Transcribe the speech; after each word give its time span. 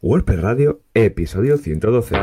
WordPress 0.00 0.40
Radio, 0.40 0.80
episodio 0.94 1.56
112. 1.56 2.14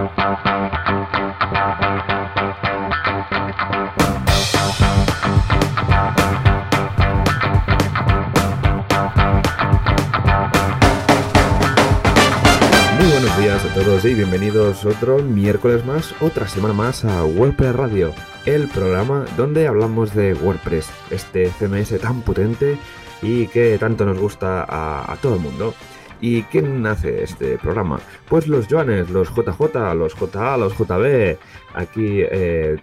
Muy 12.97 13.11
buenos 13.11 13.37
días 13.37 13.65
a 13.65 13.73
todos 13.73 14.05
y 14.05 14.13
bienvenidos 14.13 14.85
otro 14.85 15.17
miércoles 15.19 15.85
más, 15.85 16.15
otra 16.21 16.47
semana 16.47 16.73
más 16.73 17.03
a 17.03 17.25
WordPress 17.25 17.75
Radio, 17.75 18.13
el 18.45 18.69
programa 18.69 19.25
donde 19.35 19.67
hablamos 19.67 20.15
de 20.15 20.33
WordPress, 20.33 20.89
este 21.11 21.49
CMS 21.59 21.99
tan 21.99 22.21
potente 22.21 22.77
y 23.21 23.47
que 23.47 23.77
tanto 23.77 24.05
nos 24.05 24.17
gusta 24.17 24.63
a, 24.63 25.11
a 25.11 25.17
todo 25.17 25.35
el 25.35 25.41
mundo. 25.41 25.73
¿Y 26.21 26.43
quién 26.43 26.85
hace 26.87 27.23
este 27.23 27.57
programa? 27.57 27.99
Pues 28.27 28.47
los 28.47 28.67
Joanes, 28.67 29.09
los 29.09 29.29
JJ, 29.29 29.95
los 29.95 30.13
JA, 30.15 30.57
los 30.57 30.73
JB. 30.77 31.37
Aquí 31.73 32.21
eh, 32.21 32.77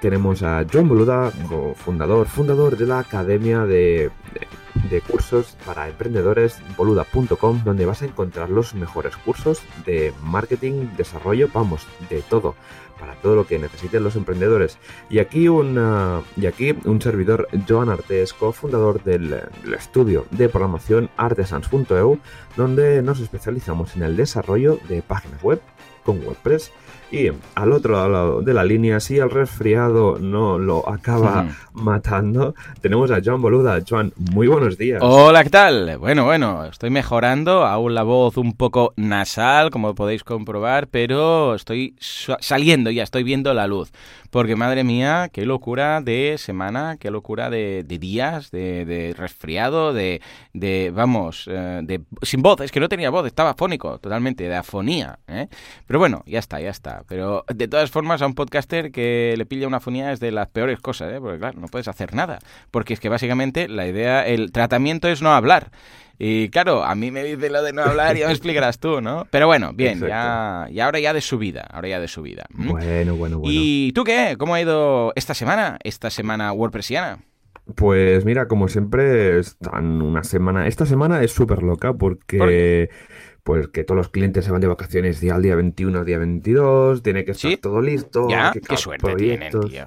tenemos 0.00 0.42
a 0.42 0.64
John 0.72 0.88
Boluda, 0.88 1.30
fundador, 1.74 2.26
fundador 2.26 2.76
de 2.76 2.86
la 2.86 3.00
Academia 3.00 3.60
de, 3.60 4.10
de, 4.34 4.88
de 4.90 5.00
Cursos 5.00 5.56
para 5.64 5.88
Emprendedores, 5.88 6.60
boluda.com, 6.76 7.62
donde 7.64 7.86
vas 7.86 8.02
a 8.02 8.06
encontrar 8.06 8.50
los 8.50 8.74
mejores 8.74 9.16
cursos 9.16 9.62
de 9.84 10.12
marketing, 10.22 10.88
desarrollo, 10.96 11.48
vamos, 11.52 11.86
de 12.08 12.22
todo 12.22 12.54
para 12.98 13.14
todo 13.16 13.34
lo 13.36 13.46
que 13.46 13.58
necesiten 13.58 14.04
los 14.04 14.16
emprendedores. 14.16 14.78
Y 15.10 15.18
aquí, 15.18 15.48
una, 15.48 16.22
y 16.36 16.46
aquí 16.46 16.74
un 16.84 17.00
servidor, 17.00 17.48
Joan 17.68 17.88
Artes, 17.88 18.32
cofundador 18.32 19.02
del, 19.04 19.30
del 19.30 19.74
estudio 19.74 20.26
de 20.30 20.48
programación 20.48 21.10
artesans.eu, 21.16 22.18
donde 22.56 23.02
nos 23.02 23.20
especializamos 23.20 23.96
en 23.96 24.02
el 24.02 24.16
desarrollo 24.16 24.78
de 24.88 25.02
páginas 25.02 25.42
web 25.42 25.60
con 26.04 26.24
WordPress. 26.24 26.72
Y 27.16 27.32
al 27.54 27.72
otro 27.72 28.06
lado 28.10 28.42
de 28.42 28.52
la 28.52 28.62
línea, 28.62 29.00
si 29.00 29.16
el 29.16 29.30
resfriado 29.30 30.18
no 30.18 30.58
lo 30.58 30.86
acaba 30.86 31.46
matando, 31.72 32.54
tenemos 32.82 33.10
a 33.10 33.22
Joan 33.24 33.40
Boluda. 33.40 33.80
Joan, 33.88 34.12
muy 34.16 34.48
buenos 34.48 34.76
días. 34.76 35.00
Hola, 35.02 35.42
¿qué 35.42 35.48
tal? 35.48 35.96
Bueno, 35.96 36.26
bueno, 36.26 36.66
estoy 36.66 36.90
mejorando, 36.90 37.64
aún 37.64 37.94
la 37.94 38.02
voz 38.02 38.36
un 38.36 38.52
poco 38.52 38.92
nasal, 38.96 39.70
como 39.70 39.94
podéis 39.94 40.24
comprobar, 40.24 40.88
pero 40.88 41.54
estoy 41.54 41.96
saliendo 41.98 42.90
ya, 42.90 43.04
estoy 43.04 43.22
viendo 43.22 43.54
la 43.54 43.66
luz. 43.66 43.92
Porque 44.36 44.54
madre 44.54 44.84
mía, 44.84 45.30
qué 45.32 45.46
locura 45.46 46.02
de 46.02 46.36
semana, 46.36 46.98
qué 47.00 47.10
locura 47.10 47.48
de, 47.48 47.82
días, 47.84 48.50
de, 48.50 49.14
resfriado, 49.16 49.94
de, 49.94 50.20
vamos, 50.92 51.48
eh, 51.50 51.80
de, 51.82 52.02
sin 52.20 52.42
voz, 52.42 52.60
es 52.60 52.70
que 52.70 52.78
no 52.78 52.90
tenía 52.90 53.08
voz, 53.08 53.26
estaba 53.26 53.54
fónico 53.54 53.98
totalmente, 53.98 54.46
de 54.46 54.54
afonía. 54.54 55.20
¿eh? 55.26 55.48
Pero 55.86 55.98
bueno, 55.98 56.22
ya 56.26 56.38
está, 56.38 56.60
ya 56.60 56.68
está. 56.68 57.04
Pero 57.08 57.46
de 57.48 57.66
todas 57.66 57.90
formas, 57.90 58.20
a 58.20 58.26
un 58.26 58.34
podcaster 58.34 58.92
que 58.92 59.34
le 59.38 59.46
pilla 59.46 59.66
una 59.66 59.78
afonía 59.78 60.12
es 60.12 60.20
de 60.20 60.30
las 60.32 60.48
peores 60.48 60.80
cosas, 60.80 61.14
¿eh? 61.14 61.18
porque 61.18 61.38
claro, 61.38 61.58
no 61.58 61.68
puedes 61.68 61.88
hacer 61.88 62.14
nada. 62.14 62.38
Porque 62.70 62.92
es 62.92 63.00
que 63.00 63.08
básicamente 63.08 63.68
la 63.68 63.86
idea, 63.86 64.26
el 64.26 64.52
tratamiento 64.52 65.08
es 65.08 65.22
no 65.22 65.34
hablar. 65.34 65.70
Y 66.18 66.48
claro, 66.48 66.82
a 66.82 66.94
mí 66.94 67.10
me 67.10 67.22
dice 67.24 67.50
lo 67.50 67.62
de 67.62 67.72
no 67.72 67.82
hablar 67.82 68.16
y 68.16 68.20
ya 68.20 68.26
me 68.26 68.32
explicarás 68.32 68.78
tú, 68.78 69.00
¿no? 69.00 69.26
Pero 69.30 69.46
bueno, 69.46 69.72
bien, 69.74 70.00
ya, 70.00 70.66
y 70.70 70.80
ahora 70.80 70.98
ya 70.98 71.12
de 71.12 71.20
subida, 71.20 71.62
ahora 71.70 71.88
ya 71.88 72.00
de 72.00 72.08
subida. 72.08 72.46
¿Mm? 72.50 72.68
Bueno, 72.68 73.16
bueno, 73.16 73.38
bueno. 73.38 73.40
¿Y 73.44 73.92
tú 73.92 74.04
qué? 74.04 74.36
¿Cómo 74.38 74.54
ha 74.54 74.60
ido 74.60 75.12
esta 75.14 75.34
semana, 75.34 75.78
esta 75.82 76.10
semana 76.10 76.52
WordPressiana? 76.52 77.18
Pues 77.74 78.24
mira, 78.24 78.46
como 78.46 78.68
siempre, 78.68 79.40
están 79.40 80.00
una 80.00 80.22
semana, 80.24 80.66
esta 80.66 80.86
semana 80.86 81.22
es 81.22 81.32
súper 81.32 81.62
loca 81.62 81.92
porque... 81.94 82.38
¿Por? 82.38 83.26
pues 83.46 83.68
que 83.68 83.84
todos 83.84 83.96
los 83.96 84.08
clientes 84.08 84.44
se 84.44 84.50
van 84.50 84.60
de 84.60 84.66
vacaciones 84.66 85.20
día 85.20 85.36
al 85.36 85.42
día 85.42 85.54
21 85.54 86.00
al 86.00 86.04
día 86.04 86.18
22, 86.18 87.00
tiene 87.00 87.24
que 87.24 87.30
estar 87.30 87.52
¿Sí? 87.52 87.56
todo 87.56 87.80
listo. 87.80 88.28
Ya, 88.28 88.52
qué 88.52 88.76
suerte 88.76 89.14
tienen, 89.14 89.52
tío. 89.52 89.86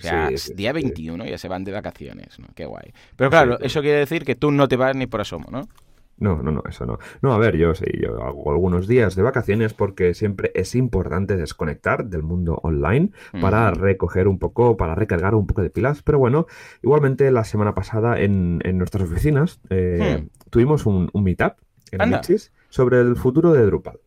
O 0.00 0.08
sea, 0.08 0.30
sí, 0.36 0.54
día 0.54 0.72
21 0.72 1.24
sí. 1.24 1.30
ya 1.30 1.38
se 1.38 1.48
van 1.48 1.64
de 1.64 1.72
vacaciones, 1.72 2.38
¿no? 2.38 2.48
Qué 2.54 2.66
guay. 2.66 2.92
Pero 3.16 3.30
claro, 3.30 3.58
eso 3.60 3.80
quiere 3.80 3.98
decir 3.98 4.24
que 4.24 4.34
tú 4.34 4.50
no 4.50 4.68
te 4.68 4.76
vas 4.76 4.96
ni 4.96 5.06
por 5.06 5.20
asomo, 5.20 5.48
¿no? 5.50 5.68
No, 6.20 6.42
no, 6.42 6.52
no, 6.52 6.62
eso 6.68 6.84
no. 6.84 6.98
No, 7.22 7.32
a 7.32 7.38
ver, 7.38 7.56
yo 7.56 7.74
sí, 7.74 7.86
yo 7.98 8.22
hago 8.22 8.50
algunos 8.50 8.86
días 8.86 9.16
de 9.16 9.22
vacaciones 9.22 9.72
porque 9.72 10.12
siempre 10.12 10.52
es 10.54 10.74
importante 10.74 11.36
desconectar 11.36 12.04
del 12.04 12.22
mundo 12.22 12.60
online 12.62 13.10
para 13.40 13.70
mm. 13.70 13.74
recoger 13.76 14.28
un 14.28 14.38
poco, 14.38 14.76
para 14.76 14.94
recargar 14.94 15.34
un 15.34 15.46
poco 15.46 15.62
de 15.62 15.70
pilas. 15.70 16.02
Pero 16.02 16.18
bueno, 16.18 16.46
igualmente 16.82 17.30
la 17.30 17.44
semana 17.44 17.74
pasada 17.74 18.20
en, 18.20 18.60
en 18.64 18.76
nuestras 18.76 19.04
oficinas 19.04 19.60
eh, 19.70 20.22
hmm. 20.22 20.50
tuvimos 20.50 20.84
un, 20.84 21.08
un 21.14 21.24
meetup 21.24 21.54
en. 21.90 22.10
Michis 22.10 22.52
sobre 22.68 23.00
el 23.00 23.16
futuro 23.16 23.52
de 23.52 23.64
Drupal. 23.64 23.98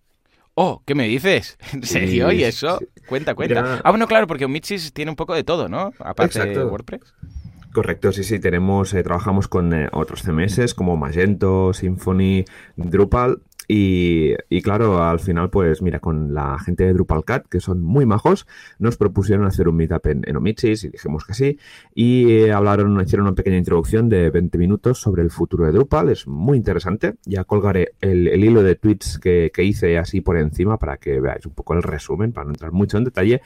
Oh, 0.56 0.84
¿qué 0.86 0.96
me 0.96 1.08
dices? 1.08 1.58
¿En 1.74 1.84
serio? 1.84 2.30
Sí, 2.30 2.38
¿Y 2.38 2.44
eso? 2.44 2.80
Sí. 2.80 2.86
Cuenta, 3.08 3.36
cuenta. 3.36 3.82
Ah, 3.84 3.90
bueno, 3.90 4.08
claro, 4.08 4.28
porque 4.28 4.48
Michis 4.48 4.94
tiene 4.94 5.12
un 5.12 5.16
poco 5.16 5.34
de 5.34 5.44
todo, 5.44 5.68
¿no? 5.68 5.94
Aparte 6.00 6.38
Exacto. 6.38 6.60
de 6.60 6.66
WordPress. 6.66 7.14
Correcto, 7.74 8.12
sí, 8.12 8.24
sí, 8.24 8.40
tenemos, 8.40 8.94
eh, 8.94 9.02
trabajamos 9.02 9.48
con 9.48 9.74
eh, 9.74 9.90
otros 9.94 10.22
CMS 10.22 10.76
como 10.76 10.96
Magento, 10.96 11.74
Symfony, 11.74 12.46
Drupal 12.76 13.42
y, 13.68 14.34
y, 14.50 14.62
claro, 14.62 15.04
al 15.04 15.20
final, 15.20 15.50
pues 15.50 15.82
mira, 15.82 16.00
con 16.00 16.34
la 16.34 16.58
gente 16.60 16.86
de 16.86 16.94
DrupalCat, 16.94 17.48
que 17.48 17.60
son 17.60 17.82
muy 17.82 18.06
majos, 18.06 18.46
nos 18.80 18.98
propusieron 18.98 19.46
hacer 19.46 19.68
un 19.68 19.76
meetup 19.76 20.06
en, 20.08 20.24
en 20.26 20.36
Omichis 20.36 20.84
y 20.84 20.90
dijimos 20.90 21.26
que 21.26 21.34
sí. 21.34 21.60
Y 21.94 22.32
eh, 22.32 22.52
hablaron, 22.52 23.00
hicieron 23.02 23.28
una 23.28 23.36
pequeña 23.36 23.58
introducción 23.58 24.10
de 24.10 24.30
20 24.30 24.58
minutos 24.58 25.00
sobre 25.00 25.22
el 25.22 25.32
futuro 25.32 25.66
de 25.66 25.72
Drupal. 25.72 26.10
Es 26.10 26.28
muy 26.28 26.58
interesante. 26.58 27.16
Ya 27.26 27.44
colgaré 27.44 27.94
el, 28.02 28.28
hilo 28.44 28.64
de 28.64 28.76
tweets 28.76 29.20
que, 29.20 29.52
que, 29.54 29.64
hice 29.64 29.98
así 29.98 30.22
por 30.22 30.38
encima 30.38 30.78
para 30.78 30.98
que 30.98 31.20
veáis 31.20 31.46
un 31.46 31.54
poco 31.54 31.74
el 31.74 31.84
resumen, 31.84 32.34
para 32.34 32.46
no 32.46 32.52
entrar 32.52 32.72
mucho 32.72 32.98
en 32.98 33.06
detalle. 33.06 33.42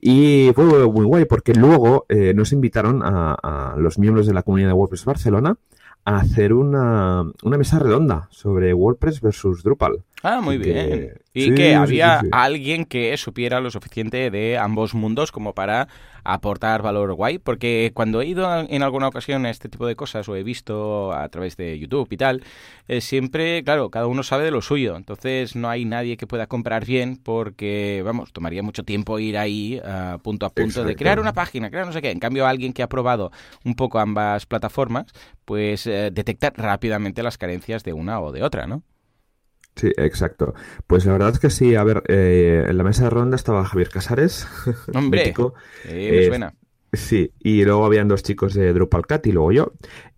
Y 0.00 0.50
fue 0.54 0.64
muy 0.88 1.04
guay 1.04 1.24
porque 1.26 1.54
luego 1.54 2.06
eh, 2.08 2.34
nos 2.34 2.52
invitaron 2.52 3.02
a, 3.04 3.34
a 3.34 3.76
los 3.76 3.98
miembros 3.98 4.26
de 4.26 4.34
la 4.34 4.42
comunidad 4.42 4.70
de 4.70 4.74
WordPress 4.74 5.04
Barcelona 5.04 5.56
hacer 6.04 6.52
una, 6.52 7.24
una 7.42 7.58
mesa 7.58 7.78
redonda 7.78 8.28
sobre 8.30 8.74
WordPress 8.74 9.20
versus 9.20 9.62
Drupal. 9.62 10.02
Ah, 10.22 10.40
muy 10.40 10.58
que, 10.60 10.72
bien. 10.72 11.14
Y 11.34 11.44
sí, 11.44 11.54
que 11.54 11.74
había 11.74 12.20
sí, 12.20 12.26
sí, 12.26 12.30
alguien 12.32 12.84
que 12.84 13.16
supiera 13.16 13.60
lo 13.60 13.70
suficiente 13.70 14.30
de 14.30 14.56
ambos 14.56 14.94
mundos 14.94 15.32
como 15.32 15.54
para 15.54 15.88
aportar 16.24 16.82
valor 16.82 17.14
guay, 17.14 17.38
porque 17.38 17.90
cuando 17.94 18.20
he 18.20 18.26
ido 18.26 18.48
en 18.60 18.82
alguna 18.82 19.08
ocasión 19.08 19.44
a 19.44 19.50
este 19.50 19.68
tipo 19.68 19.86
de 19.86 19.96
cosas 19.96 20.28
o 20.28 20.36
he 20.36 20.44
visto 20.44 21.12
a 21.12 21.28
través 21.28 21.56
de 21.56 21.76
YouTube 21.78 22.06
y 22.12 22.16
tal, 22.16 22.44
eh, 22.86 23.00
siempre, 23.00 23.64
claro, 23.64 23.90
cada 23.90 24.06
uno 24.06 24.22
sabe 24.22 24.44
de 24.44 24.52
lo 24.52 24.62
suyo, 24.62 24.96
entonces 24.96 25.56
no 25.56 25.68
hay 25.68 25.84
nadie 25.84 26.16
que 26.16 26.28
pueda 26.28 26.46
comprar 26.46 26.84
bien 26.84 27.16
porque, 27.16 28.02
vamos, 28.04 28.32
tomaría 28.32 28.62
mucho 28.62 28.84
tiempo 28.84 29.18
ir 29.18 29.36
ahí 29.36 29.80
uh, 29.84 30.18
punto 30.20 30.46
a 30.46 30.50
punto 30.50 30.84
de 30.84 30.94
crear 30.94 31.18
una 31.18 31.32
página, 31.32 31.70
crear 31.70 31.86
no 31.86 31.92
sé 31.92 32.00
qué. 32.00 32.12
En 32.12 32.20
cambio, 32.20 32.46
alguien 32.46 32.72
que 32.72 32.84
ha 32.84 32.88
probado 32.88 33.32
un 33.64 33.74
poco 33.74 33.98
ambas 33.98 34.46
plataformas, 34.46 35.06
pues 35.44 35.86
eh, 35.88 36.10
detecta 36.12 36.52
rápidamente 36.54 37.24
las 37.24 37.38
carencias 37.38 37.82
de 37.82 37.92
una 37.92 38.20
o 38.20 38.30
de 38.30 38.44
otra, 38.44 38.66
¿no? 38.68 38.84
Sí, 39.76 39.90
exacto. 39.96 40.54
Pues 40.86 41.06
la 41.06 41.12
verdad 41.12 41.30
es 41.30 41.38
que 41.38 41.50
sí, 41.50 41.74
a 41.74 41.84
ver, 41.84 42.02
eh, 42.08 42.66
en 42.68 42.76
la 42.76 42.84
mesa 42.84 43.04
de 43.04 43.10
ronda 43.10 43.36
estaba 43.36 43.64
Javier 43.64 43.88
Casares. 43.88 44.46
Hombre, 44.94 45.20
mítico, 45.20 45.54
eh, 45.84 46.10
me 46.12 46.26
suena. 46.26 46.54
Sí, 46.92 47.32
y 47.38 47.64
luego 47.64 47.86
habían 47.86 48.06
dos 48.06 48.22
chicos 48.22 48.52
de 48.52 48.72
DrupalCat 48.74 49.26
y 49.26 49.32
luego 49.32 49.52
yo. 49.52 49.72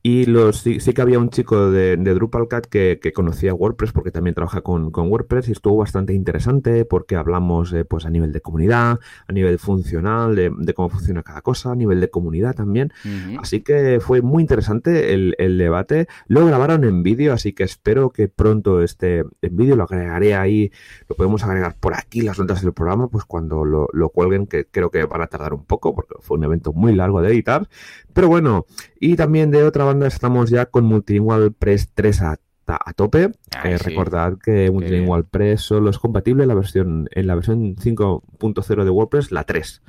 Y 0.06 0.26
los, 0.26 0.58
sí, 0.58 0.80
sí 0.80 0.92
que 0.92 1.00
había 1.00 1.18
un 1.18 1.30
chico 1.30 1.70
de, 1.70 1.96
de 1.96 2.12
DrupalCat 2.12 2.66
que, 2.66 3.00
que, 3.00 3.14
conocía 3.14 3.54
WordPress 3.54 3.92
porque 3.92 4.10
también 4.10 4.34
trabaja 4.34 4.60
con, 4.60 4.90
con, 4.90 5.10
WordPress 5.10 5.48
y 5.48 5.52
estuvo 5.52 5.78
bastante 5.78 6.12
interesante 6.12 6.84
porque 6.84 7.16
hablamos 7.16 7.72
eh, 7.72 7.86
pues 7.86 8.04
a 8.04 8.10
nivel 8.10 8.30
de 8.30 8.42
comunidad, 8.42 8.98
a 9.26 9.32
nivel 9.32 9.58
funcional, 9.58 10.36
de, 10.36 10.52
de, 10.58 10.74
cómo 10.74 10.90
funciona 10.90 11.22
cada 11.22 11.40
cosa, 11.40 11.72
a 11.72 11.74
nivel 11.74 12.02
de 12.02 12.10
comunidad 12.10 12.54
también. 12.54 12.92
Uh 13.02 13.08
-huh. 13.08 13.38
Así 13.40 13.62
que 13.62 13.98
fue 13.98 14.20
muy 14.20 14.42
interesante 14.42 15.14
el, 15.14 15.36
el 15.38 15.56
debate. 15.56 16.06
Lo 16.26 16.44
grabaron 16.44 16.84
en 16.84 17.02
vídeo, 17.02 17.32
así 17.32 17.54
que 17.54 17.62
espero 17.62 18.10
que 18.10 18.28
pronto 18.28 18.82
esté 18.82 19.20
en 19.40 19.56
vídeo. 19.56 19.74
Lo 19.74 19.84
agregaré 19.84 20.34
ahí, 20.34 20.70
lo 21.08 21.16
podemos 21.16 21.44
agregar 21.44 21.76
por 21.80 21.94
aquí 21.94 22.20
las 22.20 22.38
notas 22.38 22.60
del 22.60 22.74
programa, 22.74 23.08
pues 23.08 23.24
cuando 23.24 23.64
lo, 23.64 23.88
lo 23.94 24.10
cuelguen, 24.10 24.48
que 24.48 24.66
creo 24.66 24.90
que 24.90 25.06
van 25.06 25.22
a 25.22 25.28
tardar 25.28 25.54
un 25.54 25.64
poco 25.64 25.94
porque 25.94 26.16
fue 26.20 26.36
un 26.36 26.44
evento 26.44 26.74
muy 26.74 26.94
largo 26.94 27.22
de 27.22 27.30
editar. 27.30 27.66
Pero 28.12 28.28
bueno, 28.28 28.66
y 29.04 29.16
también 29.16 29.50
de 29.50 29.64
otra 29.64 29.84
banda 29.84 30.06
estamos 30.06 30.48
ya 30.48 30.64
con 30.64 30.86
Multilingual 30.86 31.52
Press 31.52 31.90
3 31.92 32.22
a, 32.22 32.38
a 32.66 32.92
tope. 32.94 33.32
Ah, 33.54 33.70
eh, 33.70 33.76
sí. 33.76 33.90
Recordad 33.90 34.38
que 34.42 34.70
Multilingual 34.70 35.26
Press 35.26 35.60
solo 35.60 35.90
es 35.90 35.98
compatible 35.98 36.44
en 36.44 36.48
la 36.48 36.54
versión, 36.54 37.10
en 37.10 37.26
la 37.26 37.34
versión 37.34 37.76
5.0 37.76 38.84
de 38.84 38.88
WordPress, 38.90 39.30
la 39.30 39.44
3. 39.44 39.82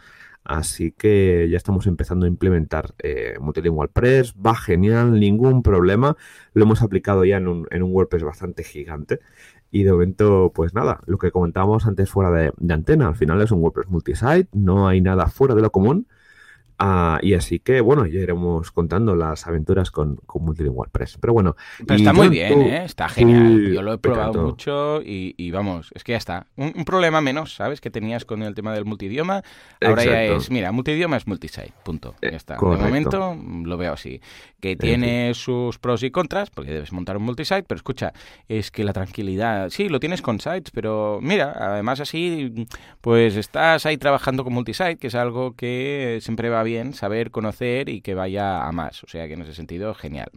Así 0.44 0.92
que 0.92 1.48
ya 1.50 1.56
estamos 1.56 1.88
empezando 1.88 2.26
a 2.26 2.28
implementar 2.28 2.94
eh, 3.02 3.36
Multilingual 3.40 3.88
Press, 3.88 4.34
va 4.34 4.54
genial, 4.54 5.18
ningún 5.18 5.64
problema. 5.64 6.18
Lo 6.54 6.64
hemos 6.66 6.82
aplicado 6.82 7.24
ya 7.24 7.38
en 7.38 7.48
un, 7.48 7.68
en 7.72 7.84
un 7.84 7.94
WordPress 7.94 8.24
bastante 8.24 8.66
gigante. 8.66 9.22
Y 9.72 9.84
de 9.84 9.94
momento, 9.94 10.52
pues 10.54 10.74
nada, 10.74 11.00
lo 11.06 11.18
que 11.20 11.32
comentábamos 11.32 11.86
antes 11.86 12.10
fuera 12.10 12.32
de, 12.32 12.52
de 12.58 12.74
antena, 12.74 13.08
al 13.08 13.16
final 13.16 13.42
es 13.42 13.52
un 13.52 13.62
WordPress 13.62 13.88
multisite, 13.88 14.50
no 14.52 14.90
hay 14.90 15.00
nada 15.00 15.28
fuera 15.28 15.56
de 15.56 15.62
lo 15.62 15.72
común 15.72 16.06
Ah, 16.78 17.20
y 17.22 17.34
así 17.36 17.60
que, 17.60 17.80
bueno, 17.80 18.06
ya 18.06 18.20
iremos 18.20 18.72
contando 18.72 19.16
las 19.16 19.48
aventuras 19.48 19.92
con, 19.92 20.18
con 20.26 20.44
Multilingual 20.44 20.88
WordPress. 20.88 21.18
Pero 21.20 21.34
bueno. 21.34 21.56
Pero 21.80 21.96
está 21.96 22.12
muy 22.12 22.28
bien, 22.28 22.62
¿eh? 22.62 22.84
Está 22.84 23.08
genial. 23.08 23.72
Yo 23.74 23.82
lo 23.82 23.94
he 23.94 23.98
probado 23.98 24.44
mucho 24.44 25.02
y, 25.02 25.52
vamos, 25.52 25.92
es 25.96 26.04
que 26.04 26.12
ya 26.14 26.18
está. 26.18 26.48
Un, 26.58 26.86
problema 26.86 27.22
menos, 27.22 27.56
¿sabes? 27.56 27.80
Que 27.80 27.90
tenías 27.90 28.26
con 28.26 28.44
el 28.44 28.54
tema 28.56 28.74
del 28.74 28.86
multidioma. 28.86 29.42
Ahora 29.82 30.04
ya 30.04 30.24
es, 30.24 30.52
mira, 30.52 30.72
multidioma 30.72 31.18
es 31.18 31.28
multisite, 31.28 31.74
punto. 31.84 32.16
Ya 32.22 32.30
está. 32.30 32.56
De 32.56 32.62
momento 32.62 33.36
lo 33.64 33.78
veo 33.78 33.94
así. 33.94 34.22
Que 34.60 34.76
tiene 34.76 35.34
sus 35.34 35.80
pros 35.80 36.04
y 36.04 36.12
contras, 36.12 36.50
porque 36.50 36.72
debes 36.72 36.92
montar 36.92 37.18
un 37.18 37.24
multisite, 37.24 37.64
pero 37.64 37.78
escucha, 37.78 38.14
es 38.48 38.72
que 38.72 38.84
la 38.84 38.94
tranquilidad, 38.94 39.70
sí, 39.70 39.90
lo 39.90 40.00
tienes 40.00 40.22
con 40.22 40.40
sites, 40.40 40.72
pero 40.72 41.20
mira, 41.22 41.54
además 41.58 42.00
así, 42.00 42.68
pues 43.02 43.36
estás 43.36 43.86
ahí 43.86 43.98
trabajando 43.98 44.44
con 44.44 44.54
multisite, 44.54 44.98
que 44.98 45.08
es 45.08 45.16
algo 45.16 45.56
que 45.56 46.20
siempre 46.22 46.50
va 46.50 46.64
bien 46.66 46.94
saber, 46.94 47.32
conocer 47.32 47.90
y 47.90 48.02
que 48.02 48.14
vaya 48.14 48.68
a 48.68 48.72
más. 48.72 49.04
O 49.04 49.08
sea 49.08 49.28
que 49.28 49.34
en 49.34 49.42
ese 49.44 49.54
sentido, 49.54 49.94
genial. 49.94 50.30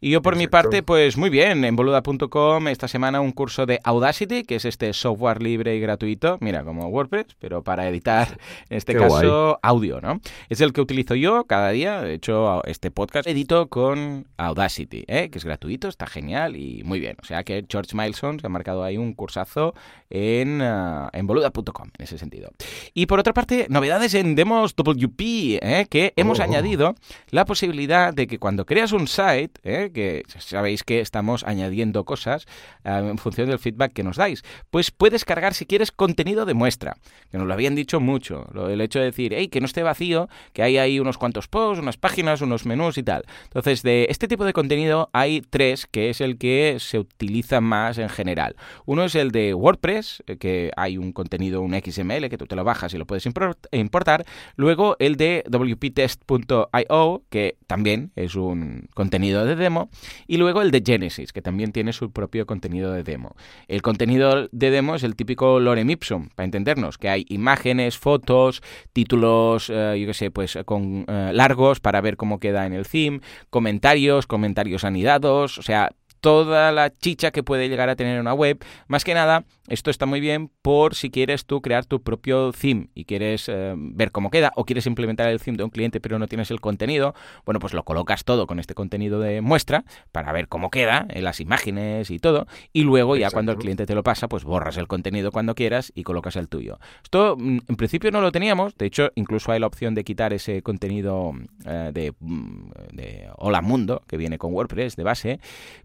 Y 0.00 0.10
yo 0.10 0.22
por 0.22 0.36
mi 0.36 0.48
parte, 0.48 0.82
pues 0.82 1.16
muy 1.16 1.30
bien, 1.30 1.64
en 1.64 1.76
boluda.com 1.76 2.68
esta 2.68 2.88
semana 2.88 3.20
un 3.20 3.32
curso 3.32 3.66
de 3.66 3.80
Audacity, 3.84 4.42
que 4.44 4.56
es 4.56 4.64
este 4.64 4.92
software 4.92 5.42
libre 5.42 5.76
y 5.76 5.80
gratuito, 5.80 6.38
mira, 6.40 6.64
como 6.64 6.88
WordPress, 6.88 7.36
pero 7.38 7.62
para 7.62 7.88
editar, 7.88 8.38
en 8.68 8.76
este 8.76 8.94
caso, 8.94 9.58
audio, 9.62 10.00
¿no? 10.00 10.20
Es 10.48 10.60
el 10.60 10.72
que 10.72 10.80
utilizo 10.80 11.14
yo 11.14 11.44
cada 11.44 11.70
día, 11.70 12.02
de 12.02 12.14
hecho, 12.14 12.64
este 12.64 12.90
podcast 12.90 13.28
edito 13.28 13.68
con 13.68 14.26
Audacity, 14.36 15.04
¿eh? 15.06 15.30
que 15.30 15.38
es 15.38 15.44
gratuito, 15.44 15.88
está 15.88 16.06
genial 16.06 16.56
y 16.56 16.82
muy 16.84 17.00
bien. 17.00 17.16
O 17.22 17.24
sea 17.24 17.44
que 17.44 17.64
George 17.68 17.96
Mileson 17.96 18.40
se 18.40 18.46
ha 18.46 18.50
marcado 18.50 18.84
ahí 18.84 18.96
un 18.96 19.14
cursazo 19.14 19.74
en, 20.10 20.60
uh, 20.60 21.08
en 21.12 21.26
boluda.com, 21.26 21.90
en 21.98 22.04
ese 22.04 22.18
sentido. 22.18 22.50
Y 22.92 23.06
por 23.06 23.18
otra 23.18 23.32
parte, 23.32 23.66
novedades 23.68 24.14
en 24.14 24.34
Demos 24.34 24.74
WP, 24.76 25.20
¿eh? 25.62 25.86
que 25.88 26.12
hemos 26.16 26.40
oh. 26.40 26.42
añadido 26.42 26.94
la 27.30 27.44
posibilidad 27.44 28.12
de 28.12 28.26
que 28.26 28.38
cuando 28.38 28.66
creas 28.66 28.92
un 28.92 29.06
site, 29.06 29.52
¿eh? 29.62 29.90
que 29.92 30.22
sabéis 30.38 30.82
que 30.82 31.00
estamos 31.00 31.44
añadiendo 31.44 32.04
cosas 32.04 32.46
eh, 32.84 32.90
en 32.90 33.18
función 33.18 33.48
del 33.48 33.58
feedback 33.58 33.92
que 33.92 34.02
nos 34.02 34.16
dais, 34.16 34.42
pues 34.70 34.90
puedes 34.90 35.24
cargar 35.24 35.54
si 35.54 35.66
quieres 35.66 35.92
contenido 35.92 36.46
de 36.46 36.54
muestra, 36.54 36.96
que 37.30 37.38
nos 37.38 37.46
lo 37.46 37.54
habían 37.54 37.74
dicho 37.74 38.00
mucho, 38.00 38.46
el 38.68 38.80
hecho 38.80 38.98
de 38.98 39.06
decir, 39.06 39.32
hey, 39.36 39.48
que 39.48 39.60
no 39.60 39.66
esté 39.66 39.82
vacío, 39.82 40.28
que 40.52 40.62
hay 40.62 40.78
ahí 40.78 41.00
unos 41.00 41.18
cuantos 41.18 41.48
posts, 41.48 41.82
unas 41.82 41.96
páginas, 41.96 42.40
unos 42.40 42.66
menús 42.66 42.98
y 42.98 43.02
tal. 43.02 43.24
Entonces, 43.44 43.82
de 43.82 44.06
este 44.10 44.28
tipo 44.28 44.44
de 44.44 44.52
contenido 44.52 45.10
hay 45.12 45.40
tres, 45.40 45.86
que 45.86 46.10
es 46.10 46.20
el 46.20 46.38
que 46.38 46.76
se 46.78 46.98
utiliza 46.98 47.60
más 47.60 47.98
en 47.98 48.08
general. 48.08 48.56
Uno 48.86 49.04
es 49.04 49.14
el 49.14 49.30
de 49.30 49.54
WordPress, 49.54 50.22
que 50.38 50.70
hay 50.76 50.98
un 50.98 51.12
contenido, 51.12 51.60
un 51.60 51.74
XML, 51.74 52.28
que 52.28 52.38
tú 52.38 52.46
te 52.46 52.56
lo 52.56 52.64
bajas 52.64 52.94
y 52.94 52.98
lo 52.98 53.06
puedes 53.06 53.26
importar. 53.26 54.24
Luego 54.56 54.96
el 54.98 55.16
de 55.16 55.23
wptest.io, 55.48 57.22
que 57.30 57.56
también 57.66 58.12
es 58.16 58.34
un 58.34 58.88
contenido 58.94 59.44
de 59.44 59.56
demo, 59.56 59.90
y 60.26 60.36
luego 60.36 60.62
el 60.62 60.70
de 60.70 60.82
Genesis, 60.84 61.32
que 61.32 61.42
también 61.42 61.72
tiene 61.72 61.92
su 61.92 62.10
propio 62.10 62.46
contenido 62.46 62.92
de 62.92 63.02
demo. 63.02 63.36
El 63.68 63.82
contenido 63.82 64.48
de 64.50 64.70
demo 64.70 64.94
es 64.94 65.02
el 65.02 65.16
típico 65.16 65.60
lorem 65.60 65.90
ipsum, 65.90 66.28
para 66.34 66.44
entendernos, 66.44 66.98
que 66.98 67.08
hay 67.08 67.24
imágenes, 67.28 67.98
fotos, 67.98 68.62
títulos, 68.92 69.70
eh, 69.70 69.96
yo 70.00 70.06
qué 70.06 70.14
sé, 70.14 70.30
pues 70.30 70.58
con 70.64 71.04
eh, 71.08 71.30
largos 71.32 71.80
para 71.80 72.00
ver 72.00 72.16
cómo 72.16 72.38
queda 72.38 72.66
en 72.66 72.72
el 72.72 72.86
theme, 72.86 73.20
comentarios, 73.50 74.26
comentarios 74.26 74.84
anidados, 74.84 75.58
o 75.58 75.62
sea, 75.62 75.90
toda 76.24 76.72
la 76.72 76.88
chicha 76.88 77.32
que 77.32 77.42
puede 77.42 77.68
llegar 77.68 77.90
a 77.90 77.96
tener 77.96 78.18
una 78.18 78.32
web. 78.32 78.64
Más 78.88 79.04
que 79.04 79.12
nada, 79.12 79.44
esto 79.68 79.90
está 79.90 80.06
muy 80.06 80.20
bien 80.20 80.50
por 80.62 80.94
si 80.94 81.10
quieres 81.10 81.44
tú 81.44 81.60
crear 81.60 81.84
tu 81.84 82.00
propio 82.02 82.50
theme 82.50 82.88
y 82.94 83.04
quieres 83.04 83.46
eh, 83.50 83.74
ver 83.76 84.10
cómo 84.10 84.30
queda 84.30 84.50
o 84.56 84.64
quieres 84.64 84.86
implementar 84.86 85.28
el 85.28 85.38
theme 85.38 85.58
de 85.58 85.64
un 85.64 85.70
cliente 85.70 86.00
pero 86.00 86.18
no 86.18 86.26
tienes 86.26 86.50
el 86.50 86.62
contenido, 86.62 87.14
bueno, 87.44 87.60
pues 87.60 87.74
lo 87.74 87.82
colocas 87.82 88.24
todo 88.24 88.46
con 88.46 88.58
este 88.58 88.72
contenido 88.72 89.20
de 89.20 89.42
muestra 89.42 89.84
para 90.12 90.32
ver 90.32 90.48
cómo 90.48 90.70
queda 90.70 91.06
en 91.10 91.24
las 91.24 91.40
imágenes 91.40 92.10
y 92.10 92.18
todo 92.18 92.46
y 92.72 92.84
luego 92.84 93.16
ya 93.16 93.30
cuando 93.30 93.52
el 93.52 93.58
cliente 93.58 93.84
te 93.84 93.94
lo 93.94 94.02
pasa, 94.02 94.26
pues 94.26 94.44
borras 94.44 94.78
el 94.78 94.86
contenido 94.86 95.30
cuando 95.30 95.54
quieras 95.54 95.92
y 95.94 96.04
colocas 96.04 96.36
el 96.36 96.48
tuyo. 96.48 96.78
Esto 97.02 97.36
mm, 97.38 97.58
en 97.68 97.76
principio 97.76 98.10
no 98.12 98.22
lo 98.22 98.32
teníamos, 98.32 98.74
de 98.78 98.86
hecho 98.86 99.10
incluso 99.14 99.52
hay 99.52 99.60
la 99.60 99.66
opción 99.66 99.94
de 99.94 100.04
quitar 100.04 100.32
ese 100.32 100.62
contenido 100.62 101.32
eh, 101.66 101.90
de, 101.92 102.14
mm, 102.18 102.70
de 102.92 103.28
Hola 103.36 103.60
Mundo 103.60 104.00
que 104.08 104.16
viene 104.16 104.38
con 104.38 104.54
WordPress 104.54 104.96
de 104.96 105.02
base, 105.02 105.40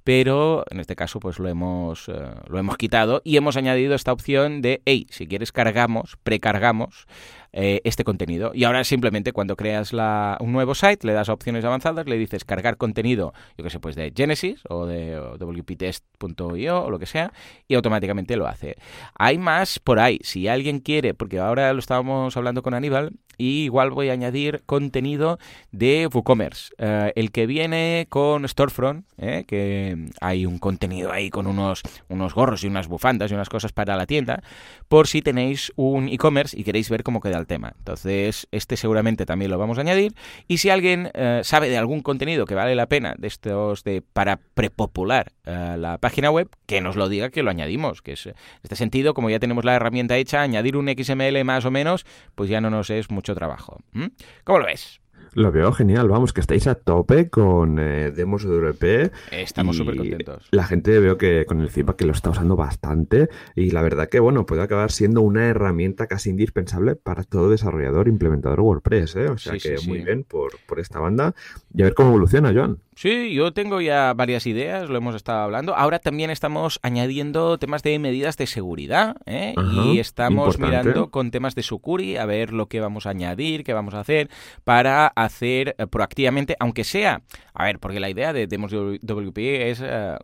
pero 0.06 0.29
en 0.70 0.80
este 0.80 0.96
caso 0.96 1.20
pues 1.20 1.40
lo 1.40 1.50
hemos, 1.50 2.08
eh, 2.10 2.14
lo 2.48 2.60
hemos 2.60 2.78
quitado 2.78 3.22
y 3.24 3.38
hemos 3.38 3.58
añadido 3.58 3.96
esta 3.96 4.12
opción 4.12 4.62
de, 4.62 4.82
hey, 4.86 5.08
si 5.10 5.28
quieres 5.28 5.52
cargamos, 5.52 6.18
precargamos 6.24 7.08
eh, 7.54 7.82
este 7.84 8.04
contenido. 8.04 8.52
Y 8.54 8.64
ahora 8.64 8.84
simplemente 8.84 9.34
cuando 9.34 9.56
creas 9.56 9.94
un 9.94 10.52
nuevo 10.52 10.76
site, 10.76 11.06
le 11.06 11.14
das 11.14 11.30
opciones 11.30 11.66
avanzadas, 11.66 12.08
le 12.08 12.18
dices 12.18 12.46
cargar 12.46 12.78
contenido, 12.78 13.34
yo 13.58 13.64
que 13.64 13.70
sé, 13.70 13.80
pues 13.80 13.96
de 13.96 14.14
Genesis 14.16 14.62
o 14.70 14.86
de 14.86 15.20
wptest.io 15.40 16.84
o 16.84 16.90
lo 16.90 17.00
que 17.00 17.06
sea, 17.06 17.32
y 17.68 17.76
automáticamente 17.76 18.36
lo 18.36 18.48
hace. 18.48 18.76
Hay 19.16 19.38
más 19.38 19.80
por 19.80 20.00
ahí. 20.00 20.20
Si 20.24 20.48
alguien 20.48 20.80
quiere, 20.80 21.14
porque 21.14 21.40
ahora 21.40 21.74
lo 21.74 21.80
estábamos 21.80 22.36
hablando 22.38 22.62
con 22.62 22.74
Aníbal, 22.74 23.14
y 23.40 23.64
igual 23.64 23.90
voy 23.90 24.10
a 24.10 24.14
añadir 24.14 24.62
contenido 24.66 25.40
de 25.72 26.08
WooCommerce. 26.14 26.74
Eh, 26.78 27.14
el 27.16 27.32
que 27.32 27.48
viene 27.48 28.06
con 28.10 28.48
Storefront, 28.48 29.06
eh, 29.18 29.46
que 29.48 30.10
hay 30.20 30.46
un 30.46 30.60
contenido 30.60 31.12
ahí 31.12 31.30
con 31.30 31.48
unos, 31.48 31.82
unos 32.10 32.34
gorros 32.36 32.64
y 32.64 32.68
unas 32.68 32.88
bufandas 32.88 33.32
y 33.32 33.36
unas 33.36 33.50
cosas 33.50 33.72
para 33.72 33.96
la 33.96 34.06
tienda, 34.06 34.44
por 34.90 35.08
si 35.08 35.22
tenéis 35.22 35.72
un 35.78 36.10
e-commerce 36.10 36.60
y 36.60 36.66
queréis 36.66 36.90
ver 36.90 37.02
cómo 37.02 37.22
queda 37.22 37.39
el 37.40 37.48
tema. 37.48 37.74
Entonces, 37.78 38.48
este 38.52 38.78
seguramente 38.78 39.26
también 39.26 39.52
lo 39.52 39.58
vamos 39.58 39.78
a 39.78 39.82
añadir. 39.82 40.14
Y 40.48 40.58
si 40.58 40.70
alguien 40.70 41.12
eh, 41.14 41.42
sabe 41.44 41.70
de 41.70 41.78
algún 41.78 42.02
contenido 42.02 42.46
que 42.46 42.56
vale 42.56 42.76
la 42.76 42.88
pena 42.88 43.16
de 43.18 43.28
estos 43.28 43.84
de 43.84 44.02
para 44.02 44.38
prepopular 44.38 45.32
la 45.46 45.98
página 45.98 46.30
web, 46.30 46.48
que 46.68 46.80
nos 46.80 46.96
lo 46.96 47.10
diga 47.10 47.32
que 47.32 47.42
lo 47.42 47.50
añadimos. 47.50 48.04
Que 48.04 48.14
es, 48.14 48.28
en 48.28 48.36
este 48.62 48.76
sentido, 48.76 49.16
como 49.16 49.32
ya 49.32 49.40
tenemos 49.40 49.66
la 49.66 49.76
herramienta 49.76 50.16
hecha, 50.16 50.42
añadir 50.42 50.78
un 50.78 50.88
XML 50.88 51.44
más 51.44 51.66
o 51.66 51.72
menos, 51.72 52.06
pues 52.36 52.52
ya 52.52 52.62
no 52.62 52.70
nos 52.70 52.92
es 52.92 53.10
mucho 53.10 53.34
trabajo. 53.34 53.80
¿Cómo 54.44 54.60
lo 54.60 54.66
ves? 54.66 55.02
Lo 55.34 55.52
veo 55.52 55.72
genial, 55.72 56.08
vamos, 56.08 56.34
que 56.34 56.42
estáis 56.42 56.68
a 56.68 56.76
tope 56.76 57.30
con 57.30 57.80
eh, 57.80 58.12
demos 58.12 58.44
de 58.44 58.50
WP. 58.50 59.12
Estamos 59.32 59.78
súper 59.78 59.98
contentos. 59.98 60.48
La 60.52 60.64
gente 60.64 61.00
veo 61.00 61.18
que 61.18 61.46
con 61.46 61.62
el 61.62 61.70
feedback 61.70 61.98
que 61.98 62.06
lo 62.06 62.14
está 62.14 62.30
usando 62.30 62.56
bastante 62.56 63.30
y 63.56 63.72
la 63.72 63.82
verdad 63.82 64.10
que, 64.10 64.20
bueno, 64.20 64.46
puede 64.46 64.62
acabar 64.62 64.92
siendo 64.92 65.22
una 65.22 65.48
herramienta 65.48 66.08
casi 66.08 66.30
indispensable 66.30 66.96
para 66.96 67.24
todo 67.24 67.50
desarrollador 67.50 68.08
implementador 68.08 68.62
WordPress, 68.62 69.16
¿eh? 69.16 69.30
O 69.30 69.38
sea 69.38 69.58
que 69.58 69.76
muy 69.88 70.00
bien 70.00 70.24
por, 70.24 70.52
por 70.68 70.80
esta 70.80 71.00
banda 71.00 71.34
y 71.74 71.82
a 71.82 71.86
ver 71.86 71.94
cómo 71.94 72.10
evoluciona, 72.10 72.54
Joan. 72.54 72.80
Sí, 73.02 73.34
yo 73.34 73.54
tengo 73.54 73.80
ya 73.80 74.14
varias 74.14 74.46
ideas, 74.46 74.90
lo 74.90 74.98
hemos 74.98 75.16
estado 75.16 75.40
hablando. 75.40 75.74
Ahora 75.74 76.00
también 76.00 76.32
estamos 76.32 76.82
añadiendo 76.84 77.58
temas 77.58 77.82
de 77.82 77.98
medidas 77.98 78.36
de 78.36 78.46
seguridad 78.46 79.16
¿eh? 79.26 79.56
y 79.74 80.00
estamos 80.00 80.60
mirando 80.60 81.10
con 81.10 81.32
temas 81.32 81.56
de 81.56 81.64
Sucuri 81.64 82.18
a 82.18 82.26
ver 82.26 82.52
lo 82.52 82.66
que 82.66 82.82
vamos 82.82 83.06
a 83.06 83.12
añadir, 83.12 83.64
qué 83.64 83.72
vamos 83.72 83.94
a 83.94 84.02
hacer 84.02 84.30
para 84.66 85.14
hacer 85.24 85.76
eh, 85.78 85.88
proactivamente, 85.88 86.56
aunque 86.60 86.84
sea, 86.84 87.22
a 87.54 87.66
ver, 87.66 87.80
porque 87.80 88.00
la 88.00 88.10
idea 88.10 88.34
de 88.34 88.48
Demos 88.48 88.72
WP 88.72 89.38
es 89.38 89.82
eh, 89.84 90.18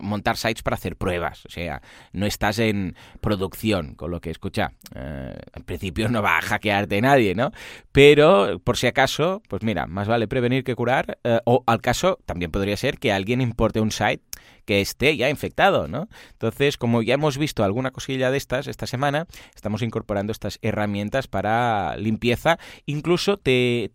montar 0.00 0.36
sites 0.36 0.62
para 0.62 0.74
hacer 0.74 0.96
pruebas, 0.96 1.44
o 1.46 1.50
sea, 1.50 1.82
no 2.12 2.26
estás 2.26 2.58
en 2.58 2.94
producción, 3.20 3.94
con 3.94 4.10
lo 4.10 4.20
que 4.20 4.30
escucha, 4.30 4.72
en 4.94 5.62
principio 5.64 6.08
no 6.08 6.22
va 6.22 6.38
a 6.38 6.42
hackearte 6.42 7.00
nadie, 7.00 7.34
¿no? 7.34 7.50
Pero 7.92 8.58
por 8.62 8.76
si 8.76 8.86
acaso, 8.86 9.42
pues 9.48 9.62
mira, 9.62 9.86
más 9.86 10.08
vale 10.08 10.28
prevenir 10.28 10.64
que 10.64 10.74
curar, 10.74 11.18
o 11.44 11.64
al 11.66 11.80
caso 11.80 12.18
también 12.26 12.50
podría 12.50 12.76
ser 12.76 12.98
que 12.98 13.12
alguien 13.12 13.40
importe 13.40 13.80
un 13.80 13.90
site 13.90 14.22
que 14.64 14.80
esté 14.80 15.16
ya 15.16 15.30
infectado, 15.30 15.88
¿no? 15.88 16.08
Entonces, 16.32 16.76
como 16.76 17.02
ya 17.02 17.14
hemos 17.14 17.38
visto 17.38 17.64
alguna 17.64 17.90
cosilla 17.90 18.30
de 18.30 18.36
estas 18.36 18.66
esta 18.66 18.86
semana, 18.86 19.26
estamos 19.54 19.82
incorporando 19.82 20.32
estas 20.32 20.58
herramientas 20.62 21.28
para 21.28 21.96
limpieza. 21.96 22.58
Incluso 22.84 23.36
te, 23.38 23.90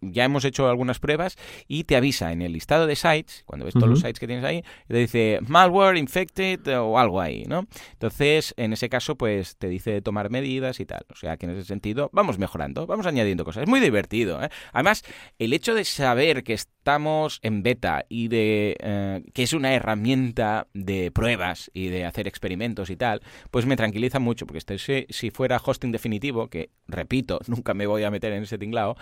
ya 0.00 0.24
hemos 0.24 0.44
hecho 0.44 0.68
algunas 0.68 0.98
pruebas 0.98 1.36
y 1.66 1.84
te 1.84 1.96
avisa 1.96 2.32
en 2.32 2.42
el 2.42 2.52
listado 2.52 2.86
de 2.86 2.96
sites, 2.96 3.42
cuando 3.46 3.64
ves 3.66 3.74
todos 3.74 3.88
los 3.88 4.00
sites 4.00 4.18
que 4.18 4.26
tienes 4.26 4.44
ahí, 4.44 4.62
te 4.88 4.96
dice 4.96 5.38
malware, 5.46 5.96
infected 5.96 6.78
o 6.78 6.98
algo 6.98 7.20
ahí, 7.20 7.44
¿no? 7.46 7.66
Entonces, 7.92 8.54
en 8.56 8.72
ese 8.72 8.88
caso, 8.88 9.16
pues 9.16 9.56
te 9.56 9.68
dice 9.68 10.00
tomar 10.02 10.30
medidas 10.30 10.80
y 10.80 10.86
tal. 10.86 11.04
O 11.10 11.16
sea 11.16 11.36
que 11.36 11.46
en 11.46 11.52
ese 11.52 11.64
sentido 11.64 12.10
vamos 12.12 12.38
mejorando, 12.38 12.86
vamos 12.86 13.06
añadiendo 13.06 13.44
cosas. 13.44 13.64
Es 13.64 13.68
muy 13.68 13.80
divertido, 13.80 14.42
¿eh? 14.42 14.48
Además, 14.72 15.04
el 15.38 15.52
hecho 15.52 15.74
de 15.74 15.84
saber 15.84 16.44
que 16.44 16.54
estamos 16.54 17.40
en 17.42 17.62
beta 17.62 18.04
y 18.08 18.28
de 18.28 18.76
eh, 18.80 19.22
que 19.34 19.42
es 19.42 19.52
una 19.52 19.74
herramienta 19.78 20.68
de 20.74 21.10
pruebas 21.10 21.70
y 21.74 21.88
de 21.88 22.04
hacer 22.04 22.28
experimentos 22.28 22.90
y 22.90 22.96
tal, 22.96 23.22
pues 23.50 23.66
me 23.66 23.76
tranquiliza 23.76 24.18
mucho, 24.18 24.46
porque 24.46 24.58
este, 24.58 25.06
si, 25.08 25.30
fuera 25.30 25.60
hosting 25.64 25.90
definitivo, 25.90 26.48
que 26.48 26.70
repito, 26.86 27.40
nunca 27.48 27.74
me 27.74 27.86
voy 27.86 28.04
a 28.04 28.10
meter 28.10 28.32
en 28.32 28.42
ese 28.42 28.58
tinglao, 28.58 28.96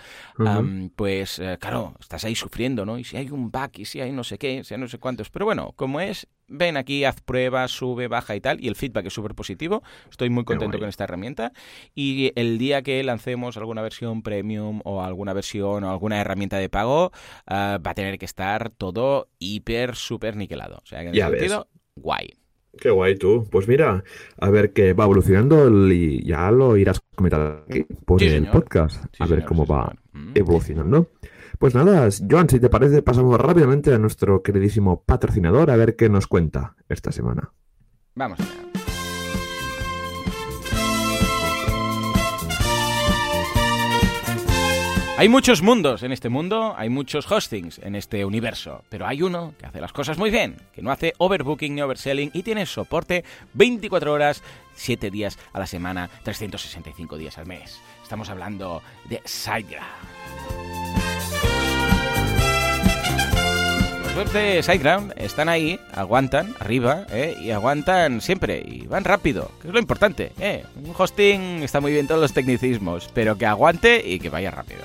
pues 0.95 1.39
eh, 1.39 1.57
claro, 1.59 1.93
estás 1.99 2.23
ahí 2.25 2.35
sufriendo, 2.35 2.85
¿no? 2.85 2.97
Y 2.97 3.03
si 3.03 3.17
hay 3.17 3.29
un 3.29 3.51
bug, 3.51 3.71
y 3.75 3.85
si 3.85 4.01
hay 4.01 4.11
no 4.11 4.23
sé 4.23 4.37
qué, 4.37 4.63
si 4.63 4.73
hay 4.73 4.79
no 4.79 4.87
sé 4.87 4.97
cuántos. 4.97 5.29
Pero 5.29 5.45
bueno, 5.45 5.73
como 5.75 5.99
es 5.99 6.27
ven 6.47 6.77
aquí, 6.77 7.03
haz 7.03 7.21
pruebas, 7.21 7.71
sube, 7.71 8.07
baja 8.07 8.35
y 8.35 8.41
tal, 8.41 8.63
y 8.63 8.67
el 8.67 8.75
feedback 8.75 9.07
es 9.07 9.13
súper 9.13 9.35
positivo. 9.35 9.83
Estoy 10.09 10.29
muy 10.29 10.43
contento 10.43 10.79
con 10.79 10.89
esta 10.89 11.03
herramienta. 11.03 11.51
Y 11.93 12.31
el 12.35 12.57
día 12.57 12.81
que 12.81 13.03
lancemos 13.03 13.57
alguna 13.57 13.81
versión 13.81 14.21
premium 14.21 14.81
o 14.83 15.01
alguna 15.01 15.33
versión 15.33 15.83
o 15.83 15.91
alguna 15.91 16.19
herramienta 16.19 16.57
de 16.57 16.69
pago, 16.69 17.11
ah, 17.45 17.79
va 17.85 17.91
a 17.91 17.95
tener 17.95 18.17
que 18.17 18.25
estar 18.25 18.69
todo 18.69 19.29
hiper, 19.39 19.95
súper 19.95 20.35
niquelado. 20.35 20.77
O 20.77 20.85
sea, 20.85 21.01
que 21.01 21.09
en 21.09 21.15
ese 21.15 21.29
sentido, 21.29 21.67
guay. 21.95 22.29
Qué 22.79 22.91
guay 22.91 23.15
tú. 23.15 23.47
Pues 23.51 23.67
mira, 23.67 24.03
a 24.39 24.49
ver 24.49 24.71
qué 24.71 24.93
va 24.93 25.05
evolucionando 25.05 25.69
y 25.91 26.23
ya 26.23 26.51
lo 26.51 26.77
irás 26.77 27.01
comentando 27.15 27.65
aquí 27.67 27.85
por 28.05 28.21
el 28.21 28.47
podcast. 28.47 29.03
a 29.19 29.25
ver 29.25 29.45
cómo 29.45 29.65
va 29.65 29.93
mm. 30.13 30.31
evolucionando. 30.35 31.09
Pues 31.59 31.73
nada, 31.73 32.07
Joan, 32.29 32.49
si 32.49 32.59
te 32.59 32.69
parece, 32.69 33.01
pasamos 33.01 33.39
rápidamente 33.39 33.93
a 33.93 33.97
nuestro 33.97 34.43
queridísimo 34.43 35.03
patrocinador 35.03 35.71
a 35.71 35.75
ver 35.75 35.95
qué 35.95 36.07
nos 36.07 36.27
cuenta 36.27 36.75
esta 36.87 37.11
semana. 37.11 37.51
Vamos 38.15 38.39
allá. 38.39 38.67
Hay 45.19 45.29
muchos 45.29 45.63
mundos 45.63 46.03
en 46.03 46.11
este 46.11 46.29
mundo, 46.29 46.75
hay 46.77 46.89
muchos 46.89 47.31
hostings 47.31 47.79
en 47.79 47.95
este 47.95 48.23
universo, 48.23 48.83
pero 48.87 49.07
hay 49.07 49.23
uno 49.23 49.55
que 49.57 49.65
hace 49.65 49.81
las 49.81 49.91
cosas 49.91 50.19
muy 50.19 50.29
bien, 50.29 50.57
que 50.73 50.83
no 50.83 50.91
hace 50.91 51.15
overbooking 51.17 51.73
ni 51.73 51.81
overselling 51.81 52.29
y 52.35 52.43
tiene 52.43 52.67
soporte 52.67 53.25
24 53.55 54.13
horas, 54.13 54.43
7 54.75 55.09
días 55.09 55.39
a 55.53 55.59
la 55.59 55.65
semana, 55.65 56.07
365 56.21 57.17
días 57.17 57.39
al 57.39 57.47
mes. 57.47 57.81
Estamos 58.03 58.29
hablando 58.29 58.83
de 59.09 59.19
SiteGround. 59.25 59.87
Webs 64.17 64.33
de 64.33 64.63
SiteGround 64.63 65.13
están 65.17 65.47
ahí, 65.47 65.79
aguantan 65.93 66.55
arriba 66.59 67.05
¿eh? 67.11 67.37
y 67.39 67.51
aguantan 67.51 68.19
siempre 68.19 68.63
y 68.65 68.87
van 68.87 69.03
rápido, 69.03 69.51
que 69.61 69.67
es 69.67 69.73
lo 69.73 69.79
importante. 69.79 70.31
¿eh? 70.39 70.63
Un 70.75 70.95
hosting 70.97 71.61
está 71.61 71.81
muy 71.81 71.91
bien 71.91 72.07
todos 72.07 72.19
los 72.19 72.33
tecnicismos, 72.33 73.11
pero 73.13 73.37
que 73.37 73.45
aguante 73.45 74.01
y 74.03 74.19
que 74.19 74.31
vaya 74.31 74.49
rápido. 74.49 74.81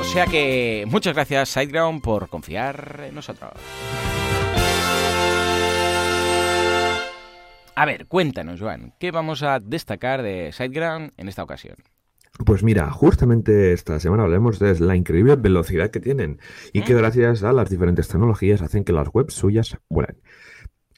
O 0.00 0.04
sea 0.04 0.26
que 0.26 0.84
muchas 0.88 1.14
gracias 1.14 1.50
SiteGround 1.50 2.02
por 2.02 2.28
confiar 2.28 3.04
en 3.06 3.14
nosotros. 3.14 3.52
A 7.76 7.86
ver, 7.86 8.06
cuéntanos, 8.06 8.60
Joan, 8.60 8.94
¿qué 8.98 9.12
vamos 9.12 9.44
a 9.44 9.60
destacar 9.60 10.22
de 10.22 10.50
SiteGround 10.52 11.12
en 11.16 11.28
esta 11.28 11.44
ocasión? 11.44 11.76
Pues 12.46 12.62
mira, 12.62 12.90
justamente 12.90 13.72
esta 13.72 14.00
semana 14.00 14.22
hablemos 14.22 14.58
de 14.58 14.78
la 14.80 14.96
increíble 14.96 15.36
velocidad 15.36 15.90
que 15.90 16.00
tienen 16.00 16.40
y 16.72 16.82
que 16.82 16.94
mm. 16.94 16.96
gracias 16.96 17.42
a 17.42 17.52
las 17.52 17.68
diferentes 17.68 18.08
tecnologías 18.08 18.62
hacen 18.62 18.84
que 18.84 18.92
las 18.92 19.08
webs 19.12 19.34
suyas 19.34 19.76
vuelen. 19.88 20.16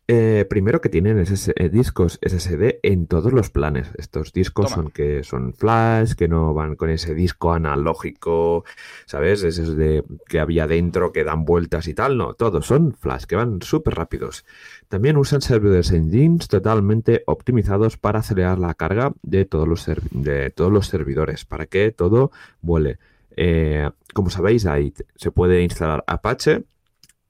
Eh, 0.06 0.44
primero 0.50 0.82
que 0.82 0.90
tienen 0.90 1.18
eh, 1.18 1.68
discos 1.70 2.18
SSD 2.20 2.80
en 2.82 3.06
todos 3.06 3.32
los 3.32 3.48
planes. 3.48 3.88
Estos 3.96 4.34
discos 4.34 4.70
son 4.70 4.90
que 4.90 5.24
son 5.24 5.54
flash, 5.54 6.12
que 6.12 6.28
no 6.28 6.52
van 6.52 6.76
con 6.76 6.90
ese 6.90 7.14
disco 7.14 7.54
analógico, 7.54 8.64
¿sabes? 9.06 9.42
Esos 9.42 9.78
de 9.78 10.04
que 10.28 10.40
había 10.40 10.66
dentro 10.66 11.10
que 11.10 11.24
dan 11.24 11.46
vueltas 11.46 11.88
y 11.88 11.94
tal. 11.94 12.18
No, 12.18 12.34
todos 12.34 12.66
son 12.66 12.92
flash, 12.92 13.24
que 13.24 13.36
van 13.36 13.62
súper 13.62 13.94
rápidos. 13.94 14.44
También 14.88 15.16
usan 15.16 15.40
servidores 15.40 15.90
engines 15.90 16.48
totalmente 16.48 17.22
optimizados 17.24 17.96
para 17.96 18.18
acelerar 18.18 18.58
la 18.58 18.74
carga 18.74 19.14
de 19.22 19.46
todos 19.46 19.66
los, 19.66 19.86
de 20.10 20.50
todos 20.50 20.70
los 20.70 20.86
servidores, 20.86 21.46
para 21.46 21.64
que 21.64 21.92
todo 21.92 22.30
vuele. 22.60 22.98
Eh, 23.36 23.88
como 24.12 24.28
sabéis, 24.28 24.66
ahí 24.66 24.92
se 25.16 25.30
puede 25.30 25.62
instalar 25.62 26.04
Apache 26.06 26.64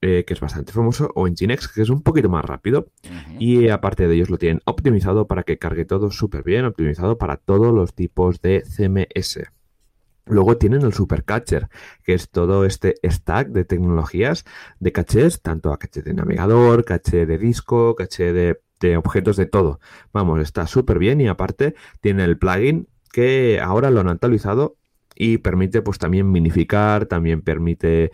eh, 0.07 0.23
que 0.23 0.35
es 0.35 0.39
bastante 0.39 0.71
famoso, 0.71 1.09
o 1.15 1.27
Nginx, 1.27 1.67
que 1.67 1.81
es 1.81 1.89
un 1.89 2.03
poquito 2.03 2.29
más 2.29 2.45
rápido. 2.45 2.91
Y 3.39 3.69
aparte 3.69 4.07
de 4.07 4.13
ellos 4.13 4.29
lo 4.29 4.37
tienen 4.37 4.61
optimizado 4.65 5.25
para 5.25 5.41
que 5.41 5.57
cargue 5.57 5.83
todo 5.83 6.11
súper 6.11 6.43
bien, 6.43 6.63
optimizado 6.65 7.17
para 7.17 7.37
todos 7.37 7.73
los 7.73 7.95
tipos 7.95 8.39
de 8.39 8.61
CMS. 8.61 9.39
Luego 10.27 10.57
tienen 10.57 10.83
el 10.83 10.93
Supercatcher, 10.93 11.69
que 12.03 12.13
es 12.13 12.29
todo 12.29 12.65
este 12.65 12.93
stack 13.03 13.47
de 13.47 13.65
tecnologías 13.65 14.45
de 14.79 14.91
cachés, 14.91 15.41
tanto 15.41 15.73
a 15.73 15.79
caché 15.79 16.03
de 16.03 16.13
navegador, 16.13 16.85
caché 16.85 17.25
de 17.25 17.39
disco, 17.39 17.95
caché 17.95 18.31
de, 18.31 18.61
de 18.81 18.97
objetos 18.97 19.37
de 19.37 19.47
todo. 19.47 19.79
Vamos, 20.13 20.39
está 20.39 20.67
súper 20.67 20.99
bien 20.99 21.19
y 21.19 21.27
aparte 21.27 21.73
tiene 21.99 22.25
el 22.25 22.37
plugin 22.37 22.87
que 23.11 23.59
ahora 23.59 23.89
lo 23.89 24.01
han 24.01 24.09
actualizado 24.09 24.77
y 25.15 25.37
permite 25.37 25.81
pues 25.81 25.97
también 25.97 26.31
minificar, 26.31 27.05
también 27.05 27.41
permite, 27.41 28.11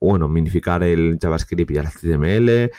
bueno, 0.00 0.28
minificar 0.28 0.82
el 0.82 1.18
JavaScript 1.20 1.70
y 1.70 1.76
el 1.78 1.86
HTML, 1.86 2.70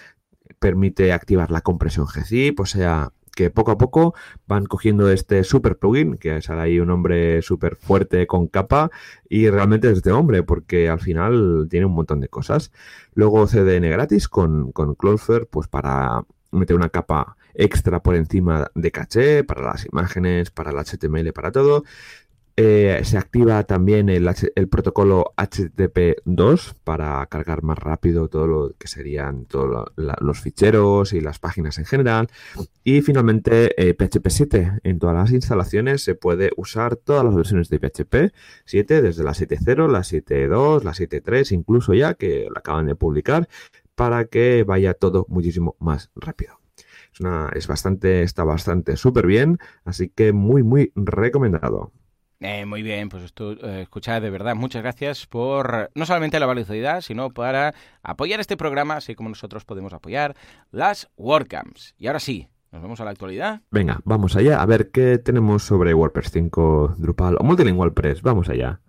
permite 0.59 1.13
activar 1.13 1.51
la 1.51 1.61
compresión 1.61 2.05
gzip, 2.05 2.59
o 2.59 2.65
sea, 2.65 3.11
que 3.35 3.49
poco 3.49 3.71
a 3.71 3.77
poco 3.77 4.13
van 4.45 4.65
cogiendo 4.65 5.09
este 5.09 5.43
super 5.43 5.77
plugin, 5.77 6.17
que 6.17 6.37
es 6.37 6.49
ahí 6.49 6.79
un 6.79 6.91
hombre 6.91 7.41
súper 7.41 7.75
fuerte 7.75 8.27
con 8.27 8.47
capa, 8.47 8.91
y 9.29 9.49
realmente 9.49 9.89
es 9.89 10.03
de 10.03 10.11
hombre, 10.11 10.43
porque 10.43 10.89
al 10.89 10.99
final 10.99 11.67
tiene 11.69 11.85
un 11.85 11.93
montón 11.93 12.19
de 12.19 12.27
cosas. 12.27 12.71
Luego 13.13 13.47
CDN 13.47 13.89
gratis 13.89 14.27
con, 14.27 14.71
con 14.71 14.95
Cloudflare, 14.95 15.45
pues 15.45 15.67
para 15.67 16.25
meter 16.51 16.75
una 16.75 16.89
capa 16.89 17.37
extra 17.53 18.01
por 18.01 18.15
encima 18.15 18.69
de 18.75 18.91
caché, 18.91 19.43
para 19.43 19.61
las 19.61 19.85
imágenes, 19.85 20.51
para 20.51 20.71
el 20.71 20.77
HTML, 20.77 21.33
para 21.33 21.51
todo. 21.51 21.83
Eh, 22.57 22.99
se 23.03 23.17
activa 23.17 23.63
también 23.63 24.09
el, 24.09 24.29
protocolo 24.69 25.33
HTTP2 25.37 26.75
para 26.83 27.25
cargar 27.27 27.63
más 27.63 27.79
rápido 27.79 28.27
todo 28.27 28.47
lo 28.47 28.75
que 28.77 28.87
serían 28.87 29.45
todos 29.45 29.91
los 29.95 30.39
ficheros 30.39 31.13
y 31.13 31.21
las 31.21 31.39
páginas 31.39 31.77
en 31.79 31.85
general. 31.85 32.27
Y 32.83 33.01
finalmente 33.01 33.73
PHP 33.97 34.27
eh, 34.27 34.29
7. 34.29 34.71
En 34.83 34.99
todas 34.99 35.15
las 35.15 35.31
instalaciones 35.31 36.03
se 36.03 36.15
puede 36.15 36.51
usar 36.57 36.97
todas 36.97 37.23
las 37.23 37.35
versiones 37.35 37.69
de 37.69 37.79
PHP 37.79 38.33
7, 38.65 39.01
desde 39.01 39.23
la 39.23 39.31
7.0, 39.31 39.89
la 39.89 39.99
7.2, 39.99 40.83
la 40.83 40.91
7.3, 40.91 41.51
incluso 41.53 41.93
ya 41.93 42.15
que 42.15 42.47
la 42.53 42.59
acaban 42.59 42.85
de 42.85 42.95
publicar, 42.95 43.47
para 43.95 44.25
que 44.25 44.63
vaya 44.63 44.93
todo 44.93 45.25
muchísimo 45.29 45.75
más 45.79 46.11
rápido. 46.15 46.59
Es, 47.13 47.21
es 47.55 47.67
bastante, 47.67 48.23
está 48.23 48.43
bastante 48.43 48.97
súper 48.97 49.25
bien, 49.27 49.57
así 49.85 50.09
que 50.09 50.33
muy, 50.33 50.63
muy 50.63 50.91
recomendado. 50.95 51.91
Eh, 52.41 52.65
muy 52.65 52.81
bien, 52.81 53.07
pues 53.09 53.23
esto, 53.23 53.51
eh, 53.51 53.83
escuchad, 53.83 54.19
de 54.19 54.31
verdad, 54.31 54.55
muchas 54.55 54.81
gracias 54.81 55.27
por 55.27 55.91
no 55.93 56.07
solamente 56.07 56.39
la 56.39 56.47
velocidad, 56.47 57.01
sino 57.01 57.29
para 57.29 57.75
apoyar 58.01 58.39
este 58.39 58.57
programa, 58.57 58.95
así 58.95 59.13
como 59.13 59.29
nosotros 59.29 59.63
podemos 59.63 59.93
apoyar 59.93 60.35
las 60.71 61.07
WordCamps. 61.17 61.93
Y 61.99 62.07
ahora 62.07 62.19
sí, 62.19 62.47
nos 62.71 62.81
vamos 62.81 62.99
a 62.99 63.05
la 63.05 63.11
actualidad. 63.11 63.61
Venga, 63.69 63.99
vamos 64.05 64.35
allá, 64.35 64.59
a 64.59 64.65
ver 64.65 64.89
qué 64.89 65.19
tenemos 65.19 65.61
sobre 65.61 65.93
WordPress 65.93 66.31
5, 66.31 66.95
Drupal 66.97 67.37
o 67.39 67.43
Multilingual 67.43 67.93
Press. 67.93 68.23
Vamos 68.23 68.49
allá. 68.49 68.81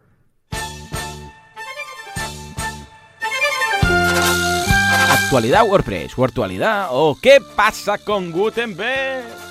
Actualidad 5.11 5.67
WordPress, 5.67 6.17
Virtualidad 6.17 6.89
o 6.91 7.19
qué 7.21 7.39
pasa 7.55 7.99
con 7.99 8.33
Gutenberg. 8.33 9.43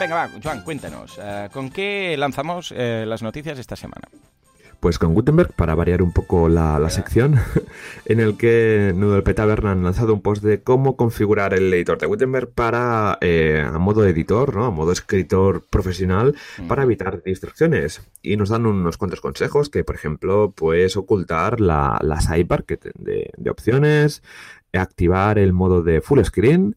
Venga, 0.00 0.16
va, 0.16 0.28
Juan, 0.42 0.62
cuéntanos, 0.64 1.16
eh, 1.22 1.48
¿con 1.52 1.70
qué 1.70 2.16
lanzamos 2.18 2.74
eh, 2.76 3.04
las 3.06 3.22
noticias 3.22 3.56
esta 3.60 3.76
semana? 3.76 4.08
Pues 4.82 4.98
con 4.98 5.14
Gutenberg, 5.14 5.52
para 5.54 5.76
variar 5.76 6.02
un 6.02 6.10
poco 6.12 6.48
la, 6.48 6.90
sección, 6.90 7.36
en 8.06 8.18
el 8.18 8.36
que 8.36 8.92
Noodle 8.96 9.22
Tavern 9.32 9.68
han 9.68 9.84
lanzado 9.84 10.12
un 10.12 10.22
post 10.22 10.42
de 10.42 10.60
cómo 10.60 10.96
configurar 10.96 11.54
el 11.54 11.72
editor 11.72 11.98
de 11.98 12.08
Gutenberg 12.08 12.50
para 12.50 13.16
eh, 13.20 13.64
a 13.64 13.78
modo 13.78 14.04
editor, 14.04 14.56
¿no? 14.56 14.64
A 14.64 14.70
modo 14.72 14.90
escritor 14.90 15.64
profesional, 15.70 16.34
para 16.66 16.82
evitar 16.82 17.22
distracciones. 17.22 18.02
Y 18.22 18.36
nos 18.36 18.48
dan 18.48 18.66
unos 18.66 18.96
cuantos 18.96 19.20
consejos 19.20 19.68
que, 19.68 19.84
por 19.84 19.94
ejemplo, 19.94 20.50
puedes 20.50 20.96
ocultar 20.96 21.60
la, 21.60 22.00
la 22.02 22.20
sidebar 22.20 22.64
que 22.64 22.76
de, 22.76 23.30
de, 23.36 23.50
opciones, 23.50 24.24
activar 24.78 25.38
el 25.38 25.52
modo 25.52 25.82
de 25.82 26.00
full 26.00 26.22
screen, 26.22 26.76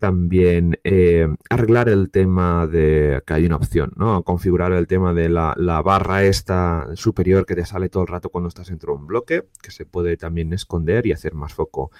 también 0.00 0.78
eh, 0.84 1.28
arreglar 1.48 1.88
el 1.88 2.10
tema 2.10 2.66
de 2.66 3.22
que 3.26 3.34
hay 3.34 3.46
una 3.46 3.56
opción, 3.56 3.92
¿no? 3.96 4.22
Configurar 4.22 4.72
el 4.72 4.86
tema 4.86 5.14
de 5.14 5.28
la, 5.28 5.54
barra 5.84 6.24
esta 6.24 6.88
superior 6.94 7.46
que 7.46 7.54
te 7.54 7.64
sale 7.64 7.88
todo 7.88 8.02
el 8.02 8.08
rato 8.08 8.30
cuando 8.30 8.48
estás 8.48 8.68
dentro 8.68 8.92
de 8.92 8.98
un 9.00 9.06
bloque, 9.06 9.44
que 9.62 9.70
se 9.70 9.86
puede 9.86 10.16
también 10.16 10.52
esconder 10.52 11.06
y 11.06 11.12
hacer 11.12 11.34
más 11.34 11.54
foco 11.54 11.90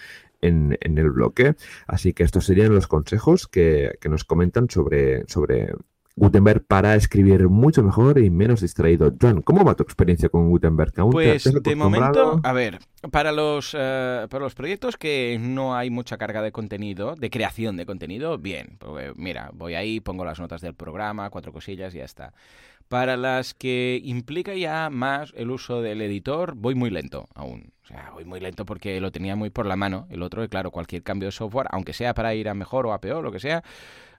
en, 0.41 0.76
el 0.81 1.11
bloque. 1.11 1.55
Así 1.87 2.12
que 2.12 2.25
estos 2.25 2.47
serían 2.47 2.75
los 2.75 2.87
consejos 2.88 3.47
que, 3.47 3.97
que 4.00 4.09
nos 4.09 4.25
comentan 4.25 4.69
sobre, 4.69 5.25
sobre 5.29 5.73
Gutenberg 6.16 6.64
para 6.64 6.94
escribir 6.94 7.49
mucho 7.49 7.82
mejor 7.82 8.18
y 8.18 8.30
menos 8.30 8.62
distraído. 8.62 9.12
John, 9.20 9.42
¿cómo 9.42 9.64
va 9.64 9.75
tu 9.75 9.82
experiencia 9.82 10.30
con 10.30 10.49
Gutenberg? 10.49 10.92
pues 11.12 11.44
de 11.44 11.76
momento, 11.76 12.40
a 12.42 12.52
ver, 12.54 12.78
para 13.11 13.32
los, 13.32 13.76
eh, 13.78 14.26
para 14.30 14.42
los 14.42 14.54
proyectos 14.54 14.96
que 14.96 15.38
no 15.38 15.76
hay 15.76 15.90
mucha 15.90 16.16
carga 16.16 16.40
de 16.40 16.52
contenido, 16.52 17.16
de 17.16 17.28
creación 17.28 17.76
de 17.76 17.85
contenido, 17.85 18.38
bien. 18.38 18.76
Porque, 18.78 19.12
mira, 19.16 19.50
voy 19.52 19.75
ahí, 19.75 20.00
pongo 20.00 20.25
las 20.25 20.40
notas 20.40 20.62
del 20.62 20.75
programa, 20.75 21.28
cuatro 21.28 21.52
cosillas 21.52 21.94
y 21.94 21.99
ya 21.99 22.04
está. 22.04 22.32
Para 22.88 23.16
las 23.16 23.52
que 23.52 24.00
implica 24.02 24.54
ya 24.54 24.88
más 24.90 25.35
el 25.37 25.50
uso 25.50 25.82
del 25.82 26.00
editor, 26.00 26.54
voy 26.54 26.75
muy 26.75 26.88
lento 26.88 27.28
aún. 27.35 27.73
O 27.82 27.87
sea, 27.87 28.11
voy 28.14 28.25
muy 28.25 28.40
lento 28.40 28.64
porque 28.64 29.00
lo 29.00 29.12
tenía 29.12 29.37
muy 29.37 29.50
por 29.50 29.66
la 29.66 29.76
mano. 29.76 30.06
El 30.08 30.23
otro, 30.23 30.49
claro, 30.49 30.70
cualquier 30.70 31.02
cambio 31.02 31.26
de 31.26 31.32
software, 31.32 31.66
aunque 31.70 31.92
sea 31.92 32.14
para 32.14 32.35
ir 32.35 32.49
a 32.49 32.54
mejor 32.54 32.87
o 32.87 32.92
a 32.92 33.00
peor, 33.00 33.23
lo 33.23 33.32
que 33.32 33.40
sea, 33.40 33.62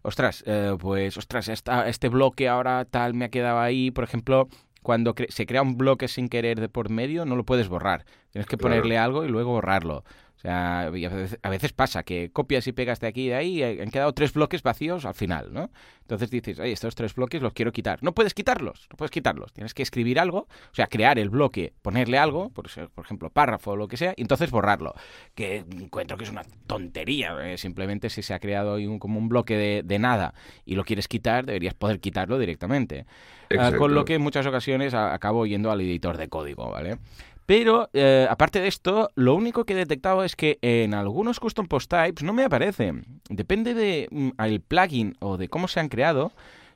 ostras, 0.08 0.42
eh, 0.48 0.74
pues, 0.80 1.18
ostras, 1.18 1.50
esta, 1.50 1.90
este 1.90 2.08
bloque 2.08 2.48
ahora 2.48 2.86
tal 2.86 3.14
me 3.14 3.26
ha 3.26 3.30
quedado 3.30 3.60
ahí. 3.60 3.92
Por 3.92 4.06
ejemplo, 4.06 4.48
cuando 4.82 5.14
se 5.28 5.46
crea 5.46 5.62
un 5.62 5.78
bloque 5.78 6.08
sin 6.08 6.30
querer 6.30 6.62
de 6.62 6.70
por 6.70 6.90
medio, 6.90 7.26
no 7.26 7.36
lo 7.36 7.44
puedes 7.44 7.68
borrar. 7.68 8.06
Tienes 8.32 8.48
que 8.48 8.58
ponerle 8.58 8.98
algo 8.98 9.26
y 9.26 9.28
luego 9.28 9.52
borrarlo. 9.52 10.06
Sea, 10.48 10.84
a 10.84 11.50
veces, 11.50 11.74
pasa 11.74 12.04
que 12.04 12.32
copias 12.32 12.66
y 12.68 12.72
pegas 12.72 13.02
de 13.02 13.08
aquí 13.08 13.26
y 13.26 13.28
de 13.28 13.36
ahí 13.36 13.60
y 13.60 13.64
han 13.82 13.92
quedado 13.92 14.14
tres 14.14 14.32
bloques 14.32 14.64
vacíos 14.64 15.04
al 15.04 15.14
final, 15.14 15.52
¿no? 15.52 15.70
Entonces 16.04 16.30
dices, 16.30 16.58
oye, 16.60 16.72
estos 16.72 16.96
tres 16.96 17.14
bloques 17.16 17.42
los 17.42 17.52
quiero 17.52 17.74
quitar. 17.74 18.00
No 18.02 18.14
puedes 18.14 18.34
quitarlos, 18.34 18.88
no 18.90 18.96
puedes 18.96 19.12
quitarlos. 19.12 19.52
Tienes 19.52 19.74
que 19.74 19.84
escribir 19.84 20.22
algo, 20.22 20.48
o 20.48 20.74
sea, 20.74 20.88
crear 20.88 21.20
el 21.20 21.30
bloque, 21.30 21.74
ponerle 21.82 22.18
algo, 22.18 22.50
por, 22.52 22.70
por 22.96 23.04
ejemplo, 23.04 23.30
párrafo 23.30 23.72
o 23.72 23.76
lo 23.76 23.90
que 23.90 23.98
sea, 23.98 24.14
y 24.16 24.22
entonces 24.22 24.50
borrarlo. 24.50 24.94
Que 25.36 25.66
encuentro 25.70 26.16
que 26.16 26.24
es 26.24 26.30
una 26.30 26.44
tontería. 26.66 27.36
Eh, 27.44 27.58
simplemente 27.58 28.10
si 28.10 28.22
se 28.22 28.34
ha 28.34 28.40
creado 28.40 28.76
un, 28.76 29.00
como 29.00 29.20
un 29.20 29.28
bloque 29.28 29.58
de, 29.58 29.82
de, 29.84 30.00
nada 30.00 30.34
y 30.64 30.76
lo 30.76 30.86
quieres 30.86 31.10
quitar, 31.10 31.46
deberías 31.46 31.74
poder 31.74 32.00
quitarlo 32.00 32.40
directamente. 32.40 33.06
Ah, 33.60 33.74
con 33.78 33.94
lo 33.94 34.06
que 34.06 34.14
en 34.14 34.22
muchas 34.22 34.46
ocasiones 34.46 34.94
acabo 34.94 35.46
yendo 35.46 35.72
al 35.72 35.82
editor 35.82 36.16
de 36.16 36.30
código, 36.30 36.72
¿vale? 36.72 37.00
Pero, 37.48 37.90
eh, 37.94 38.28
aparte 38.30 38.60
de 38.60 38.68
esto, 38.68 39.10
lo 39.16 39.34
único 39.34 39.64
que 39.64 39.72
he 39.72 39.78
detectado 39.78 40.26
es 40.26 40.36
que 40.36 40.60
en 40.62 40.94
algunos 40.94 41.40
custom 41.40 41.66
post 41.66 41.90
types 41.90 42.22
no 42.22 42.34
me 42.34 42.44
aparece. 42.44 42.94
Depende 43.30 43.74
del 43.74 44.10
mm, 44.12 44.32
plugin 44.68 45.16
o 45.22 45.38
de 45.38 45.48
cómo 45.48 45.70
se 45.70 45.80
han 45.80 45.88
creado. 45.88 46.34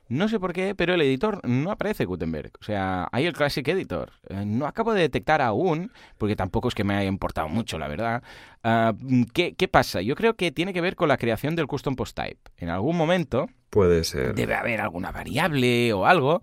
No 0.08 0.28
sé 0.28 0.40
por 0.40 0.54
qué, 0.54 0.74
pero 0.74 0.94
el 0.94 1.02
editor 1.02 1.46
no 1.46 1.70
aparece 1.70 2.06
Gutenberg. 2.06 2.52
O 2.58 2.64
sea, 2.64 3.06
hay 3.12 3.26
el 3.26 3.34
Classic 3.34 3.68
Editor. 3.68 4.12
Eh, 4.30 4.44
no 4.46 4.64
acabo 4.64 4.94
de 4.94 5.02
detectar 5.02 5.42
aún, 5.42 5.92
porque 6.16 6.36
tampoco 6.36 6.68
es 6.68 6.74
que 6.74 6.84
me 6.84 6.94
haya 6.94 7.08
importado 7.08 7.50
mucho, 7.50 7.78
la 7.78 7.88
verdad. 7.88 8.22
Ah, 8.64 8.94
¿qué, 9.34 9.54
¿Qué 9.54 9.68
pasa? 9.68 10.00
Yo 10.00 10.16
creo 10.16 10.36
que 10.36 10.52
tiene 10.52 10.72
que 10.72 10.80
ver 10.80 10.96
con 10.96 11.08
la 11.08 11.18
creación 11.18 11.54
del 11.54 11.66
custom 11.66 11.96
post 11.96 12.16
type. 12.16 12.40
En 12.56 12.70
algún 12.70 12.96
momento... 12.96 13.50
Puede 13.72 14.04
ser. 14.04 14.34
Debe 14.34 14.54
haber 14.54 14.82
alguna 14.82 15.12
variable 15.12 15.94
o 15.94 16.04
algo 16.04 16.42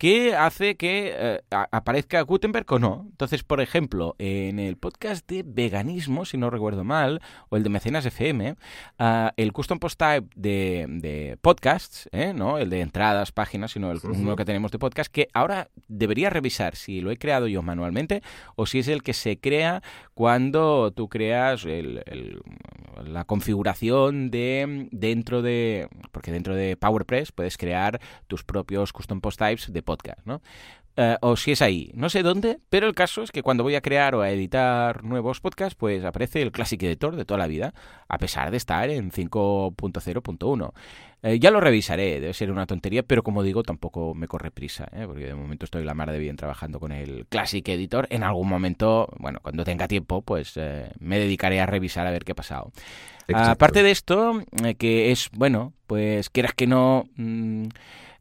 que 0.00 0.34
hace 0.34 0.76
que 0.76 1.12
eh, 1.14 1.40
aparezca 1.50 2.22
Gutenberg 2.22 2.64
o 2.72 2.78
no. 2.78 3.06
Entonces, 3.10 3.44
por 3.44 3.60
ejemplo, 3.60 4.16
en 4.18 4.58
el 4.58 4.78
podcast 4.78 5.28
de 5.28 5.44
veganismo, 5.46 6.24
si 6.24 6.38
no 6.38 6.48
recuerdo 6.48 6.84
mal, 6.84 7.20
o 7.50 7.58
el 7.58 7.62
de 7.62 7.68
Mecenas 7.68 8.06
FM, 8.06 8.54
ah, 8.98 9.34
el 9.36 9.52
custom 9.52 9.78
post 9.78 9.98
type 9.98 10.26
de, 10.34 11.36
podcasts, 11.42 12.08
¿eh? 12.12 12.32
no 12.34 12.56
el 12.56 12.70
de 12.70 12.80
entradas, 12.80 13.30
páginas, 13.30 13.72
sino 13.72 13.92
el 13.92 14.00
uno 14.02 14.36
que 14.36 14.46
tenemos 14.46 14.72
de 14.72 14.78
podcast, 14.78 15.12
que 15.12 15.28
ahora 15.34 15.68
debería 15.86 16.30
revisar 16.30 16.76
si 16.76 17.02
lo 17.02 17.10
he 17.10 17.18
creado 17.18 17.46
yo 17.46 17.60
manualmente 17.60 18.22
o 18.56 18.64
si 18.64 18.78
es 18.78 18.88
el 18.88 19.02
que 19.02 19.12
se 19.12 19.38
crea 19.38 19.82
cuando 20.14 20.92
tú 20.92 21.10
creas 21.10 21.66
la 23.04 23.24
configuración 23.24 24.30
de 24.30 24.88
dentro 24.92 25.42
de 25.42 25.88
porque 26.10 26.32
dentro 26.32 26.54
de 26.54 26.69
PowerPress 26.76 27.32
puedes 27.32 27.56
crear 27.56 28.00
tus 28.26 28.44
propios 28.44 28.92
custom 28.92 29.20
post 29.20 29.38
types 29.38 29.72
de 29.72 29.82
podcast, 29.82 30.20
¿no? 30.24 30.42
Eh, 30.96 31.16
o 31.20 31.36
si 31.36 31.52
es 31.52 31.62
ahí, 31.62 31.90
no 31.94 32.10
sé 32.10 32.22
dónde, 32.22 32.58
pero 32.68 32.86
el 32.86 32.94
caso 32.94 33.22
es 33.22 33.30
que 33.30 33.42
cuando 33.42 33.62
voy 33.62 33.74
a 33.76 33.80
crear 33.80 34.14
o 34.14 34.22
a 34.22 34.30
editar 34.30 35.04
nuevos 35.04 35.40
podcasts, 35.40 35.76
pues 35.76 36.04
aparece 36.04 36.42
el 36.42 36.50
Classic 36.50 36.82
Editor 36.82 37.14
de 37.16 37.24
toda 37.24 37.38
la 37.38 37.46
vida, 37.46 37.74
a 38.08 38.18
pesar 38.18 38.50
de 38.50 38.56
estar 38.56 38.90
en 38.90 39.10
5.0.1. 39.10 40.72
Eh, 41.22 41.38
ya 41.38 41.50
lo 41.50 41.60
revisaré, 41.60 42.18
debe 42.18 42.34
ser 42.34 42.50
una 42.50 42.66
tontería, 42.66 43.02
pero 43.02 43.22
como 43.22 43.42
digo, 43.42 43.62
tampoco 43.62 44.14
me 44.14 44.26
corre 44.26 44.50
prisa, 44.50 44.88
¿eh? 44.92 45.04
porque 45.06 45.26
de 45.26 45.34
momento 45.34 45.64
estoy 45.64 45.84
la 45.84 45.94
mar 45.94 46.10
de 46.10 46.18
bien 46.18 46.36
trabajando 46.36 46.80
con 46.80 46.92
el 46.92 47.26
Classic 47.28 47.66
Editor. 47.68 48.06
En 48.10 48.24
algún 48.24 48.48
momento, 48.48 49.08
bueno, 49.18 49.38
cuando 49.42 49.64
tenga 49.64 49.86
tiempo, 49.86 50.22
pues 50.22 50.58
me 50.98 51.18
dedicaré 51.18 51.60
a 51.60 51.66
revisar 51.66 52.06
a 52.06 52.10
ver 52.10 52.24
qué 52.24 52.32
ha 52.32 52.36
pasado. 52.36 52.72
Aparte 53.32 53.84
de 53.84 53.92
esto, 53.92 54.42
que 54.76 55.12
es, 55.12 55.30
bueno, 55.32 55.72
pues 55.86 56.30
quieras 56.30 56.52
que 56.54 56.66
no... 56.66 57.04
Mm, 57.16 57.68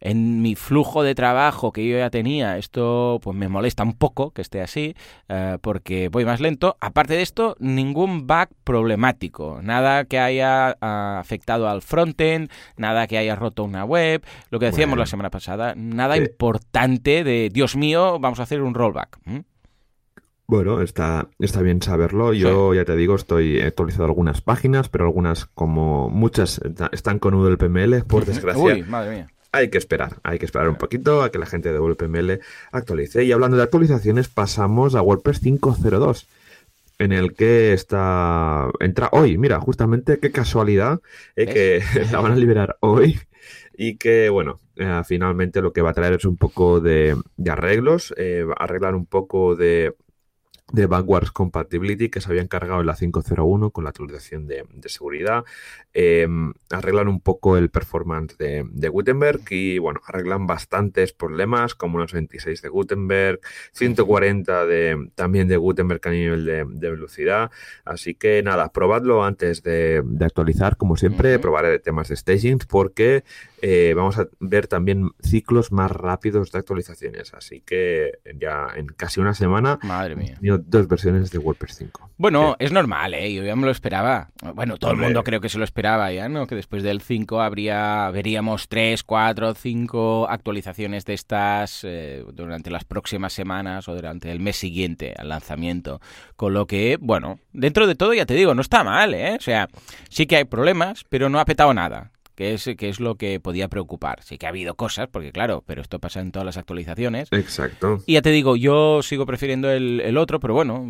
en 0.01 0.41
mi 0.41 0.55
flujo 0.55 1.03
de 1.03 1.15
trabajo 1.15 1.71
que 1.71 1.87
yo 1.87 1.97
ya 1.97 2.09
tenía, 2.09 2.57
esto 2.57 3.19
pues 3.21 3.35
me 3.35 3.49
molesta 3.49 3.83
un 3.83 3.93
poco 3.93 4.31
que 4.31 4.41
esté 4.41 4.61
así, 4.61 4.95
eh, 5.27 5.57
porque 5.61 6.09
voy 6.09 6.25
más 6.25 6.39
lento. 6.39 6.77
Aparte 6.79 7.15
de 7.15 7.21
esto, 7.21 7.55
ningún 7.59 8.27
bug 8.27 8.49
problemático, 8.63 9.59
nada 9.61 10.05
que 10.05 10.19
haya 10.19 10.77
ah, 10.81 11.19
afectado 11.19 11.69
al 11.69 11.81
frontend, 11.81 12.49
nada 12.77 13.07
que 13.07 13.17
haya 13.17 13.35
roto 13.35 13.63
una 13.63 13.85
web, 13.85 14.23
lo 14.49 14.59
que 14.59 14.67
decíamos 14.67 14.97
la 14.97 15.05
semana 15.05 15.29
pasada, 15.29 15.73
nada 15.75 16.17
importante 16.17 17.23
de, 17.23 17.49
Dios 17.51 17.75
mío, 17.75 18.19
vamos 18.19 18.39
a 18.39 18.43
hacer 18.43 18.61
un 18.61 18.73
rollback. 18.73 19.19
Bueno, 20.47 20.81
está, 20.81 21.27
está 21.37 21.61
bien 21.61 21.79
saberlo. 21.79 22.33
Yo 22.33 22.73
ya 22.73 22.83
te 22.83 22.95
digo, 22.95 23.13
estoy 23.13 23.61
actualizado 23.61 24.05
algunas 24.05 24.41
páginas, 24.41 24.89
pero 24.89 25.05
algunas, 25.05 25.45
como 25.45 26.09
muchas, 26.09 26.59
están 26.91 27.19
con 27.19 27.35
UDLPML, 27.35 28.03
por 28.05 28.25
desgracia. 28.25 28.63
Uy, 28.63 28.81
madre 28.81 29.11
mía 29.11 29.27
hay 29.51 29.69
que 29.69 29.77
esperar, 29.77 30.17
hay 30.23 30.39
que 30.39 30.45
esperar 30.45 30.69
un 30.69 30.75
poquito 30.75 31.23
a 31.23 31.31
que 31.31 31.39
la 31.39 31.45
gente 31.45 31.71
de 31.71 31.79
WPML 31.79 32.39
actualice. 32.71 33.23
Y 33.23 33.31
hablando 33.31 33.57
de 33.57 33.63
actualizaciones, 33.63 34.27
pasamos 34.27 34.95
a 34.95 35.01
WordPress 35.01 35.41
5.02, 35.43 36.25
en 36.99 37.11
el 37.11 37.33
que 37.33 37.73
está 37.73 38.69
entra 38.79 39.09
hoy. 39.11 39.37
Mira, 39.37 39.59
justamente 39.59 40.19
qué 40.19 40.31
casualidad 40.31 40.99
eh, 41.35 41.45
que 41.45 42.01
la 42.11 42.19
van 42.19 42.33
a 42.33 42.35
liberar 42.35 42.77
hoy 42.81 43.19
y 43.75 43.95
que, 43.95 44.29
bueno, 44.29 44.59
eh, 44.75 45.01
finalmente 45.05 45.61
lo 45.61 45.71
que 45.71 45.81
va 45.81 45.91
a 45.91 45.93
traer 45.93 46.13
es 46.13 46.25
un 46.25 46.35
poco 46.35 46.81
de, 46.81 47.15
arreglos, 47.49 48.13
eh, 48.17 48.45
arreglar 48.57 48.93
un 48.93 49.05
poco 49.05 49.55
de 49.55 49.95
de 50.71 50.85
Backwards 50.85 51.31
Compatibility 51.31 52.09
que 52.09 52.21
se 52.21 52.29
habían 52.29 52.47
cargado 52.47 52.81
en 52.81 52.87
la 52.87 52.95
501 52.95 53.71
con 53.71 53.83
la 53.83 53.89
actualización 53.89 54.47
de, 54.47 54.65
seguridad. 54.85 55.43
Em, 55.93 56.53
arreglan 56.69 57.07
un 57.07 57.19
poco 57.19 57.57
el 57.57 57.69
performance 57.69 58.37
de, 58.37 58.89
Gutenberg 58.89 59.41
y 59.49 59.79
bueno, 59.79 60.01
arreglan 60.05 60.47
bastantes 60.47 61.13
problemas 61.13 61.75
como 61.75 61.97
unos 61.97 62.13
26 62.13 62.61
de 62.61 62.69
Gutenberg, 62.69 63.39
140 63.73 64.65
de, 64.65 65.09
también 65.15 65.47
de 65.47 65.57
Gutenberg 65.57 66.01
a 66.07 66.11
nivel 66.11 66.45
de, 66.45 66.89
velocidad. 66.89 67.51
Así 67.85 68.15
que 68.15 68.41
nada, 68.43 68.71
probadlo 68.71 69.23
antes 69.23 69.63
de, 69.63 70.03
actualizar, 70.21 70.77
como 70.77 70.97
siempre, 70.97 71.39
probaré 71.39 71.79
temas 71.79 72.09
de 72.09 72.15
stagings 72.15 72.65
porque 72.65 73.23
eh, 73.61 73.93
vamos 73.95 74.17
a 74.17 74.27
ver 74.39 74.67
también 74.67 75.11
ciclos 75.21 75.71
más 75.71 75.91
rápidos 75.91 76.51
de 76.51 76.59
actualizaciones. 76.59 77.33
Así 77.33 77.61
que 77.61 78.19
ya 78.35 78.67
en 78.75 78.87
casi 78.87 79.19
una 79.19 79.33
semana, 79.33 79.79
Madre 79.83 80.15
mía. 80.15 80.37
Dos 80.65 80.87
versiones 80.87 81.31
de 81.31 81.37
WordPress 81.37 81.77
5. 81.77 82.11
Bueno, 82.17 82.55
es 82.59 82.71
normal, 82.71 83.13
¿eh? 83.13 83.33
yo 83.33 83.43
ya 83.43 83.55
me 83.55 83.65
lo 83.65 83.71
esperaba. 83.71 84.29
Bueno, 84.55 84.77
todo 84.77 84.91
el 84.91 84.97
mundo 84.97 85.23
creo 85.23 85.41
que 85.41 85.49
se 85.49 85.57
lo 85.57 85.63
esperaba 85.63 86.11
ya, 86.11 86.29
¿no? 86.29 86.47
Que 86.47 86.55
después 86.55 86.83
del 86.83 87.01
5 87.01 87.41
habría, 87.41 88.09
veríamos 88.11 88.67
3, 88.67 89.03
4, 89.03 89.55
5 89.55 90.27
actualizaciones 90.29 91.05
de 91.05 91.13
estas 91.13 91.81
eh, 91.83 92.23
durante 92.33 92.71
las 92.71 92.85
próximas 92.85 93.33
semanas 93.33 93.87
o 93.87 93.95
durante 93.95 94.31
el 94.31 94.39
mes 94.39 94.57
siguiente 94.57 95.13
al 95.17 95.29
lanzamiento. 95.29 96.01
Con 96.35 96.53
lo 96.53 96.67
que, 96.67 96.97
bueno, 96.99 97.39
dentro 97.53 97.87
de 97.87 97.95
todo 97.95 98.13
ya 98.13 98.25
te 98.25 98.33
digo, 98.33 98.53
no 98.53 98.61
está 98.61 98.83
mal, 98.83 99.13
¿eh? 99.13 99.35
O 99.37 99.41
sea, 99.41 99.69
sí 100.09 100.25
que 100.25 100.37
hay 100.37 100.45
problemas, 100.45 101.05
pero 101.09 101.29
no 101.29 101.39
ha 101.39 101.45
petado 101.45 101.73
nada 101.73 102.11
que 102.39 102.53
es, 102.53 102.69
que 102.77 102.87
es 102.87 103.01
lo 103.01 103.15
que 103.15 103.41
podía 103.41 103.67
preocupar. 103.67 104.23
Sí 104.23 104.37
que 104.37 104.45
ha 104.45 104.49
habido 104.49 104.75
cosas, 104.75 105.09
porque 105.11 105.33
claro, 105.33 105.61
pero 105.67 105.81
esto 105.81 105.99
pasa 105.99 106.21
en 106.21 106.31
todas 106.31 106.45
las 106.45 106.55
actualizaciones. 106.55 107.27
Exacto. 107.33 108.01
Y 108.05 108.13
ya 108.13 108.21
te 108.21 108.29
digo, 108.29 108.55
yo 108.55 109.03
sigo 109.03 109.25
prefiriendo 109.25 109.69
el, 109.69 110.17
otro, 110.17 110.39
pero 110.39 110.53
bueno, 110.53 110.85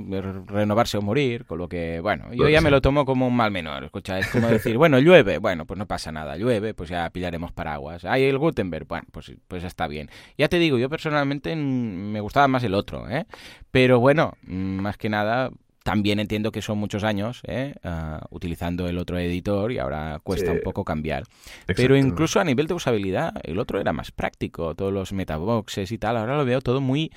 renovarse 0.46 1.00
o 1.00 1.02
morir, 1.02 1.46
con 1.46 1.58
lo 1.58 1.68
que, 1.68 2.02
bueno, 2.02 2.26
yo 2.34 2.44
pues 2.44 2.52
ya 2.52 2.62
me 2.62 2.70
lo 2.70 2.82
tomo 2.82 3.04
como 3.04 3.26
un 3.26 3.36
mal 3.36 3.50
menor. 3.50 3.84
Escucha, 3.84 4.20
es 4.20 4.28
como 4.28 4.48
decir, 4.48 4.78
bueno, 4.78 5.00
llueve, 5.00 5.40
bueno, 5.40 5.66
pues 5.66 5.80
no 5.80 5.88
pasa 5.88 6.12
nada, 6.12 6.38
llueve, 6.38 6.76
pues 6.76 6.92
ya 6.92 7.10
pillaremos 7.10 7.52
paraguas. 7.52 8.06
Hay 8.06 8.26
el 8.26 8.38
Gutenberg, 8.38 8.86
bueno, 8.86 9.08
pues, 9.12 9.32
pues 9.48 9.64
está 9.64 9.88
bien. 9.88 10.12
Ya 10.38 10.50
te 10.50 10.60
digo, 10.60 10.78
yo 10.78 10.88
personalmente 10.88 11.56
me 11.56 12.22
gustaba 12.22 12.48
más 12.48 12.64
el 12.64 12.76
otro, 12.76 13.10
¿eh? 13.10 13.26
Pero 13.72 14.00
bueno, 14.00 14.34
más 14.44 14.98
que 14.98 15.10
nada, 15.10 15.50
también 15.90 16.20
entiendo 16.20 16.52
que 16.52 16.62
son 16.62 16.78
muchos 16.78 17.04
años 17.04 17.42
¿eh? 17.48 17.74
Ah, 17.84 18.22
utilizando 18.30 18.88
el 18.88 19.00
otro 19.00 19.18
editor 19.18 19.72
y 19.72 19.80
ahora 19.80 20.20
cuesta 20.22 20.52
un 20.52 20.62
poco 20.64 20.84
cambiar. 20.86 21.24
Pero 21.66 21.98
incluso 21.98 22.40
a 22.40 22.44
nivel 22.44 22.68
de 22.68 22.76
usabilidad, 22.76 23.34
el 23.44 23.58
otro 23.58 23.82
era 23.82 23.92
más 23.92 24.12
práctico, 24.12 24.76
todos 24.76 24.94
los 24.94 25.14
metaboxes 25.14 25.92
y 25.92 25.98
tal. 25.98 26.18
Ahora 26.18 26.38
lo 26.38 26.46
veo 26.46 26.62
todo 26.62 26.80
muy, 26.80 27.12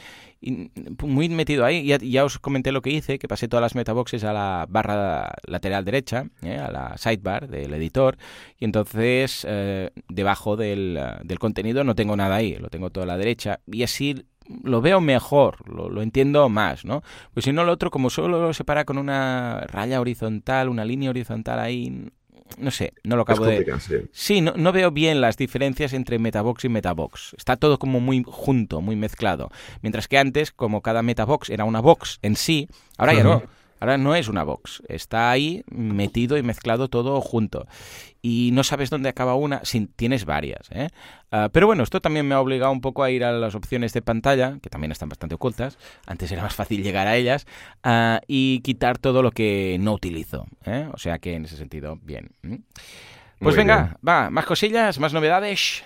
muy 1.02 1.28
metido 1.28 1.66
ahí. 1.66 1.84
Ya, 1.84 1.98
ya 1.98 2.24
os 2.24 2.38
comenté 2.38 2.72
lo 2.72 2.80
que 2.80 2.88
hice, 2.88 3.18
que 3.18 3.28
pasé 3.28 3.46
todas 3.46 3.60
las 3.60 3.74
metaboxes 3.74 4.24
a 4.24 4.32
la 4.32 4.66
barra 4.70 5.34
lateral 5.46 5.84
derecha, 5.84 6.28
¿eh? 6.42 6.56
a 6.56 6.70
la 6.70 6.96
sidebar 6.96 7.48
del 7.48 7.74
editor. 7.74 8.16
Y 8.58 8.64
entonces 8.64 9.46
eh, 9.46 9.90
debajo 10.08 10.56
del, 10.56 10.98
del 11.24 11.38
contenido 11.38 11.84
no 11.84 11.94
tengo 11.94 12.16
nada 12.16 12.36
ahí, 12.36 12.56
lo 12.56 12.70
tengo 12.70 12.88
todo 12.88 13.04
a 13.04 13.06
la 13.06 13.18
derecha. 13.18 13.60
Y 13.66 13.82
así 13.82 14.24
lo 14.62 14.80
veo 14.80 15.00
mejor, 15.00 15.68
lo, 15.68 16.02
entiendo 16.02 16.48
más, 16.48 16.84
¿no? 16.84 17.02
Pues 17.34 17.44
si 17.44 17.52
no, 17.52 17.64
lo 17.64 17.72
otro, 17.72 17.90
como 17.90 18.10
solo 18.10 18.40
lo 18.40 18.52
separa 18.54 18.84
con 18.84 18.98
una 18.98 19.60
raya 19.68 20.00
horizontal, 20.00 20.68
una 20.68 20.84
línea 20.84 21.10
horizontal 21.10 21.58
ahí, 21.58 22.10
no 22.58 22.70
sé, 22.70 22.92
no 23.04 23.16
lo 23.16 23.22
acabo 23.22 23.46
de... 23.46 23.64
Sí, 23.80 23.96
sí 24.12 24.40
no, 24.40 24.52
no, 24.56 24.72
veo 24.72 24.90
bien 24.90 25.20
las 25.20 25.36
diferencias 25.36 25.92
entre 25.92 26.18
Metabox 26.18 26.64
y 26.64 26.68
Metabox. 26.68 27.34
Está 27.36 27.56
todo 27.56 27.78
como 27.78 28.00
muy 28.00 28.24
junto, 28.26 28.80
muy 28.80 28.96
mezclado. 28.96 29.50
Mientras 29.80 30.08
que 30.08 30.18
antes, 30.18 30.52
como 30.52 30.82
cada 30.82 31.02
Metabox 31.02 31.50
era 31.50 31.64
una 31.64 31.80
box 31.80 32.18
en 32.22 32.36
sí, 32.36 32.68
ahora 32.98 33.14
ya 33.14 33.24
no. 33.24 33.42
Ahora 33.82 33.98
no 33.98 34.14
es 34.14 34.28
una 34.28 34.44
box, 34.44 34.80
está 34.86 35.32
ahí 35.32 35.64
metido 35.66 36.38
y 36.38 36.42
mezclado 36.44 36.86
todo 36.86 37.20
junto. 37.20 37.66
Y 38.22 38.50
no 38.52 38.62
sabes 38.62 38.90
dónde 38.90 39.08
acaba 39.08 39.34
una, 39.34 39.64
si 39.64 39.88
tienes 39.88 40.24
varias. 40.24 40.70
¿eh? 40.70 40.86
Uh, 41.32 41.48
pero 41.50 41.66
bueno, 41.66 41.82
esto 41.82 42.00
también 42.00 42.28
me 42.28 42.36
ha 42.36 42.40
obligado 42.40 42.70
un 42.70 42.80
poco 42.80 43.02
a 43.02 43.10
ir 43.10 43.24
a 43.24 43.32
las 43.32 43.56
opciones 43.56 43.92
de 43.92 44.00
pantalla, 44.00 44.60
que 44.62 44.70
también 44.70 44.92
están 44.92 45.08
bastante 45.08 45.34
ocultas. 45.34 45.78
Antes 46.06 46.30
era 46.30 46.44
más 46.44 46.54
fácil 46.54 46.84
llegar 46.84 47.08
a 47.08 47.16
ellas. 47.16 47.44
Uh, 47.84 48.18
y 48.28 48.60
quitar 48.60 48.98
todo 48.98 49.20
lo 49.20 49.32
que 49.32 49.78
no 49.80 49.94
utilizo. 49.94 50.46
¿eh? 50.64 50.88
O 50.92 50.98
sea 50.98 51.18
que 51.18 51.34
en 51.34 51.46
ese 51.46 51.56
sentido, 51.56 51.98
bien. 52.02 52.30
Pues 52.40 52.60
Muy 53.40 53.54
venga, 53.56 53.82
bien. 53.82 53.96
va, 54.06 54.30
más 54.30 54.46
cosillas, 54.46 55.00
más 55.00 55.12
novedades. 55.12 55.82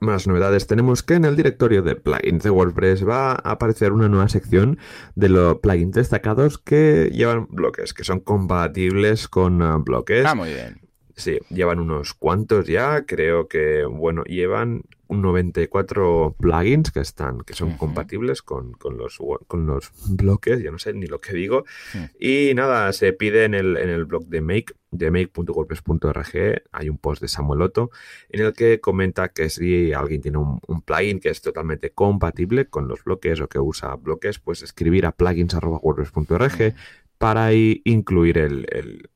Más 0.00 0.28
novedades 0.28 0.66
tenemos 0.66 1.02
que 1.02 1.14
en 1.14 1.24
el 1.24 1.34
directorio 1.34 1.82
de 1.82 1.96
plugins 1.96 2.44
de 2.44 2.50
WordPress 2.50 3.06
va 3.06 3.32
a 3.32 3.34
aparecer 3.52 3.92
una 3.92 4.08
nueva 4.08 4.28
sección 4.28 4.78
de 5.16 5.28
los 5.28 5.58
plugins 5.58 5.96
destacados 5.96 6.58
que 6.58 7.10
llevan 7.12 7.48
bloques, 7.50 7.92
que 7.94 8.04
son 8.04 8.20
compatibles 8.20 9.26
con 9.26 9.60
uh, 9.60 9.82
bloques. 9.82 10.24
Ah, 10.24 10.34
muy 10.36 10.50
bien. 10.50 10.80
Sí, 11.16 11.38
llevan 11.50 11.80
unos 11.80 12.14
cuantos 12.14 12.66
ya, 12.68 13.04
creo 13.04 13.48
que, 13.48 13.84
bueno, 13.84 14.22
llevan 14.22 14.84
94 15.08 16.36
plugins 16.38 16.90
que 16.90 17.00
están, 17.00 17.40
que 17.40 17.54
son 17.54 17.68
uh 17.68 17.72
-huh. 17.72 17.78
compatibles 17.78 18.42
con, 18.42 18.72
con, 18.72 18.98
los, 18.98 19.18
con 19.46 19.66
los 19.66 19.90
bloques, 20.08 20.62
yo 20.62 20.70
no 20.70 20.78
sé 20.78 20.92
ni 20.92 21.06
lo 21.06 21.20
que 21.20 21.32
digo. 21.32 21.64
Uh 21.94 21.98
-huh. 21.98 22.10
Y 22.20 22.54
nada, 22.54 22.92
se 22.92 23.12
pide 23.12 23.44
en 23.44 23.54
el, 23.54 23.76
en 23.76 23.88
el 23.88 24.04
blog 24.04 24.26
de 24.26 24.40
Make, 24.40 24.74
de 24.90 25.10
make.wordpress.org, 25.10 26.62
hay 26.72 26.88
un 26.88 26.98
post 26.98 27.22
de 27.22 27.28
Samuel 27.28 27.62
Otto 27.62 27.90
en 28.30 28.40
el 28.40 28.52
que 28.52 28.80
comenta 28.80 29.28
que 29.28 29.50
si 29.50 29.92
alguien 29.92 30.20
tiene 30.20 30.38
un, 30.38 30.60
un, 30.66 30.82
plugin 30.82 31.20
que 31.20 31.30
es 31.30 31.40
totalmente 31.42 31.90
compatible 31.90 32.66
con 32.66 32.88
los 32.88 33.04
bloques 33.04 33.40
o 33.40 33.48
que 33.48 33.58
usa 33.58 33.94
bloques, 33.96 34.38
pues 34.38 34.62
escribir 34.62 35.06
a 35.06 35.12
plugins.wordpress.org 35.12 36.42
uh 36.42 36.46
-huh. 36.46 36.74
para 37.18 37.52
incluir 37.52 38.38
el, 38.38 38.66
el 38.70 39.10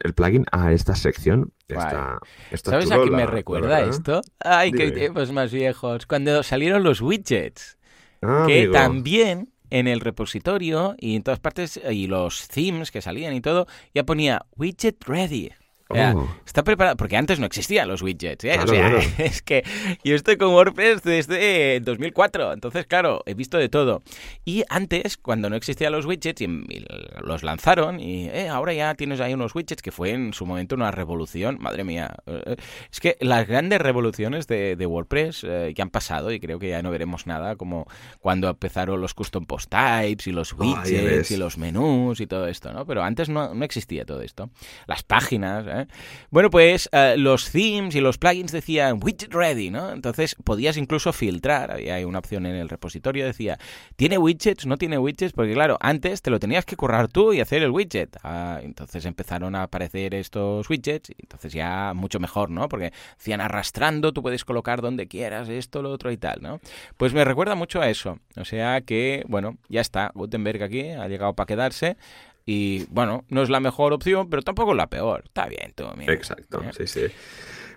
el 0.00 0.14
plugin 0.14 0.44
a 0.52 0.72
esta 0.72 0.94
sección. 0.94 1.52
Esta, 1.68 2.18
esta 2.50 2.70
¿Sabes 2.72 2.88
chulo, 2.88 3.02
a 3.02 3.04
qué 3.04 3.10
me 3.10 3.26
recuerda 3.26 3.80
la, 3.80 3.88
esto? 3.88 4.20
Ay, 4.40 4.70
Dime. 4.70 4.84
qué 4.84 4.90
tiempos 4.92 5.32
más 5.32 5.52
viejos. 5.52 6.06
Cuando 6.06 6.42
salieron 6.42 6.82
los 6.84 7.00
widgets. 7.00 7.78
Ah, 8.22 8.44
que 8.46 8.60
amigo. 8.60 8.72
también 8.72 9.52
en 9.70 9.88
el 9.88 10.00
repositorio 10.00 10.94
y 10.98 11.16
en 11.16 11.22
todas 11.22 11.40
partes, 11.40 11.80
y 11.90 12.06
los 12.06 12.48
themes 12.48 12.90
que 12.90 13.02
salían 13.02 13.34
y 13.34 13.40
todo, 13.40 13.66
ya 13.94 14.04
ponía 14.04 14.46
widget 14.56 15.02
ready. 15.04 15.52
O 15.88 15.94
sea, 15.94 16.14
Oh. 16.16 16.28
Está 16.44 16.64
preparado, 16.64 16.96
porque 16.96 17.16
antes 17.16 17.38
no 17.38 17.46
existían 17.46 17.86
los 17.88 18.02
widgets, 18.02 18.44
¿eh? 18.44 18.52
Claro, 18.54 18.64
o 18.64 18.66
sea, 18.68 18.88
claro. 18.90 18.98
es 19.18 19.42
que 19.42 19.62
yo 20.02 20.14
estoy 20.16 20.36
con 20.36 20.48
WordPress 20.54 21.02
desde 21.02 21.80
2004, 21.80 22.52
entonces, 22.54 22.86
claro, 22.86 23.22
he 23.26 23.34
visto 23.34 23.58
de 23.58 23.68
todo. 23.68 24.02
Y 24.44 24.64
antes, 24.68 25.16
cuando 25.16 25.50
no 25.50 25.56
existían 25.56 25.92
los 25.92 26.06
widgets, 26.06 26.40
y, 26.40 26.46
los 27.22 27.42
lanzaron, 27.42 28.00
y 28.00 28.26
eh, 28.28 28.48
ahora 28.48 28.72
ya 28.72 28.94
tienes 28.94 29.20
ahí 29.20 29.34
unos 29.34 29.54
widgets, 29.54 29.82
que 29.82 29.92
fue 29.92 30.10
en 30.10 30.32
su 30.32 30.46
momento 30.46 30.74
una 30.74 30.90
revolución, 30.90 31.58
madre 31.60 31.84
mía. 31.84 32.14
Eh, 32.26 32.56
Es 32.90 33.00
que 33.00 33.16
las 33.20 33.46
grandes 33.46 33.80
revoluciones 33.80 34.46
de, 34.46 34.76
de 34.76 34.86
WordPress 34.86 35.44
eh, 35.44 35.72
ya 35.76 35.84
han 35.84 35.90
pasado, 35.90 36.32
y 36.32 36.40
creo 36.40 36.58
que 36.58 36.68
ya 36.68 36.82
no 36.82 36.90
veremos 36.90 37.26
nada, 37.26 37.56
como 37.56 37.86
cuando 38.20 38.48
empezaron 38.48 39.00
los 39.00 39.14
custom 39.14 39.44
post 39.46 39.70
types, 39.70 40.26
y 40.26 40.32
los 40.32 40.52
Oh, 40.54 40.56
widgets, 40.58 40.90
ves. 41.04 41.30
y 41.30 41.36
los 41.36 41.58
menús, 41.58 42.20
y 42.20 42.26
todo 42.26 42.46
esto, 42.48 42.72
¿no? 42.72 42.86
Pero 42.86 43.02
antes 43.02 43.28
no, 43.28 43.54
no 43.54 43.64
existía 43.64 44.04
todo 44.04 44.22
esto. 44.22 44.48
Las 44.86 45.02
páginas, 45.02 45.66
¿eh? 45.80 45.86
Bueno, 46.30 46.50
pues 46.50 46.88
eh, 46.92 47.14
los 47.16 47.50
themes 47.50 47.94
y 47.94 48.00
los 48.00 48.18
plugins 48.18 48.52
decían 48.52 49.00
widget 49.02 49.32
ready, 49.32 49.70
¿no? 49.70 49.92
Entonces 49.92 50.36
podías 50.44 50.76
incluso 50.76 51.12
filtrar, 51.12 51.70
había 51.70 52.06
una 52.06 52.18
opción 52.18 52.46
en 52.46 52.54
el 52.56 52.68
repositorio, 52.68 53.24
decía, 53.24 53.58
¿tiene 53.96 54.18
widgets? 54.18 54.66
¿No 54.66 54.76
tiene 54.76 54.98
widgets? 54.98 55.32
Porque 55.32 55.54
claro, 55.54 55.76
antes 55.80 56.22
te 56.22 56.30
lo 56.30 56.38
tenías 56.38 56.64
que 56.64 56.76
currar 56.76 57.08
tú 57.08 57.32
y 57.32 57.40
hacer 57.40 57.62
el 57.62 57.70
widget. 57.70 58.16
Ah, 58.22 58.60
entonces 58.62 59.04
empezaron 59.04 59.54
a 59.54 59.64
aparecer 59.64 60.14
estos 60.14 60.68
widgets, 60.68 61.10
y 61.10 61.16
entonces 61.20 61.52
ya 61.52 61.92
mucho 61.94 62.20
mejor, 62.20 62.50
¿no? 62.50 62.68
Porque 62.68 62.92
decían 63.16 63.40
arrastrando, 63.40 64.12
tú 64.12 64.22
puedes 64.22 64.44
colocar 64.44 64.80
donde 64.80 65.06
quieras 65.06 65.48
esto, 65.48 65.82
lo 65.82 65.90
otro 65.90 66.10
y 66.10 66.16
tal, 66.16 66.40
¿no? 66.42 66.60
Pues 66.96 67.12
me 67.12 67.24
recuerda 67.24 67.54
mucho 67.54 67.80
a 67.80 67.88
eso. 67.88 68.18
O 68.36 68.44
sea 68.44 68.80
que, 68.80 69.24
bueno, 69.28 69.58
ya 69.68 69.80
está, 69.80 70.12
Gutenberg 70.14 70.62
aquí 70.62 70.88
ha 70.90 71.08
llegado 71.08 71.34
para 71.34 71.46
quedarse. 71.46 71.96
Y 72.46 72.86
bueno, 72.90 73.24
no 73.28 73.42
es 73.42 73.50
la 73.50 73.58
mejor 73.60 73.92
opción, 73.92 74.30
pero 74.30 74.40
tampoco 74.42 74.70
es 74.70 74.76
la 74.76 74.86
peor. 74.86 75.22
Está 75.24 75.46
bien, 75.46 75.72
tú, 75.74 75.84
mira. 75.96 76.12
Exacto, 76.12 76.62
¿Eh? 76.62 76.70
sí, 76.76 76.86
sí. 76.86 77.00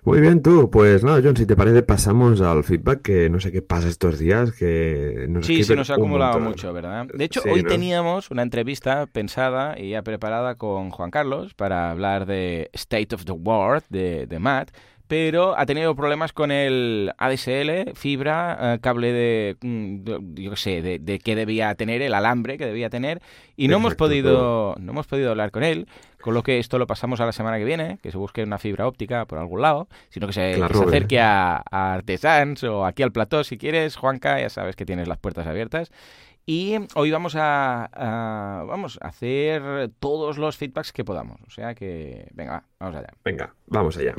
Muy 0.04 0.22
bien, 0.22 0.42
tú. 0.42 0.70
Pues 0.70 1.04
nada, 1.04 1.20
John, 1.24 1.36
si 1.36 1.46
te 1.46 1.56
parece, 1.56 1.82
pasamos 1.84 2.40
al 2.40 2.64
feedback, 2.64 3.02
que 3.02 3.30
no 3.30 3.40
sé 3.40 3.52
qué 3.52 3.62
pasa 3.62 3.90
estos 3.90 4.18
días, 4.20 4.54
que 4.54 5.26
nos 5.28 5.46
Sí, 5.46 5.64
sí, 5.64 5.76
nos 5.76 5.90
ha 5.90 5.96
acumulado 5.96 6.40
mucho, 6.40 6.72
¿verdad? 6.72 7.08
De 7.14 7.26
hecho, 7.26 7.42
Sí, 7.42 7.50
hoy 7.50 7.64
¿no? 7.64 7.70
teníamos 7.70 8.32
una 8.32 8.44
entrevista 8.44 9.08
pensada 9.08 9.78
y 9.78 9.90
ya 9.90 10.02
preparada 10.02 10.56
con 10.56 10.92
Juan 10.92 11.12
Carlos 11.12 11.54
para 11.54 11.92
hablar 11.92 12.26
de 12.28 12.70
State 12.74 13.14
of 13.14 13.26
the 13.26 13.34
World 13.34 13.84
de, 13.90 14.26
de 14.28 14.40
Matt, 14.40 14.72
pero 15.10 15.58
ha 15.58 15.66
tenido 15.66 15.96
problemas 15.96 16.34
con 16.34 16.52
el 16.52 17.12
ADSL, 17.18 17.96
fibra, 17.96 18.76
eh, 18.76 18.80
cable 18.80 19.12
de, 19.12 19.58
mm, 19.60 20.04
de- 20.04 20.44
yo 20.44 20.52
qué 20.52 20.56
sé, 20.56 20.82
de, 20.84 21.00
de 21.00 21.18
qué 21.18 21.36
debía 21.36 21.74
tener, 21.74 22.04
el 22.04 22.14
alambre 22.14 22.60
que 22.60 22.68
debía 22.68 22.92
tener, 22.92 23.20
y 23.58 23.68
no 23.70 23.78
hemos 23.78 23.96
podido, 23.96 24.76
no 24.80 24.92
hemos 24.92 25.08
podido 25.08 25.32
hablar 25.32 25.50
con 25.50 25.64
él, 25.64 25.88
con 26.22 26.36
lo 26.36 26.44
que 26.44 26.60
esto 26.60 26.78
lo 26.78 26.86
pasamos 26.86 27.20
a 27.22 27.26
la 27.26 27.32
semana 27.32 27.58
que 27.58 27.66
viene, 27.66 27.98
que 28.04 28.12
se 28.12 28.18
busque 28.20 28.44
una 28.44 28.60
fibra 28.60 28.88
óptica 28.88 29.26
por 29.26 29.40
algún 29.40 29.64
lado, 29.64 29.88
sino 30.10 30.28
que 30.28 30.34
se, 30.34 30.52
que 30.52 30.58
Claro, 30.58 30.78
se 30.78 30.86
acerque 30.86 31.20
a, 31.20 31.64
a 31.72 31.94
Artesans 31.96 32.64
o 32.66 32.86
aquí 32.86 33.02
al 33.02 33.12
plató 33.12 33.44
si 33.44 33.58
quieres, 33.58 33.96
Juanca, 33.96 34.40
ya 34.40 34.50
sabes 34.52 34.76
que 34.76 34.86
tienes 34.86 35.08
las 35.08 35.18
puertas 35.18 35.48
abiertas. 35.48 35.92
Y 36.46 36.76
hoy 36.94 37.10
vamos 37.10 37.36
a, 37.36 37.90
a- 37.94 38.64
vamos 38.64 39.00
a 39.02 39.08
hacer 39.08 39.90
todos 40.00 40.38
los 40.38 40.56
feedbacks 40.56 40.92
que 40.94 41.04
podamos. 41.04 41.40
O 41.48 41.50
sea 41.50 41.74
que, 41.74 42.28
venga, 42.34 42.52
va, 42.52 42.64
vamos 42.80 42.96
allá. 42.98 43.10
Venga, 43.26 43.54
vamos 43.68 43.98
allá. 43.98 44.14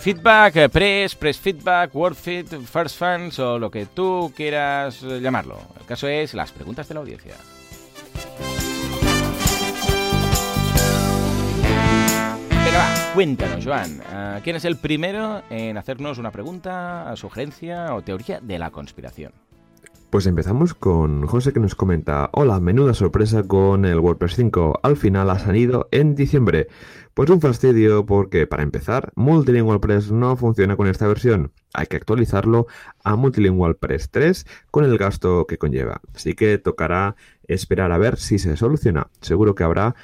Feedback, 0.00 0.56
eh, 0.56 0.68
press, 0.70 1.14
press 1.14 1.38
feedback, 1.38 1.94
word 1.94 2.14
feed, 2.14 2.46
first 2.64 2.96
fans 2.96 3.38
o 3.38 3.58
lo 3.58 3.70
que 3.70 3.84
tú 3.84 4.32
quieras 4.34 5.02
eh, 5.02 5.20
llamarlo. 5.20 5.58
El 5.78 5.84
caso 5.84 6.08
es 6.08 6.32
las 6.32 6.52
preguntas 6.52 6.88
de 6.88 6.94
la 6.94 7.00
audiencia. 7.00 7.34
Venga, 12.48 12.78
va, 12.78 13.14
cuéntanos, 13.14 13.62
Joan. 13.64 14.00
eh, 14.10 14.40
¿Quién 14.42 14.56
es 14.56 14.64
el 14.64 14.76
primero 14.76 15.42
en 15.50 15.76
hacernos 15.76 16.16
una 16.16 16.30
pregunta, 16.30 17.12
sugerencia 17.16 17.94
o 17.94 18.00
teoría 18.00 18.40
de 18.40 18.58
la 18.58 18.70
conspiración? 18.70 19.32
Pues 20.10 20.26
empezamos 20.26 20.74
con 20.74 21.24
José 21.28 21.52
que 21.52 21.60
nos 21.60 21.76
comenta, 21.76 22.30
hola, 22.32 22.58
menuda 22.58 22.94
sorpresa 22.94 23.44
con 23.44 23.84
el 23.84 24.00
WordPress 24.00 24.34
5, 24.34 24.80
al 24.82 24.96
final 24.96 25.30
ha 25.30 25.38
salido 25.38 25.86
en 25.92 26.16
diciembre. 26.16 26.66
Pues 27.14 27.30
un 27.30 27.40
fastidio 27.40 28.04
porque, 28.04 28.48
para 28.48 28.64
empezar, 28.64 29.12
Multilingual 29.14 29.78
Press 29.78 30.10
no 30.10 30.36
funciona 30.36 30.76
con 30.76 30.88
esta 30.88 31.06
versión. 31.06 31.52
Hay 31.74 31.86
que 31.86 31.96
actualizarlo 31.96 32.66
a 33.04 33.14
Multilingual 33.14 33.76
Press 33.76 34.10
3 34.10 34.46
con 34.72 34.84
el 34.84 34.98
gasto 34.98 35.46
que 35.46 35.58
conlleva. 35.58 36.00
Así 36.12 36.34
que 36.34 36.58
tocará 36.58 37.14
esperar 37.46 37.92
a 37.92 37.98
ver 37.98 38.16
si 38.16 38.40
se 38.40 38.56
soluciona. 38.56 39.06
Seguro 39.20 39.54
que 39.54 39.62
habrá 39.62 39.94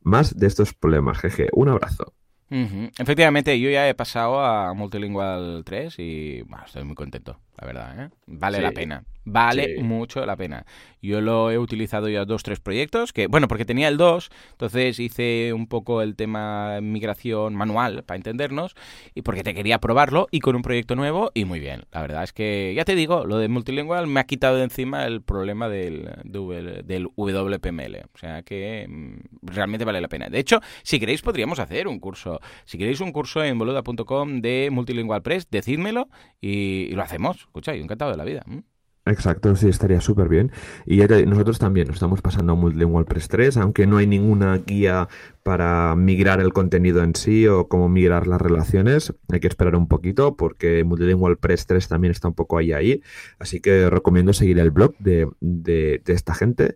más 0.00 0.38
de 0.38 0.46
estos 0.46 0.74
problemas. 0.74 1.18
Jeje, 1.18 1.48
un 1.52 1.70
abrazo. 1.70 2.12
Efectivamente, 2.48 3.58
yo 3.58 3.68
ya 3.68 3.88
he 3.88 3.94
pasado 3.94 4.40
a 4.40 4.72
Multilingual 4.74 5.62
3 5.64 5.98
y 5.98 6.44
estoy 6.64 6.84
muy 6.84 6.94
contento, 6.94 7.40
la 7.60 7.66
verdad. 7.66 8.04
¿eh? 8.06 8.10
Vale 8.26 8.58
Sí. 8.58 8.62
la 8.62 8.72
pena. 8.72 9.04
Vale 9.28 9.74
Sí. 9.76 9.82
mucho 9.82 10.24
la 10.24 10.36
pena. 10.36 10.64
Yo 11.02 11.20
lo 11.20 11.50
he 11.50 11.58
utilizado 11.58 12.08
ya 12.08 12.24
dos, 12.24 12.44
tres 12.44 12.60
proyectos, 12.60 13.12
que 13.12 13.26
bueno, 13.26 13.48
porque 13.48 13.64
tenía 13.64 13.88
el 13.88 13.96
2, 13.96 14.30
entonces 14.52 15.00
hice 15.00 15.52
un 15.52 15.66
poco 15.66 16.00
el 16.02 16.14
tema 16.14 16.80
migración 16.80 17.54
manual, 17.56 18.04
para 18.04 18.16
entendernos, 18.16 18.74
y 19.14 19.22
porque 19.22 19.42
te 19.42 19.52
quería 19.54 19.78
probarlo, 19.78 20.28
y 20.30 20.38
con 20.40 20.54
un 20.54 20.62
proyecto 20.62 20.94
nuevo, 20.94 21.30
y 21.34 21.44
muy 21.44 21.58
bien. 21.58 21.84
La 21.92 22.02
verdad 22.02 22.22
es 22.22 22.32
que, 22.32 22.72
ya 22.76 22.84
te 22.84 22.94
digo, 22.94 23.24
lo 23.24 23.38
de 23.38 23.48
multilingual 23.48 24.06
me 24.06 24.20
ha 24.20 24.24
quitado 24.24 24.56
de 24.58 24.64
encima 24.64 25.04
el 25.06 25.22
problema 25.22 25.68
del, 25.68 26.08
del, 26.24 26.84
del 26.86 27.08
WPML. 27.16 28.04
O 28.14 28.18
sea 28.18 28.42
que 28.42 28.86
mm, 28.88 29.16
realmente 29.42 29.84
vale 29.84 30.00
la 30.00 30.08
pena. 30.08 30.28
De 30.28 30.38
hecho, 30.38 30.60
si 30.82 31.00
queréis 31.00 31.22
podríamos 31.22 31.58
hacer 31.58 31.88
un 31.88 31.98
curso. 31.98 32.40
Si 32.64 32.78
queréis 32.78 33.00
un 33.00 33.10
curso 33.12 33.42
en 33.42 33.58
boluda.com 33.58 34.40
de 34.40 34.68
Multilingual 34.70 35.22
Press, 35.22 35.48
decídmelo 35.50 36.08
y, 36.40 36.88
y 36.90 36.92
lo 36.92 37.02
hacemos. 37.02 37.45
Escucha, 37.46 37.74
yo 37.74 37.82
encantado 37.82 38.10
de 38.10 38.16
la 38.16 38.24
vida. 38.24 38.42
¿m? 38.46 38.62
Exacto, 39.08 39.54
sí, 39.54 39.68
estaría 39.68 40.00
súper 40.00 40.28
bien. 40.28 40.50
Y 40.84 40.96
ya 40.96 41.06
te- 41.06 41.24
nosotros 41.26 41.60
también 41.60 41.86
nos 41.86 41.94
estamos 41.96 42.20
pasando 42.22 42.54
a 42.54 42.56
Multilingual 42.56 43.04
Press 43.04 43.28
3, 43.28 43.56
aunque 43.56 43.86
no 43.86 43.98
hay 43.98 44.06
ninguna 44.08 44.56
guía 44.58 45.08
para 45.44 45.94
migrar 45.94 46.40
el 46.40 46.52
contenido 46.52 47.04
en 47.04 47.14
sí 47.14 47.46
o 47.46 47.68
cómo 47.68 47.88
migrar 47.88 48.26
las 48.26 48.40
relaciones. 48.42 49.14
Hay 49.30 49.38
que 49.38 49.46
esperar 49.46 49.76
un 49.76 49.86
poquito 49.86 50.36
porque 50.36 50.82
Multilingual 50.82 51.38
Press 51.38 51.66
3 51.66 51.86
también 51.86 52.10
está 52.10 52.26
un 52.26 52.34
poco 52.34 52.58
ahí 52.58 52.72
ahí. 52.72 53.00
Así 53.38 53.60
que 53.60 53.88
recomiendo 53.90 54.32
seguir 54.32 54.58
el 54.58 54.72
blog 54.72 54.96
de, 54.98 55.28
de- 55.40 56.02
de 56.04 56.12
esta 56.12 56.34
gente 56.34 56.74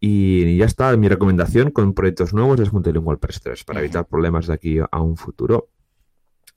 Y 0.00 0.56
ya 0.56 0.64
está 0.66 0.96
mi 0.96 1.08
recomendación 1.08 1.70
con 1.72 1.92
proyectos 1.92 2.32
nuevos 2.32 2.58
es 2.60 2.72
Multilingual 2.72 3.16
WordPress 3.16 3.40
3 3.42 3.64
para 3.64 3.80
evitar 3.80 4.06
problemas 4.06 4.46
de 4.46 4.54
aquí 4.54 4.78
a 4.90 5.00
un 5.02 5.16
futuro. 5.18 5.68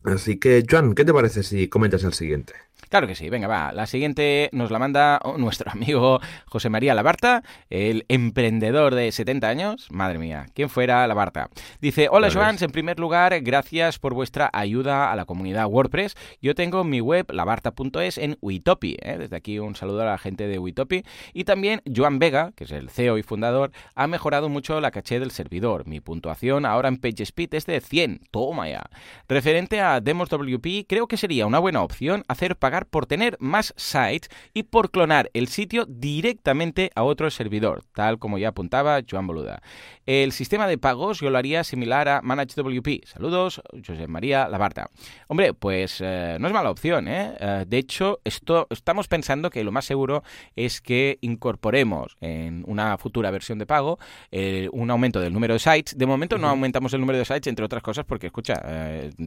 Así 0.04 0.38
que, 0.40 0.64
Joan, 0.70 0.94
¿qué 0.96 1.04
te 1.04 1.14
parece 1.14 1.44
si 1.44 1.68
comentas 1.68 2.06
el 2.06 2.14
siguiente? 2.14 2.54
Claro 2.90 3.06
que 3.06 3.14
sí, 3.14 3.30
venga, 3.30 3.48
va. 3.48 3.72
La 3.72 3.86
siguiente 3.86 4.50
nos 4.52 4.72
la 4.72 4.80
manda 4.80 5.20
nuestro 5.38 5.72
amigo 5.72 6.20
José 6.48 6.70
María 6.70 6.96
Labarta, 6.96 7.44
el 7.70 8.06
emprendedor 8.08 8.96
de 8.96 9.12
70 9.12 9.48
años. 9.48 9.88
Madre 9.92 10.18
mía, 10.18 10.48
¿quién 10.56 10.70
fuera 10.70 11.06
Labarta? 11.06 11.50
Dice, 11.82 12.08
hola 12.10 12.32
Joan, 12.32 12.58
en 12.60 12.72
primer 12.72 13.00
lugar, 13.00 13.40
gracias 13.42 14.00
por 14.00 14.16
vuestra 14.16 14.50
ayuda 14.54 15.12
a 15.12 15.16
la 15.16 15.26
comunidad 15.26 15.68
WordPress. 15.68 16.16
Yo 16.42 16.56
tengo 16.56 16.84
mi 16.84 17.00
web, 17.00 17.32
labarta.es, 17.32 18.18
en 18.18 18.38
Witopi. 18.42 18.98
¿eh? 19.02 19.18
Desde 19.20 19.36
aquí 19.36 19.60
un 19.60 19.76
saludo 19.76 20.02
a 20.02 20.06
la 20.06 20.18
gente 20.18 20.48
de 20.48 20.58
Witopi. 20.58 21.04
Y 21.34 21.44
también 21.44 21.82
Joan 21.96 22.18
Vega, 22.18 22.54
que 22.56 22.64
es 22.64 22.72
el 22.72 22.90
CEO 22.90 23.20
y 23.20 23.24
fundador, 23.24 23.72
ha 23.94 24.08
mejorado 24.08 24.50
mucho 24.50 24.82
la 24.82 24.90
caché 24.90 25.20
del 25.20 25.30
servidor. 25.30 25.86
Mi 25.86 26.00
puntuación 26.00 26.66
ahora 26.66 26.90
en 26.90 26.98
PageSpeed 26.98 27.54
es 27.54 27.68
de 27.68 27.82
100. 27.82 28.22
Toma 28.32 28.68
ya. 28.68 28.90
Referente 29.28 29.80
a 29.80 30.02
Demos 30.02 30.30
WP, 30.30 30.88
creo 30.88 31.08
que 31.08 31.18
sería 31.18 31.46
una 31.46 31.60
buena 31.60 31.84
opción 31.84 32.24
hacer 32.28 32.56
pagar 32.56 32.79
por 32.86 33.06
tener 33.06 33.38
más 33.40 33.74
sites 33.78 34.30
y 34.54 34.64
por 34.64 34.92
clonar 34.92 35.30
el 35.34 35.48
sitio 35.48 35.86
directamente 35.88 36.92
a 36.96 37.04
otro 37.04 37.30
servidor, 37.30 37.84
tal 37.94 38.20
como 38.20 38.38
ya 38.38 38.50
apuntaba 38.50 39.02
Joan 39.10 39.28
Boluda. 39.28 39.62
El 40.06 40.32
sistema 40.32 40.68
de 40.68 40.80
pagos 40.80 41.20
yo 41.20 41.30
lo 41.30 41.38
haría 41.38 41.64
similar 41.64 42.10
a 42.10 42.22
ManageWP. 42.24 43.06
Saludos, 43.06 43.62
José 43.86 44.08
María 44.08 44.48
Labarta. 44.48 44.90
Hombre, 45.28 45.54
pues 45.54 46.02
eh, 46.02 46.38
no 46.40 46.48
es 46.48 46.54
mala 46.54 46.72
opción, 46.72 47.08
¿eh? 47.08 47.36
¿eh? 47.40 47.66
De 47.68 47.78
hecho, 47.78 48.20
esto, 48.24 48.66
estamos 48.72 49.08
pensando 49.08 49.52
que 49.52 49.64
lo 49.64 49.72
más 49.72 49.86
seguro 49.86 50.24
es 50.56 50.82
que 50.82 51.20
incorporemos 51.22 52.18
en 52.22 52.64
una 52.68 52.98
futura 52.98 53.30
versión 53.30 53.60
de 53.60 53.68
pago 53.68 54.00
eh, 54.32 54.68
un 54.72 54.90
aumento 54.90 55.20
del 55.20 55.32
número 55.32 55.54
de 55.54 55.60
sites. 55.60 55.96
De 55.96 56.06
momento 56.08 56.40
no 56.40 56.50
aumentamos 56.50 56.94
el 56.94 57.02
número 57.02 57.20
de 57.20 57.26
sites, 57.26 57.48
entre 57.48 57.66
otras 57.66 57.84
cosas, 57.84 58.06
porque, 58.06 58.28
escucha, 58.28 58.56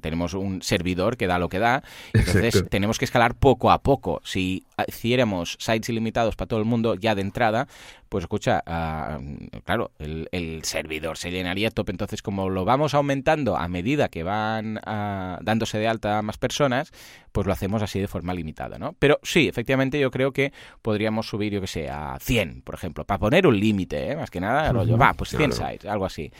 tenemos 0.00 0.34
un 0.34 0.62
servidor 0.62 1.16
que 1.16 1.26
da 1.26 1.38
lo 1.38 1.48
que 1.48 1.58
da, 1.58 1.82
entonces 2.12 2.64
tenemos 2.70 2.98
que 2.98 3.04
escalar 3.04 3.36
poco 3.42 3.72
a 3.72 3.82
poco. 3.82 4.22
Si 4.24 4.64
hiciéramos 4.86 5.56
sites 5.58 5.88
ilimitados 5.88 6.36
para 6.36 6.46
todo 6.46 6.60
el 6.60 6.64
mundo 6.64 6.94
ya 6.94 7.16
de 7.16 7.22
entrada, 7.22 7.66
pues 8.12 8.24
escucha, 8.24 8.62
ah, 8.66 9.18
claro, 9.64 9.90
el, 9.98 10.60
servidor 10.64 11.16
se 11.16 11.30
llenaría 11.30 11.70
top. 11.70 11.88
Entonces, 11.88 12.20
como 12.20 12.50
lo 12.50 12.66
vamos 12.66 12.92
aumentando 12.92 13.56
a 13.56 13.68
medida 13.68 14.10
que 14.10 14.22
van 14.22 14.78
ah, 14.84 15.38
dándose 15.40 15.78
de 15.78 15.88
alta 15.88 16.20
más 16.20 16.36
personas, 16.36 16.92
pues 17.32 17.46
lo 17.46 17.54
hacemos 17.54 17.80
así 17.80 18.00
de 18.00 18.08
forma 18.08 18.34
limitada, 18.34 18.78
¿no? 18.78 18.94
Pero 18.98 19.18
sí, 19.22 19.48
efectivamente 19.48 19.98
yo 19.98 20.10
creo 20.10 20.32
que 20.32 20.52
podríamos 20.82 21.26
subir, 21.26 21.54
yo 21.54 21.62
que 21.62 21.66
sé, 21.66 21.88
a 21.88 22.18
100, 22.20 22.60
por 22.60 22.74
ejemplo, 22.74 23.06
para 23.06 23.18
poner 23.18 23.46
un 23.46 23.58
límite, 23.58 24.10
¿eh? 24.10 24.16
más 24.16 24.30
que 24.30 24.40
nada, 24.40 24.70
va, 24.72 25.14
pues 25.14 25.30
100 25.30 25.52
sites, 25.52 25.86
algo 25.86 26.04
así. 26.04 26.30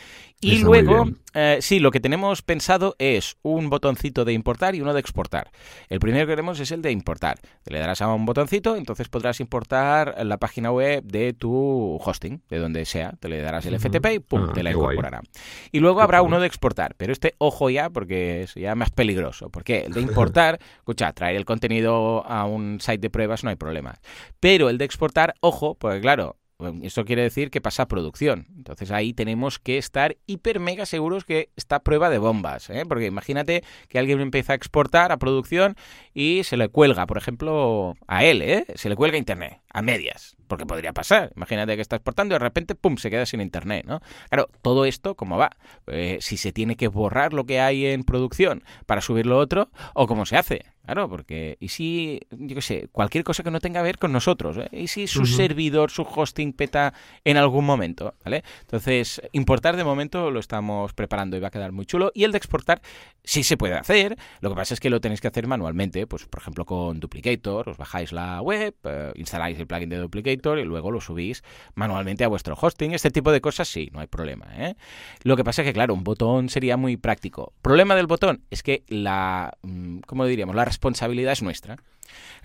Y 0.43 0.59
luego, 0.59 1.09
eh, 1.35 1.59
sí, 1.61 1.79
lo 1.79 1.91
que 1.91 2.01
tenemos 2.01 2.43
pensado 2.43 2.97
es 2.99 3.37
un 3.43 3.71
botoncito 3.71 4.25
de 4.27 4.33
importar 4.33 4.75
y 4.75 4.81
uno 4.81 4.93
de 4.93 5.01
exportar. 5.01 5.53
El 5.89 6.01
primero 6.01 6.27
que 6.27 6.33
queremos 6.33 6.61
es 6.61 6.71
el 6.73 6.83
de 6.83 6.91
importar. 6.91 7.39
Le 7.65 7.79
darás 7.79 8.03
a 8.03 8.13
un 8.13 8.27
botoncito, 8.27 8.77
entonces 8.77 9.09
podrás 9.09 9.41
importar 9.41 10.27
la 10.27 10.37
página 10.37 10.71
web 10.73 11.05
de 11.05 11.33
tu 11.33 11.62
hosting, 11.63 12.43
de 12.49 12.59
donde 12.59 12.85
sea. 12.85 13.13
Te 13.19 13.29
le 13.29 13.41
darás 13.41 13.67
el 13.67 13.79
FTP 13.79 14.07
y 14.15 14.19
pum, 14.19 14.47
ah, 14.49 14.53
te 14.53 14.63
la 14.63 14.71
incorporará. 14.71 15.23
Y 15.71 15.81
luego 15.81 16.01
habrá 16.01 16.23
uno 16.23 16.41
de 16.41 16.47
exportar, 16.47 16.95
pero 16.97 17.13
este 17.13 17.35
ojo 17.39 17.71
ya, 17.71 17.91
porque 17.91 18.43
es 18.43 18.55
ya 18.55 18.75
más 18.75 18.91
peligroso. 18.91 19.51
Porque 19.51 19.83
el 19.87 19.93
de 19.93 20.01
importar, 20.03 20.59
escucha, 20.77 21.13
traer 21.13 21.37
el 21.37 21.45
contenido 21.45 22.25
a 22.27 22.45
un 22.45 22.81
site 22.81 22.99
de 22.99 23.11
pruebas 23.11 23.45
no 23.45 23.51
hay 23.51 23.57
problema. 23.57 23.95
Pero 24.41 24.69
el 24.69 24.79
de 24.79 24.85
exportar, 24.85 25.35
ojo, 25.41 25.75
porque 25.75 26.01
claro, 26.01 26.37
esto 26.83 27.05
quiere 27.05 27.23
decir 27.23 27.51
que 27.51 27.61
pasa 27.61 27.85
a 27.85 27.89
producción. 27.89 28.47
Entonces 28.57 28.91
ahí 28.91 29.13
tenemos 29.13 29.59
que 29.59 29.79
estar 29.79 30.17
hiper 30.27 30.61
mega 30.61 30.87
seguros 30.87 31.25
que 31.25 31.51
está 31.57 31.81
prueba 31.81 32.11
de 32.11 32.19
bombas. 32.19 32.71
¿eh? 32.71 32.85
Porque 32.89 33.07
imagínate 33.07 33.65
que 33.89 33.99
alguien 33.99 34.21
empieza 34.21 34.53
a 34.53 34.57
exportar 34.57 35.13
a 35.13 35.19
producción 35.19 35.77
y 36.15 36.45
se 36.45 36.57
le 36.57 36.69
cuelga, 36.69 37.07
por 37.07 37.19
ejemplo, 37.19 37.95
a 38.07 38.25
él, 38.25 38.43
¿eh? 38.43 38.67
se 38.75 38.89
le 38.89 38.97
cuelga 38.97 39.19
internet, 39.19 39.61
a 39.73 39.83
medias. 39.83 40.37
Porque 40.53 40.67
podría 40.67 40.93
pasar. 40.93 41.33
Imagínate 41.35 41.77
que 41.77 41.81
está 41.81 41.97
exportando 41.97 42.35
y 42.35 42.37
de 42.37 42.41
repente, 42.41 42.75
¡pum!, 42.75 42.99
se 42.99 43.09
queda 43.09 43.25
sin 43.25 43.41
internet, 43.41 43.87
¿no? 43.89 44.03
Claro, 44.29 44.51
todo 44.61 44.85
esto, 44.85 45.15
¿cómo 45.15 45.39
va? 45.39 45.57
Eh, 45.87 46.19
si 46.21 46.37
se 46.37 46.53
tiene 46.53 46.77
que 46.77 46.89
borrar 46.89 47.33
lo 47.33 47.47
que 47.47 47.59
hay 47.59 47.87
en 47.87 48.05
producción 48.05 48.63
para 48.85 49.01
subir 49.01 49.25
lo 49.25 49.39
otro, 49.39 49.71
o 49.95 50.07
cómo 50.07 50.27
se 50.27 50.37
hace. 50.37 50.67
Claro, 50.85 51.09
porque 51.09 51.57
y 51.61 51.69
si, 51.69 52.21
yo 52.31 52.57
qué 52.57 52.63
sé, 52.63 52.89
cualquier 52.91 53.23
cosa 53.23 53.45
que 53.45 53.53
no 53.53 53.61
tenga 53.61 53.81
que 53.81 53.85
ver 53.85 53.99
con 53.99 54.11
nosotros, 54.11 54.59
¿eh? 54.59 54.69
y 54.73 54.89
si 54.89 55.07
su 55.07 55.27
servidor, 55.27 55.93
su 55.93 56.03
hosting 56.03 56.53
peta 56.53 56.93
en 57.25 57.37
algún 57.37 57.65
momento, 57.65 58.15
¿vale? 58.25 58.43
Entonces, 58.63 59.23
importar 59.31 59.77
de 59.77 59.85
momento 59.85 60.33
lo 60.33 60.41
estamos 60.41 60.93
preparando 60.93 61.37
y 61.37 61.41
va 61.41 61.49
a 61.49 61.51
quedar 61.53 61.71
muy 61.71 61.87
chulo. 61.87 62.11
Y 62.15 62.25
el 62.25 62.33
de 62.33 62.39
exportar 62.39 62.83
sí 63.23 63.45
se 63.45 63.57
puede 63.57 63.75
hacer, 63.75 64.17
lo 64.41 64.51
que 64.51 64.57
pasa 64.57 64.75
es 64.75 64.81
que 64.81 64.91
lo 64.91 65.01
tenéis 65.01 65.21
que 65.21 65.29
hacer 65.29 65.47
manualmente, 65.47 66.09
pues 66.09 66.27
por 66.27 66.41
ejemplo 66.41 66.65
con 66.65 66.99
Duplicator, 66.99 67.69
os 67.69 67.77
bajáis 67.77 68.11
la 68.11 68.43
web, 68.43 68.75
eh, 68.83 69.13
instaláis 69.15 69.57
el 69.61 69.69
plugin 69.69 69.89
de 69.89 69.99
Duplicator 69.99 70.42
y 70.59 70.65
luego 70.65 70.91
lo 70.91 71.01
subís 71.01 71.43
manualmente 71.75 72.25
a 72.25 72.29
vuestro 72.29 72.57
hosting. 72.61 72.93
Este 72.93 73.11
tipo 73.11 73.33
de 73.33 73.41
cosas 73.41 73.69
sí, 73.69 73.91
no 73.93 74.01
hay 74.01 74.07
problema, 74.07 74.47
¿eh? 74.57 74.77
Lo 75.23 75.37
que 75.37 75.45
pasa 75.45 75.63
es 75.63 75.67
que, 75.67 75.73
claro, 75.73 75.95
un 75.95 76.05
botón 76.05 76.49
sería 76.49 76.77
muy 76.77 76.97
práctico. 76.97 77.53
Problema 77.63 77.95
del 77.95 78.07
botón 78.07 78.43
es 78.51 78.63
que 78.63 78.85
la, 78.89 79.57
mm, 79.63 80.01
¿cómo 80.01 80.27
diríamos? 80.27 80.55
La 80.55 80.65
responsabilidad 80.65 81.33
es 81.33 81.43
nuestra. 81.43 81.77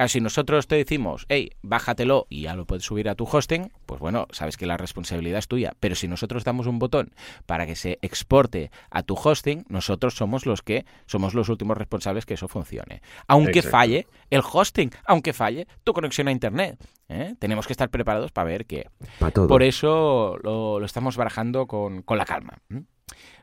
Si 0.07 0.21
nosotros 0.21 0.67
te 0.67 0.75
decimos, 0.75 1.25
hey, 1.29 1.51
bájatelo 1.61 2.27
y 2.29 2.43
ya 2.43 2.55
lo 2.55 2.65
puedes 2.65 2.85
subir 2.85 3.09
a 3.09 3.15
tu 3.15 3.25
hosting, 3.25 3.71
pues 3.85 3.99
bueno, 3.99 4.27
sabes 4.31 4.57
que 4.57 4.65
la 4.65 4.77
responsabilidad 4.77 5.39
es 5.39 5.47
tuya. 5.47 5.73
Pero 5.79 5.95
si 5.95 6.07
nosotros 6.07 6.43
damos 6.43 6.67
un 6.67 6.79
botón 6.79 7.13
para 7.45 7.65
que 7.65 7.75
se 7.75 7.99
exporte 8.01 8.71
a 8.89 9.03
tu 9.03 9.15
hosting, 9.15 9.65
nosotros 9.69 10.15
somos 10.15 10.45
los 10.45 10.61
que 10.61 10.85
somos 11.05 11.33
los 11.33 11.49
últimos 11.49 11.77
responsables 11.77 12.25
que 12.25 12.35
eso 12.35 12.47
funcione. 12.47 13.01
Aunque 13.27 13.61
falle 13.61 14.07
el 14.29 14.41
hosting, 14.41 14.91
aunque 15.05 15.33
falle 15.33 15.67
tu 15.83 15.93
conexión 15.93 16.27
a 16.27 16.31
internet. 16.31 16.77
¿eh? 17.09 17.35
Tenemos 17.39 17.67
que 17.67 17.73
estar 17.73 17.89
preparados 17.89 18.31
para 18.31 18.49
ver 18.49 18.65
que... 18.65 18.89
Por 19.33 19.63
eso 19.63 20.37
lo, 20.43 20.83
estamos 20.83 21.17
barajando 21.17 21.67
con, 21.67 22.03
la 22.07 22.25
calma. 22.25 22.59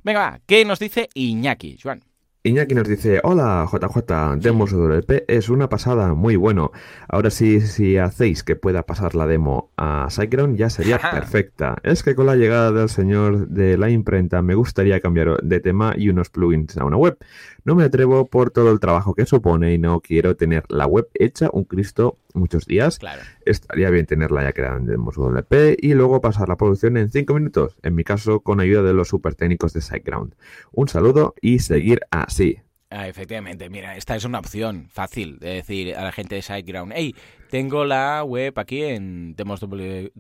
Venga, 0.03 0.21
va, 0.21 0.41
¿qué 0.47 0.65
nos 0.65 0.79
dice 0.79 1.09
Iñaki, 1.15 1.79
Juan? 1.83 2.03
Iñaki 2.47 2.75
nos 2.75 2.87
dice, 2.87 3.21
hola 3.23 3.67
JJ, 3.73 4.37
Demos 4.37 4.71
WP 4.71 5.25
es 5.29 5.49
una 5.49 5.71
pasada, 5.71 6.13
muy 6.13 6.37
bueno. 6.37 6.73
Ahora 7.09 7.31
sí, 7.31 7.63
si 7.63 7.97
hacéis 7.97 8.45
que 8.45 8.55
pueda 8.55 8.83
pasar 8.83 9.15
la 9.15 9.27
demo 9.27 9.71
a 9.79 10.09
SiteGround 10.11 10.59
ya 10.59 10.69
sería 10.69 10.99
perfecta. 10.99 11.79
Es 11.83 12.03
que 12.03 12.15
con 12.15 12.27
la 12.27 12.37
llegada 12.37 12.71
del 12.71 12.91
señor 12.91 13.49
de 13.49 13.79
la 13.79 13.89
imprenta 13.89 14.43
me 14.43 14.55
gustaría 14.55 15.01
cambiar 15.01 15.41
de 15.43 15.61
tema 15.61 15.95
y 15.97 16.11
unos 16.11 16.29
plugins 16.29 16.77
a 16.77 16.85
una 16.85 16.99
web. 16.99 17.17
No 17.65 17.75
me 17.75 17.85
atrevo 17.85 18.27
por 18.27 18.51
todo 18.51 18.71
el 18.73 18.79
trabajo 18.79 19.15
que 19.15 19.25
supone 19.25 19.73
y 19.73 19.79
no 19.79 20.01
quiero 20.01 20.37
tener 20.37 20.65
la 20.69 20.87
web 20.87 21.09
hecha 21.15 21.49
un 21.51 21.65
Cristo 21.65 22.19
muchos 22.35 22.67
días. 22.67 22.99
Claro. 22.99 23.23
Estaría 23.47 23.89
bien 23.89 24.05
tenerla 24.05 24.43
ya 24.43 24.53
creada 24.53 24.77
en 24.77 24.87
WP 24.87 25.79
y 25.79 25.95
luego 25.95 26.21
pasar 26.21 26.49
la 26.49 26.57
producción 26.57 26.97
en 26.99 27.11
5 27.11 27.33
minutos, 27.33 27.77
en 27.83 27.95
mi 27.95 28.05
caso 28.05 28.41
con 28.41 28.61
ayuda 28.61 28.83
de 28.83 28.93
los 28.93 29.09
super 29.09 29.35
técnicos 29.35 29.73
de 29.73 29.81
SiteGround. 29.81 30.35
Un 30.73 30.89
saludo 30.89 31.35
y 31.41 31.61
seguir 31.61 32.01
así. 32.35 32.59
Ah, 32.91 33.09
efectivamente, 33.09 33.71
mira, 33.71 33.97
esta 33.97 34.15
es 34.15 34.25
una 34.25 34.39
opción 34.39 34.89
fácil 34.89 35.39
de 35.41 35.55
decir 35.55 35.97
a 35.97 36.05
la 36.05 36.13
gente 36.13 36.37
de 36.37 36.43
SiteGround, 36.43 36.93
hey, 36.95 37.13
tengo 37.51 37.85
la 37.85 38.23
web 38.23 38.57
aquí 38.57 38.85
en 38.85 39.35
Demos 39.35 39.59
WP 39.59 40.13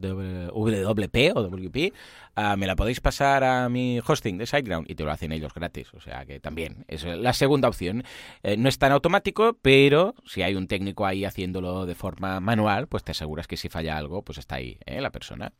o 1.35 1.42
WP, 1.42 1.92
ah, 2.35 2.57
me 2.57 2.66
la 2.66 2.74
podéis 2.74 3.00
pasar 3.00 3.44
a 3.44 3.68
mi 3.68 4.00
hosting 4.05 4.38
de 4.38 4.46
SiteGround 4.46 4.90
y 4.90 4.96
te 4.96 5.05
lo 5.05 5.12
hacen 5.12 5.31
ellos 5.31 5.55
gratis, 5.55 5.94
o 5.94 6.00
sea 6.00 6.24
que 6.24 6.40
también 6.40 6.85
es 6.88 7.05
la 7.05 7.33
segunda 7.33 7.68
opción. 7.68 8.03
Eh, 8.42 8.57
no 8.57 8.68
es 8.68 8.79
tan 8.79 8.90
automático, 8.90 9.57
pero 9.62 10.16
si 10.27 10.42
hay 10.42 10.57
un 10.57 10.66
técnico 10.66 11.07
ahí 11.07 11.24
haciéndolo 11.24 11.87
de 11.87 11.94
forma 11.94 12.40
manual, 12.40 12.88
pues 12.88 13.05
te 13.05 13.12
aseguras 13.12 13.46
que 13.46 13.57
si 13.57 13.68
falla 13.68 13.96
algo, 13.96 14.22
pues 14.22 14.38
está 14.38 14.57
ahí 14.57 14.79
¿eh? 14.87 15.00
la 15.00 15.11
persona. 15.11 15.53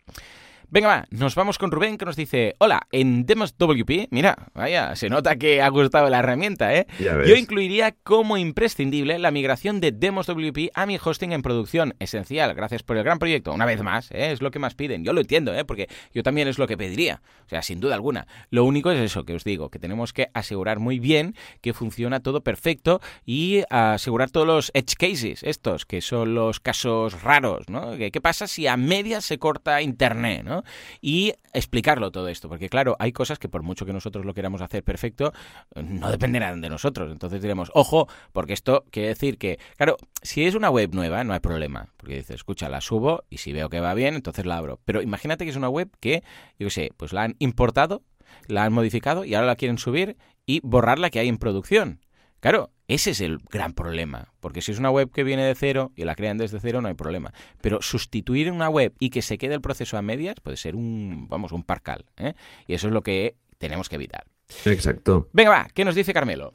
Venga, 0.71 0.89
va, 0.89 1.07
nos 1.11 1.35
vamos 1.35 1.59
con 1.59 1.71
Rubén 1.71 1.99
que 1.99 2.05
nos 2.05 2.17
dice, 2.17 2.55
hola, 2.59 2.87
en 2.91 3.27
Demos 3.27 3.57
WP, 3.57 4.09
mira, 4.11 4.37
vaya, 4.55 4.97
se 4.97 5.09
nota 5.09 5.37
que 5.37 5.63
ha 5.63 5.69
gustado 5.69 6.09
la 6.11 6.19
herramienta, 6.19 6.75
¿eh? 6.75 6.87
Yo 6.99 7.37
incluiría 7.37 7.95
como 8.03 8.37
imprescindible 8.37 9.19
la 9.19 9.31
migración 9.31 9.81
de 9.81 9.93
Demos 9.93 10.27
WP 10.27 10.71
a 10.75 10.87
mi 10.87 10.99
hosting 11.03 11.33
en 11.33 11.43
producción, 11.43 11.95
esencial, 11.99 12.55
gracias 12.55 12.83
por 12.83 12.97
el 12.97 13.05
gran 13.05 13.19
proyecto, 13.19 13.53
una 13.53 13.67
vez 13.67 13.83
más, 13.83 14.11
¿eh? 14.11 14.33
es 14.33 14.43
lo 14.43 14.51
que 14.51 14.59
más 14.59 14.75
piden, 14.75 15.05
yo 15.05 15.13
lo 15.13 15.21
entiendo, 15.21 15.55
¿eh? 15.55 15.65
porque 15.65 15.89
yo 16.13 16.23
también 16.23 16.49
es 16.49 16.59
lo 16.59 16.67
que 16.67 16.77
pediría, 16.77 17.23
o 17.47 17.49
sea, 17.49 17.63
sin 17.63 17.81
duda 17.81 17.95
alguna. 17.95 18.27
Lo 18.51 18.65
único 18.65 18.91
es 18.91 19.01
eso 19.01 19.25
que 19.25 19.35
os 19.35 19.45
digo, 19.45 19.71
que 19.71 19.79
tenemos 19.79 20.13
que 20.13 20.29
asegurar 20.35 20.79
muy 20.79 20.99
bien 20.99 21.35
que 21.61 21.73
funciona 21.73 22.21
todo 22.21 22.43
perfecto 22.43 23.01
y 23.25 23.63
asegurar 23.71 24.31
todos 24.31 24.47
los 24.47 24.71
edge 24.75 24.97
cases, 24.97 25.43
estos, 25.43 25.87
que 25.87 26.01
son 26.01 26.35
los 26.35 26.61
casos 26.61 27.23
raros, 27.23 27.69
¿no? 27.69 27.97
¿Qué 27.97 28.21
pasa 28.21 28.47
si 28.47 28.67
a 28.67 28.77
medias 28.77 29.25
se 29.25 29.39
corta 29.39 29.83
internet, 29.83 30.43
¿no? 30.45 30.54
Y 31.01 31.35
explicarlo 31.53 32.11
todo 32.11 32.29
esto, 32.29 32.49
porque 32.49 32.69
claro, 32.69 32.97
hay 32.99 33.13
cosas 33.13 33.39
que 33.39 33.49
por 33.49 33.63
mucho 33.63 33.87
que 33.87 33.93
nosotros 33.93 34.25
lo 34.25 34.35
queramos 34.35 34.61
hacer 34.61 34.85
perfecto, 34.85 35.33
no 35.75 36.11
dependerán 36.11 36.61
de 36.61 36.69
nosotros. 36.69 37.11
Entonces 37.11 37.41
diremos, 37.41 37.71
ojo, 37.75 38.09
porque 38.33 38.53
esto 38.53 38.85
quiere 38.91 39.09
decir 39.09 39.39
que, 39.39 39.59
claro, 39.77 39.97
si 40.23 40.45
es 40.45 40.55
una 40.55 40.71
web 40.71 40.95
nueva, 40.95 41.25
no 41.25 41.33
hay 41.33 41.41
problema, 41.41 41.89
porque 41.97 42.17
dices, 42.17 42.37
escucha, 42.37 42.69
la 42.69 42.81
subo 42.81 43.25
y 43.31 43.39
si 43.39 43.53
veo 43.53 43.69
que 43.69 43.81
va 43.81 43.95
bien, 43.95 44.15
entonces 44.15 44.47
la 44.47 44.57
abro. 44.57 44.81
Pero 44.85 45.03
imagínate 45.03 45.45
que 45.45 45.51
es 45.51 45.57
una 45.57 45.69
web 45.69 45.91
que, 46.01 46.23
yo 46.59 46.67
qué 46.67 46.71
sé, 46.71 46.91
pues 46.97 47.13
la 47.13 47.23
han 47.23 47.37
importado, 47.39 48.03
la 48.47 48.65
han 48.65 48.73
modificado 48.73 49.25
y 49.25 49.35
ahora 49.35 49.47
la 49.47 49.57
quieren 49.57 49.79
subir 49.79 50.17
y 50.47 50.61
borrar 50.61 50.99
la 50.99 51.11
que 51.11 51.21
hay 51.21 51.29
en 51.29 51.39
producción. 51.39 52.01
Claro, 52.41 52.71
ese 52.87 53.11
es 53.11 53.21
el 53.21 53.39
gran 53.51 53.73
problema, 53.73 54.29
porque 54.41 54.61
si 54.61 54.73
es 54.73 54.79
una 54.79 54.91
web 54.91 55.11
que 55.11 55.25
viene 55.25 55.45
de 55.45 55.55
cero 55.55 55.93
y 55.97 56.05
la 56.05 56.15
crean 56.15 56.37
desde 56.37 56.61
cero 56.61 56.83
no 56.83 56.89
hay 56.89 56.95
problema. 56.95 57.33
Pero 57.61 57.81
sustituir 57.81 58.53
una 58.53 58.69
web 58.69 58.93
y 58.99 59.11
que 59.11 59.23
se 59.23 59.39
quede 59.39 59.55
el 59.55 59.61
proceso 59.63 59.97
a 59.97 60.03
medias 60.03 60.37
puede 60.43 60.57
ser 60.57 60.77
un, 60.77 61.27
vamos, 61.29 61.53
un 61.53 61.63
parcal. 61.63 62.05
¿eh? 62.17 62.35
Y 62.67 62.75
eso 62.75 62.89
es 62.89 62.93
lo 62.93 63.03
que 63.03 63.37
tenemos 63.59 63.89
que 63.89 63.97
evitar. 63.97 64.25
Exacto. 64.67 65.29
Venga, 65.33 65.51
va, 65.51 65.69
¿qué 65.73 65.85
nos 65.85 65.95
dice 65.95 66.13
Carmelo? 66.13 66.55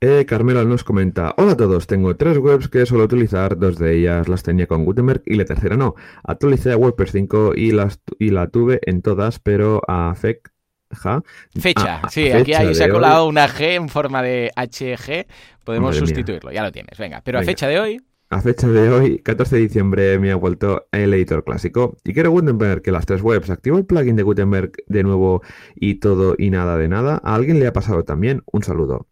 Eh, 0.00 0.26
Carmelo 0.26 0.64
nos 0.64 0.84
comenta, 0.84 1.34
hola 1.38 1.52
a 1.52 1.56
todos, 1.56 1.88
tengo 1.88 2.14
tres 2.14 2.38
webs 2.38 2.68
que 2.68 2.86
suelo 2.86 3.04
utilizar, 3.04 3.58
dos 3.58 3.78
de 3.78 3.98
ellas 3.98 4.28
las 4.28 4.44
tenía 4.44 4.68
con 4.68 4.84
Gutenberg 4.84 5.22
y 5.26 5.34
la 5.34 5.44
tercera 5.44 5.76
no. 5.76 5.96
Actualicé 6.22 6.70
a 6.70 6.76
WordPress 6.76 7.10
5 7.12 7.54
y, 7.56 7.72
las, 7.72 8.00
y 8.16 8.30
la 8.30 8.46
tuve 8.46 8.78
en 8.86 9.02
todas, 9.02 9.40
pero 9.40 9.82
a 9.88 10.14
FEC 10.14 10.52
Fecha, 11.60 12.02
sí, 12.08 12.30
aquí 12.30 12.52
se 12.74 12.84
ha 12.84 12.90
colado 12.90 13.26
una 13.26 13.48
G 13.48 13.74
en 13.74 13.88
forma 13.88 14.22
de 14.22 14.50
HG, 14.56 15.26
podemos 15.64 15.96
sustituirlo, 15.96 16.50
ya 16.50 16.62
lo 16.62 16.72
tienes, 16.72 16.98
venga, 16.98 17.20
pero 17.22 17.38
a 17.38 17.42
fecha 17.42 17.66
de 17.68 17.80
hoy... 17.80 18.00
A 18.30 18.42
fecha 18.42 18.68
de 18.68 18.90
hoy, 18.90 19.18
14 19.20 19.56
de 19.56 19.62
diciembre, 19.62 20.18
me 20.18 20.30
ha 20.30 20.36
vuelto 20.36 20.86
el 20.92 21.14
editor 21.14 21.44
clásico. 21.44 21.96
Y 22.04 22.12
quiero 22.12 22.30
Gutenberg 22.30 22.82
que 22.82 22.92
las 22.92 23.06
tres 23.06 23.22
webs. 23.22 23.48
Activo 23.48 23.78
el 23.78 23.86
plugin 23.86 24.16
de 24.16 24.22
Gutenberg 24.22 24.72
de 24.86 25.02
nuevo 25.02 25.40
y 25.74 25.94
todo 25.94 26.34
y 26.36 26.50
nada 26.50 26.76
de 26.76 26.88
nada. 26.88 27.22
A 27.24 27.34
alguien 27.34 27.58
le 27.58 27.66
ha 27.66 27.72
pasado 27.72 28.04
también. 28.04 28.42
Un 28.52 28.62
saludo 28.62 29.06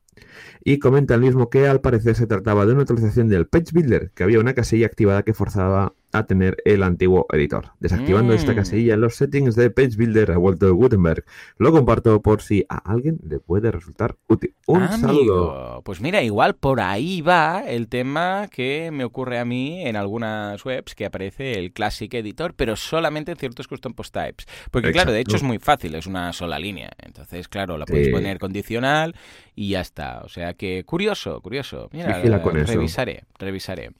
y 0.68 0.80
comenta 0.80 1.14
el 1.14 1.20
mismo 1.20 1.48
que 1.48 1.68
al 1.68 1.80
parecer 1.80 2.16
se 2.16 2.26
trataba 2.26 2.66
de 2.66 2.72
una 2.72 2.82
actualización 2.82 3.28
del 3.28 3.46
Page 3.46 3.66
Builder, 3.72 4.10
que 4.16 4.24
había 4.24 4.40
una 4.40 4.52
casilla 4.52 4.86
activada 4.86 5.22
que 5.22 5.32
forzaba 5.32 5.94
a 6.18 6.26
tener 6.26 6.56
el 6.64 6.82
antiguo 6.82 7.26
editor. 7.32 7.72
Desactivando 7.80 8.32
esta 8.32 8.52
mm. 8.52 8.56
casilla 8.56 8.94
en 8.94 9.00
los 9.00 9.16
settings 9.16 9.56
de 9.56 9.70
Page 9.70 9.96
Builder 9.96 10.32
ha 10.32 10.38
vuelto 10.38 10.72
Gutenberg. 10.74 11.24
Lo 11.58 11.72
comparto 11.72 12.20
por 12.22 12.42
si 12.42 12.64
a 12.68 12.78
alguien 12.78 13.18
le 13.22 13.38
puede 13.38 13.70
resultar 13.70 14.16
útil. 14.28 14.54
Un 14.66 14.88
saludo. 14.88 15.82
Pues 15.84 16.00
mira, 16.00 16.22
igual 16.22 16.54
por 16.54 16.80
ahí 16.80 17.20
va 17.20 17.64
el 17.66 17.88
tema 17.88 18.48
que 18.50 18.90
me 18.92 19.04
ocurre 19.04 19.38
a 19.38 19.44
mí 19.44 19.86
en 19.86 19.96
algunas 19.96 20.64
webs 20.64 20.94
que 20.94 21.06
aparece 21.06 21.58
el 21.58 21.72
Classic 21.72 22.12
Editor, 22.12 22.54
pero 22.54 22.76
solamente 22.76 23.32
en 23.32 23.38
ciertos 23.38 23.68
custom 23.68 23.94
post 23.94 24.14
types. 24.14 24.46
Porque 24.70 24.92
claro, 24.92 25.12
de 25.12 25.20
hecho 25.20 25.36
es 25.36 25.42
muy 25.42 25.58
fácil, 25.58 25.94
es 25.94 26.06
una 26.06 26.32
sola 26.32 26.58
línea. 26.58 26.90
Entonces, 26.98 27.48
claro, 27.48 27.78
la 27.78 27.86
puedes 27.86 28.08
poner 28.08 28.38
condicional 28.38 29.14
y 29.54 29.70
ya 29.70 29.80
está. 29.80 30.20
O 30.24 30.28
sea 30.28 30.54
que 30.54 30.84
curioso, 30.84 31.40
curioso. 31.40 31.88
Mira, 31.92 32.20
revisaré, 32.20 33.24
revisaré. 33.38 33.90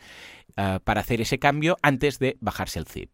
eh, 0.56 0.78
para 0.82 1.00
hacer 1.00 1.20
ese 1.20 1.38
cambio 1.38 1.76
antes 1.82 2.18
de 2.18 2.36
bajarse 2.40 2.78
el 2.78 2.86
zip. 2.86 3.10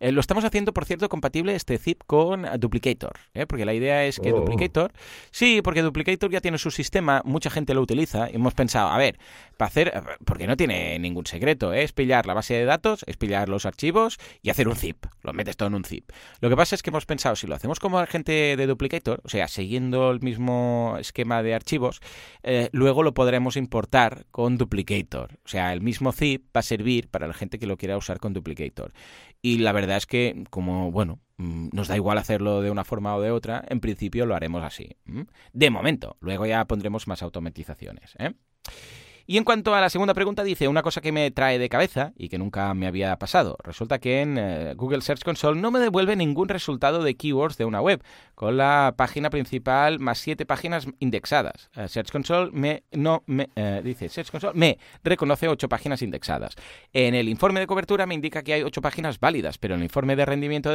lo 0.00 0.20
estamos 0.20 0.44
haciendo, 0.44 0.72
por 0.72 0.84
cierto, 0.84 1.08
compatible 1.08 1.54
este 1.54 1.78
zip 1.78 2.02
con 2.06 2.46
Duplicator, 2.58 3.18
porque 3.48 3.64
la 3.64 3.72
idea 3.72 4.04
es 4.04 4.20
que 4.20 4.32
oh. 4.32 4.36
Duplicator, 4.40 4.92
sí, 5.30 5.60
porque 5.62 5.82
Duplicator 5.82 6.30
ya 6.30 6.40
tiene 6.40 6.58
su 6.58 6.70
sistema, 6.70 7.22
mucha 7.24 7.48
gente 7.48 7.72
lo 7.72 7.80
utiliza, 7.80 8.30
y 8.30 8.36
hemos 8.36 8.54
pensado, 8.54 8.88
a 8.88 8.98
ver, 8.98 9.18
para 9.56 9.68
hacer, 9.68 10.02
porque 10.24 10.46
no 10.46 10.56
tiene 10.56 10.98
ningún 10.98 11.26
secreto, 11.26 11.72
es 11.72 11.92
pillar 11.92 12.26
la 12.26 12.34
base 12.34 12.54
de 12.54 12.64
datos, 12.64 13.04
es 13.06 13.16
pillar 13.16 13.48
los 13.48 13.64
archivos 13.64 14.18
y 14.42 14.50
hacer 14.50 14.68
un 14.68 14.76
zip, 14.76 15.06
lo 15.22 15.32
metes 15.32 15.56
todo 15.56 15.68
en 15.68 15.74
un 15.74 15.84
zip. 15.84 16.10
Lo 16.40 16.48
que 16.48 16.56
pasa 16.56 16.74
es 16.74 16.82
que 16.82 16.90
hemos 16.90 17.06
pensado, 17.06 17.36
si 17.36 17.46
lo 17.46 17.54
hacemos 17.54 17.80
como 17.80 18.04
gente 18.06 18.56
de 18.56 18.66
Duplicator, 18.66 19.20
o 19.24 19.28
sea, 19.28 19.48
siguiendo 19.48 20.10
el 20.10 20.20
mismo 20.20 20.96
esquema 20.98 21.42
de 21.42 21.54
archivos, 21.54 22.00
eh, 22.42 22.68
luego 22.72 23.02
lo 23.02 23.14
podremos 23.14 23.56
importar 23.56 24.26
con 24.30 24.58
Duplicator. 24.58 25.38
O 25.44 25.48
sea, 25.48 25.72
el 25.72 25.80
mismo 25.80 26.12
zip 26.12 26.46
va 26.54 26.60
a 26.60 26.62
servir 26.62 27.08
para 27.08 27.26
la 27.26 27.34
gente 27.34 27.58
que 27.58 27.66
lo 27.66 27.76
quiera 27.76 27.96
usar 27.96 28.20
con 28.20 28.32
Duplicator. 28.32 28.92
Y 29.42 29.58
la 29.58 29.72
verdad 29.72 29.96
es 29.96 30.06
que, 30.06 30.44
como, 30.50 30.90
bueno, 30.90 31.20
mm, 31.36 31.68
nos 31.72 31.88
da 31.88 31.96
igual 31.96 32.18
hacerlo 32.18 32.62
de 32.62 32.70
una 32.70 32.84
forma 32.84 33.14
o 33.16 33.20
de 33.20 33.30
otra, 33.30 33.64
en 33.68 33.80
principio 33.80 34.26
lo 34.26 34.34
haremos 34.34 34.62
así. 34.62 34.96
De 35.52 35.70
momento, 35.70 36.16
luego 36.20 36.46
ya 36.46 36.64
pondremos 36.64 37.06
más 37.06 37.22
automatizaciones. 37.22 38.14
¿eh? 38.18 38.32
Y 39.28 39.38
en 39.38 39.44
cuanto 39.44 39.74
a 39.74 39.80
la 39.80 39.90
segunda 39.90 40.14
pregunta, 40.14 40.44
dice 40.44 40.68
una 40.68 40.82
cosa 40.82 41.00
que 41.00 41.10
me 41.10 41.32
trae 41.32 41.58
de 41.58 41.68
cabeza 41.68 42.12
y 42.16 42.28
que 42.28 42.38
nunca 42.38 42.72
me 42.74 42.86
había 42.86 43.18
pasado. 43.18 43.56
Resulta 43.64 43.98
que 43.98 44.20
en 44.20 44.38
eh, 44.38 44.74
Google 44.76 45.00
Search 45.00 45.24
Console 45.24 45.60
no 45.60 45.72
me 45.72 45.80
devuelve 45.80 46.14
ningún 46.14 46.48
resultado 46.48 47.02
de 47.02 47.16
keywords 47.16 47.58
de 47.58 47.64
una 47.64 47.80
web, 47.80 48.04
con 48.36 48.56
la 48.56 48.94
página 48.96 49.28
principal 49.28 49.98
más 49.98 50.18
siete 50.18 50.46
páginas 50.46 50.86
indexadas. 51.00 51.70
Eh, 51.74 51.88
Search 51.88 52.12
Console 52.12 52.52
me 52.52 52.84
no 52.92 53.24
me 53.26 53.48
eh, 53.56 53.80
dice 53.82 54.08
Search 54.08 54.30
Console 54.30 54.52
me 54.54 54.78
reconoce 55.02 55.48
ocho 55.48 55.68
páginas 55.68 56.02
indexadas. 56.02 56.54
En 56.92 57.16
el 57.16 57.28
informe 57.28 57.58
de 57.58 57.66
cobertura 57.66 58.06
me 58.06 58.14
indica 58.14 58.44
que 58.44 58.52
hay 58.52 58.62
ocho 58.62 58.80
páginas 58.80 59.18
válidas, 59.18 59.58
pero 59.58 59.74
en 59.74 59.80
el 59.80 59.84
informe 59.86 60.14
de 60.14 60.24
rendimiento 60.24 60.72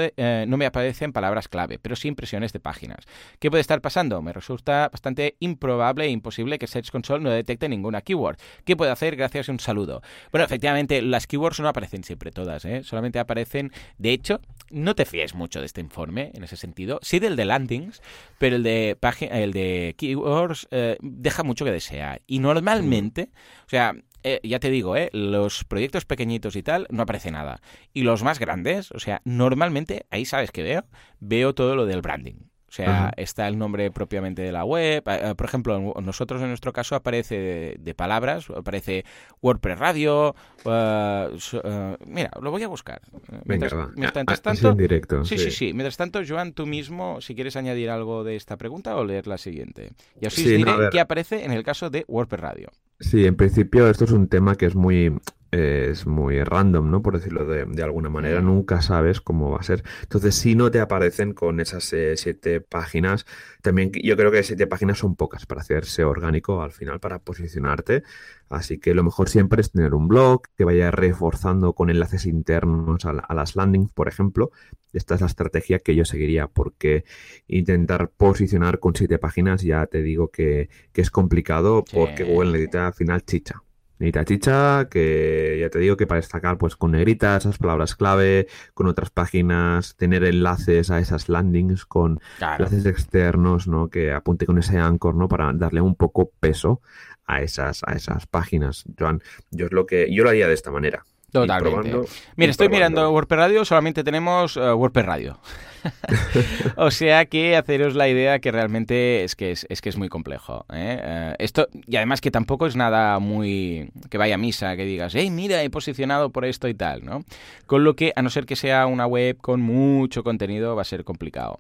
no 0.48 0.58
me 0.58 0.66
aparecen 0.66 1.14
palabras 1.14 1.48
clave, 1.48 1.80
pero 1.80 1.96
sí 1.96 2.10
impresiones 2.10 2.52
de 2.52 2.60
páginas. 2.60 3.06
¿Qué 3.40 3.50
puede 3.50 3.62
estar 3.62 3.80
pasando? 3.80 4.22
Me 4.22 4.34
resulta 4.34 4.90
bastante 4.92 5.38
improbable 5.40 6.06
e 6.06 6.10
imposible 6.10 6.60
que 6.60 6.68
Search 6.68 6.92
Console 6.92 7.24
no 7.24 7.30
detecte 7.30 7.70
ninguna 7.70 8.02
keyword 8.02 8.41
¿Qué 8.66 8.76
puede 8.76 8.92
hacer? 8.92 9.16
Gracias 9.16 9.48
y 9.48 9.52
un 9.52 9.60
saludo. 9.60 10.02
Bueno, 10.32 10.46
efectivamente, 10.46 11.02
las 11.02 11.28
keywords 11.28 11.60
no 11.60 11.68
aparecen 11.68 12.04
siempre 12.04 12.32
todas, 12.32 12.66
¿eh? 12.66 12.84
solamente 12.84 13.20
aparecen, 13.20 13.72
de 13.98 14.12
hecho, 14.12 14.42
no 14.70 14.96
te 14.96 15.06
fíes 15.06 15.36
mucho 15.36 15.60
de 15.60 15.66
este 15.66 15.82
informe 15.82 16.32
en 16.34 16.44
ese 16.44 16.58
sentido. 16.58 17.00
Sí 17.02 17.20
del 17.20 17.36
de 17.36 17.46
landings, 17.46 18.02
pero 18.38 18.56
el 18.56 18.64
de, 18.64 18.98
el 19.32 19.54
de 19.54 19.96
keywords 19.98 20.68
eh, 20.72 20.98
deja 21.02 21.44
mucho 21.44 21.66
que 21.66 21.72
desear. 21.72 22.22
Y 22.28 22.40
normalmente, 22.40 23.30
o 23.66 23.70
sea, 23.70 23.94
eh, 24.24 24.40
ya 24.44 24.60
te 24.60 24.70
digo, 24.70 24.96
eh, 24.96 25.10
los 25.14 25.64
proyectos 25.64 26.06
pequeñitos 26.06 26.56
y 26.56 26.64
tal, 26.64 26.88
no 26.90 27.04
aparece 27.04 27.32
nada. 27.32 27.62
Y 27.94 28.04
los 28.04 28.24
más 28.24 28.40
grandes, 28.40 28.92
o 28.92 29.00
sea, 29.00 29.22
normalmente, 29.26 30.06
ahí 30.10 30.26
sabes 30.26 30.52
que 30.52 30.64
veo, 30.64 30.86
veo 31.20 31.56
todo 31.56 31.76
lo 31.76 31.86
del 31.86 32.02
branding. 32.02 32.51
O 32.72 32.74
sea, 32.74 33.12
está 33.18 33.50
el 33.50 33.58
nombre 33.58 33.92
propiamente 33.92 34.42
de 34.42 34.54
la 34.54 34.64
web. 34.64 35.04
Eh, 35.06 35.34
por 35.36 35.46
ejemplo, 35.46 35.94
nosotros 36.02 36.42
en 36.42 36.48
nuestro 36.48 36.72
caso 36.72 36.96
aparece 36.96 37.76
de, 37.78 37.94
palabras, 37.94 38.50
aparece 38.50 39.04
WordPress 39.42 39.78
Radio. 39.78 40.34
Eh, 40.64 41.98
mira, 42.06 42.32
lo 42.42 42.50
voy 42.50 42.64
a 42.64 42.70
buscar. 42.70 43.02
Mientras, 43.44 44.42
tanto, 44.42 44.70
en 44.70 44.78
directo. 44.78 45.26
Sí, 45.26 45.38
sí, 45.38 45.52
sí, 45.52 45.74
Mientras 45.74 45.98
tanto, 45.98 46.22
Joan, 46.26 46.54
tú 46.54 46.66
mismo, 46.66 47.20
si 47.20 47.36
quieres 47.36 47.58
añadir 47.58 47.90
algo 47.90 48.24
de 48.24 48.38
esta 48.38 48.56
pregunta 48.56 48.96
o 48.96 49.04
leer 49.04 49.28
la 49.28 49.38
siguiente. 49.38 49.92
Y 50.22 50.28
así 50.28 50.44
os 50.44 50.48
diré 50.48 50.72
qué 50.94 51.02
aparece 51.02 51.44
en 51.44 51.52
el 51.52 51.64
caso 51.64 51.90
de 51.90 52.06
WordPress 52.08 52.40
Radio. 52.40 52.70
Sí, 53.02 53.26
en 53.26 53.36
principio 53.36 53.90
esto 53.90 54.06
es 54.06 54.12
un 54.12 54.30
tema 54.30 54.56
que 54.56 54.68
es 54.68 54.76
muy 54.76 55.14
es 55.52 56.08
muy 56.08 56.42
random, 56.44 56.90
¿no? 56.90 57.02
Por 57.02 57.16
decirlo 57.16 57.46
de, 57.46 57.84
alguna 57.84 58.10
manera, 58.10 58.42
nunca 58.42 58.82
sabes 58.82 59.20
cómo 59.20 59.52
va 59.52 59.60
a 59.60 59.64
ser. 59.64 59.84
Entonces, 60.04 60.36
si 60.36 60.56
no 60.56 60.72
te 60.72 60.80
aparecen 60.80 61.34
con 61.34 61.60
esas 61.60 61.92
eh, 61.92 62.16
siete 62.16 62.62
páginas, 62.62 63.26
también 63.62 63.92
yo 64.02 64.16
creo 64.16 64.32
que 64.32 64.44
siete 64.44 64.66
páginas 64.66 65.00
son 65.00 65.16
pocas 65.16 65.46
para 65.46 65.62
hacerse 65.62 66.06
orgánico 66.06 66.62
al 66.62 66.72
final, 66.72 67.02
para 67.02 67.20
posicionarte. 67.20 68.04
Así 68.50 68.80
que 68.80 68.94
lo 68.94 69.04
mejor 69.04 69.30
siempre 69.30 69.62
es 69.62 69.72
tener 69.72 69.94
un 69.94 70.08
blog 70.08 70.44
que 70.58 70.64
vaya 70.64 70.90
reforzando 70.90 71.74
con 71.74 71.90
enlaces 71.90 72.26
internos 72.26 73.06
a, 73.06 73.34
las 73.34 73.56
landings, 73.56 73.92
por 73.92 74.08
ejemplo. 74.08 74.52
Esta 74.94 75.16
es 75.16 75.22
la 75.22 75.28
estrategia 75.28 75.80
que 75.80 75.96
yo 75.96 76.06
seguiría, 76.06 76.48
porque 76.48 77.04
intentar 77.48 78.10
posicionar 78.10 78.80
con 78.80 78.96
siete 78.96 79.20
páginas 79.20 79.62
ya 79.62 79.86
te 79.86 80.02
digo 80.02 80.30
que, 80.30 80.70
es 80.94 81.12
complicado, 81.12 81.84
porque 81.92 82.24
Google 82.24 82.52
necesita 82.52 82.88
al 82.88 82.94
final 82.94 83.24
chicha. 83.24 83.64
Necesita 84.02 84.26
chicha, 84.26 84.90
que 84.90 85.60
ya 85.62 85.70
te 85.70 85.78
digo 85.78 85.96
que 85.96 86.08
para 86.08 86.20
destacar 86.20 86.58
pues 86.58 86.76
con 86.76 86.90
negritas, 86.90 87.46
esas 87.46 87.60
palabras 87.60 87.96
clave, 87.96 88.48
con 88.74 88.88
otras 88.88 89.12
páginas, 89.12 89.96
tener 89.96 90.24
enlaces 90.24 90.90
a 90.90 90.98
esas 90.98 91.30
landings 91.30 91.86
con 91.86 92.20
enlaces 92.40 92.88
externos, 92.88 93.68
¿no? 93.68 93.90
Que 93.90 94.12
apunte 94.12 94.48
con 94.48 94.58
ese 94.58 94.80
anchor, 94.80 95.14
¿no? 95.14 95.28
Para 95.28 95.54
darle 95.54 95.82
un 95.82 95.94
poco 95.94 96.32
peso 96.40 96.82
a 97.28 97.44
esas, 97.44 97.84
a 97.86 97.94
esas 97.94 98.26
páginas. 98.26 98.86
Joan, 98.98 99.22
yo 99.52 99.68
es 99.68 99.72
lo 99.72 99.86
que, 99.86 100.12
yo 100.12 100.24
lo 100.24 100.32
haría 100.32 100.48
de 100.48 100.56
esta 100.56 100.72
manera. 100.72 101.06
Totalmente. 101.32 101.98
Mira, 102.36 102.52
estoy 102.52 102.70
mirando 102.70 103.10
WordPress 103.12 103.40
Radio, 103.40 103.66
solamente 103.66 104.04
tenemos 104.04 104.58
uh, 104.58 104.74
WordPress 104.74 105.06
Radio. 105.06 105.40
o 106.76 106.92
sea 106.92 107.26
que 107.26 107.56
haceros 107.56 107.96
la 107.96 108.08
idea 108.08 108.40
que 108.40 108.52
realmente 108.52 109.24
es 109.24 109.36
que 109.36 109.52
es, 109.52 109.82
que 109.82 109.90
es 109.90 109.98
muy 109.98 110.10
complejo. 110.10 110.66
¿eh? 110.72 111.00
Eh, 111.02 111.36
esto, 111.40 111.68
y 111.88 111.96
además 111.96 112.22
que 112.22 112.32
tampoco 112.32 112.68
es 112.68 112.76
nada 112.76 113.18
muy 113.20 113.92
que 114.10 114.18
vaya 114.18 114.36
a 114.36 114.38
misa, 114.38 114.76
que 114.76 114.86
digas, 114.86 115.14
hey, 115.16 115.32
mira, 115.32 115.64
he 115.64 115.70
posicionado 115.70 116.32
por 116.32 116.46
esto 116.46 116.68
y 116.68 116.74
tal, 116.74 117.06
¿no? 117.06 117.24
Con 117.66 117.84
lo 117.84 117.96
que, 117.96 118.14
a 118.16 118.22
no 118.22 118.30
ser 118.30 118.46
que 118.46 118.56
sea 118.56 118.86
una 118.86 119.08
web 119.08 119.38
con 119.38 119.62
mucho 119.62 120.24
contenido, 120.24 120.76
va 120.76 120.82
a 120.82 120.86
ser 120.86 121.04
complicado. 121.04 121.58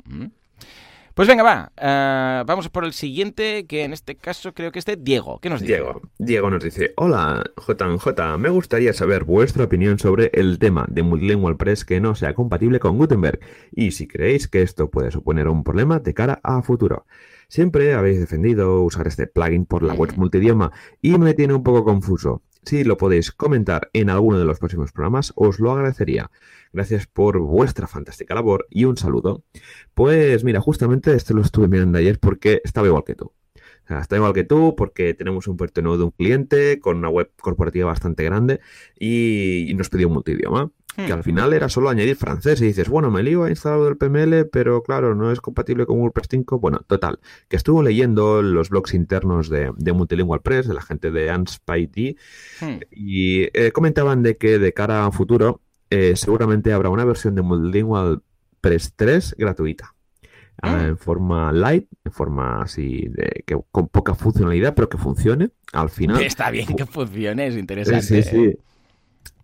Pues 1.14 1.28
venga, 1.28 1.44
va. 1.44 1.72
Uh, 1.78 2.46
vamos 2.46 2.70
por 2.70 2.86
el 2.86 2.94
siguiente, 2.94 3.66
que 3.66 3.84
en 3.84 3.94
este 3.94 4.16
caso 4.16 4.54
creo 4.54 4.72
que 4.72 4.80
es 4.80 4.86
de 4.86 4.96
Diego. 4.96 5.40
¿Qué 5.40 5.50
nos 5.50 5.60
dice? 5.60 5.74
Diego. 5.74 6.02
Diego 6.18 6.50
nos 6.50 6.64
dice, 6.64 6.94
hola 6.96 7.44
JJ, 7.58 8.38
me 8.38 8.50
gustaría 8.50 8.94
saber 8.94 9.26
vuestra 9.26 9.66
opinión 9.66 10.00
sobre 10.00 10.32
el 10.34 10.58
tema 10.60 10.86
de 10.90 11.04
Multilingual 11.04 11.58
Press 11.58 11.84
que 11.84 12.00
no 12.00 12.16
sea 12.16 12.34
compatible 12.34 12.80
con 12.80 12.98
Gutenberg 12.98 13.40
y 13.72 13.92
si 13.92 14.08
creéis 14.08 14.48
que 14.48 14.62
esto 14.62 14.90
puede 14.90 15.12
suponer 15.12 15.48
un 15.48 15.64
problema 15.64 16.00
de 16.00 16.14
cara 16.14 16.40
a 16.44 16.62
futuro. 16.62 17.06
Siempre 17.48 17.94
habéis 17.94 18.20
defendido 18.20 18.82
usar 18.82 19.08
este 19.08 19.28
plugin 19.28 19.66
por 19.66 19.84
la 19.84 19.94
web 19.94 20.14
multidioma 20.16 20.72
y 21.02 21.18
me 21.18 21.34
tiene 21.34 21.54
un 21.54 21.64
poco 21.64 21.84
confuso. 21.84 22.42
Si 22.64 22.84
lo 22.84 22.96
podéis 22.96 23.32
comentar 23.32 23.90
en 23.92 24.10
alguno 24.10 24.40
de 24.40 24.46
los 24.46 24.60
próximos 24.60 24.92
programas, 24.92 25.34
os 25.36 25.60
lo 25.60 25.72
agradecería. 25.72 26.30
Gracias 26.74 27.06
por 27.06 27.40
vuestra 27.40 27.88
fantástica 27.88 28.34
labor 28.34 28.68
y 28.70 28.86
un 28.86 28.98
saludo. 28.98 29.44
Pues 29.94 30.44
mira, 30.44 30.62
justamente 30.62 31.14
esto 31.14 31.34
lo 31.34 31.42
estuve 31.42 31.68
mirando 31.68 31.98
ayer 31.98 32.20
porque 32.20 32.62
estaba 32.64 32.88
igual 32.88 33.04
que 33.04 33.16
tú. 33.16 33.34
O 33.84 33.88
sea, 33.88 34.00
está 34.00 34.16
igual 34.16 34.34
que 34.34 34.44
tú 34.44 34.76
porque 34.76 35.14
tenemos 35.14 35.48
un 35.48 35.58
puerto 35.58 35.82
nuevo 35.82 35.98
de 35.98 36.04
un 36.06 36.12
cliente 36.12 36.80
con 36.80 36.98
una 36.98 37.10
web 37.10 37.32
corporativa 37.42 37.88
bastante 37.88 38.24
grande 38.24 38.60
y, 38.98 39.74
nos 39.76 39.90
pidió 39.90 40.08
un 40.08 40.14
multidioma. 40.14 40.72
Que 40.96 41.08
hmm. 41.08 41.14
al 41.14 41.24
final 41.24 41.54
era 41.54 41.70
solo 41.70 41.90
añadir 41.90 42.18
francés 42.18 42.62
y 42.62 42.66
dices, 42.66 42.90
bueno, 42.90 43.10
me 43.10 43.24
lío 43.24 43.44
a 43.44 43.50
instalar 43.50 43.80
el 43.88 43.98
PML, 43.98 44.50
pero 44.52 44.84
claro, 44.84 45.16
no 45.16 45.32
es 45.32 45.40
compatible 45.40 45.86
con 45.86 46.00
WordPress 46.00 46.28
5. 46.30 46.60
Bueno, 46.60 46.82
total, 46.86 47.20
que 47.48 47.56
estuvo 47.56 47.82
leyendo 47.82 48.42
los 48.42 48.70
blogs 48.70 48.94
internos 48.94 49.50
de, 49.50 49.72
de 49.78 49.94
Multilingual 49.94 50.42
Press, 50.42 50.68
de 50.68 50.74
la 50.74 50.82
gente 50.82 51.10
de 51.10 51.30
ANSPIT, 51.30 52.18
hmm. 52.60 52.80
y 52.92 53.44
eh, 53.58 53.72
comentaban 53.72 54.22
de 54.22 54.36
que 54.36 54.60
de 54.60 54.74
cara 54.74 55.06
a 55.06 55.12
futuro 55.12 55.62
eh, 55.92 56.16
seguramente 56.16 56.74
habrá 56.74 56.90
una 56.90 57.06
versión 57.06 57.36
de 57.36 57.42
Multilingual 57.42 58.24
Press 58.62 58.94
3 58.96 59.36
gratuita. 59.38 59.94
Ah, 60.62 60.78
ah. 60.78 60.88
En 60.88 60.98
forma 60.98 61.52
light, 61.52 61.88
en 62.04 62.12
forma 62.12 62.62
así, 62.62 63.08
de, 63.10 63.44
que, 63.46 63.60
con 63.72 63.88
poca 63.88 64.16
funcionalidad, 64.16 64.74
pero 64.74 64.90
que 64.90 64.98
funcione 64.98 65.50
al 65.74 65.90
final. 65.90 66.22
Está 66.22 66.50
bien 66.50 66.68
que 66.76 66.86
funcione, 66.86 67.48
es 67.48 67.58
interesante. 67.58 68.02
Sí, 68.02 68.24
sí, 68.24 68.38
¿eh? 68.38 68.58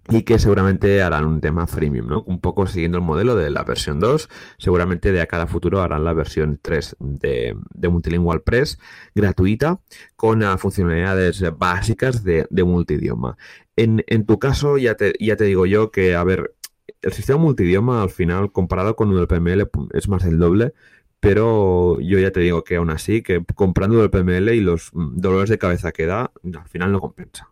Y 0.09 0.23
que 0.23 0.39
seguramente 0.39 1.01
harán 1.01 1.25
un 1.25 1.41
tema 1.41 1.67
freemium, 1.67 2.07
¿no? 2.07 2.23
Un 2.23 2.39
poco 2.39 2.65
siguiendo 2.67 2.97
el 2.97 3.03
modelo 3.03 3.35
de 3.35 3.49
la 3.49 3.63
versión 3.63 3.99
2, 3.99 4.29
seguramente 4.57 5.11
de 5.11 5.21
a 5.21 5.27
cada 5.27 5.47
futuro 5.47 5.81
harán 5.81 6.03
la 6.03 6.13
versión 6.13 6.59
3 6.61 6.95
de, 6.99 7.55
de 7.73 7.89
Multilingual 7.89 8.41
Press 8.41 8.79
gratuita 9.15 9.81
con 10.15 10.39
las 10.39 10.59
funcionalidades 10.61 11.43
básicas 11.57 12.23
de, 12.23 12.47
de 12.49 12.63
multidioma. 12.63 13.37
En, 13.75 14.03
en 14.07 14.25
tu 14.25 14.39
caso, 14.39 14.77
ya 14.77 14.95
te, 14.95 15.13
ya 15.19 15.35
te 15.35 15.45
digo 15.45 15.65
yo 15.65 15.91
que, 15.91 16.15
a 16.15 16.23
ver, 16.23 16.55
el 17.01 17.13
sistema 17.13 17.39
multidioma 17.39 18.01
al 18.03 18.09
final, 18.09 18.51
comparado 18.51 18.95
con 18.95 19.15
el 19.17 19.27
PML, 19.27 19.69
es 19.93 20.07
más 20.09 20.23
del 20.23 20.39
doble, 20.39 20.73
pero 21.19 21.99
yo 21.99 22.19
ya 22.19 22.31
te 22.31 22.39
digo 22.41 22.63
que 22.63 22.77
aún 22.77 22.89
así, 22.89 23.21
que 23.23 23.43
comprando 23.55 24.03
el 24.03 24.09
PML 24.09 24.53
y 24.53 24.61
los 24.61 24.91
dolores 24.93 25.49
de 25.49 25.57
cabeza 25.57 25.91
que 25.91 26.05
da, 26.05 26.31
al 26.43 26.67
final 26.69 26.91
no 26.91 27.01
compensa 27.01 27.51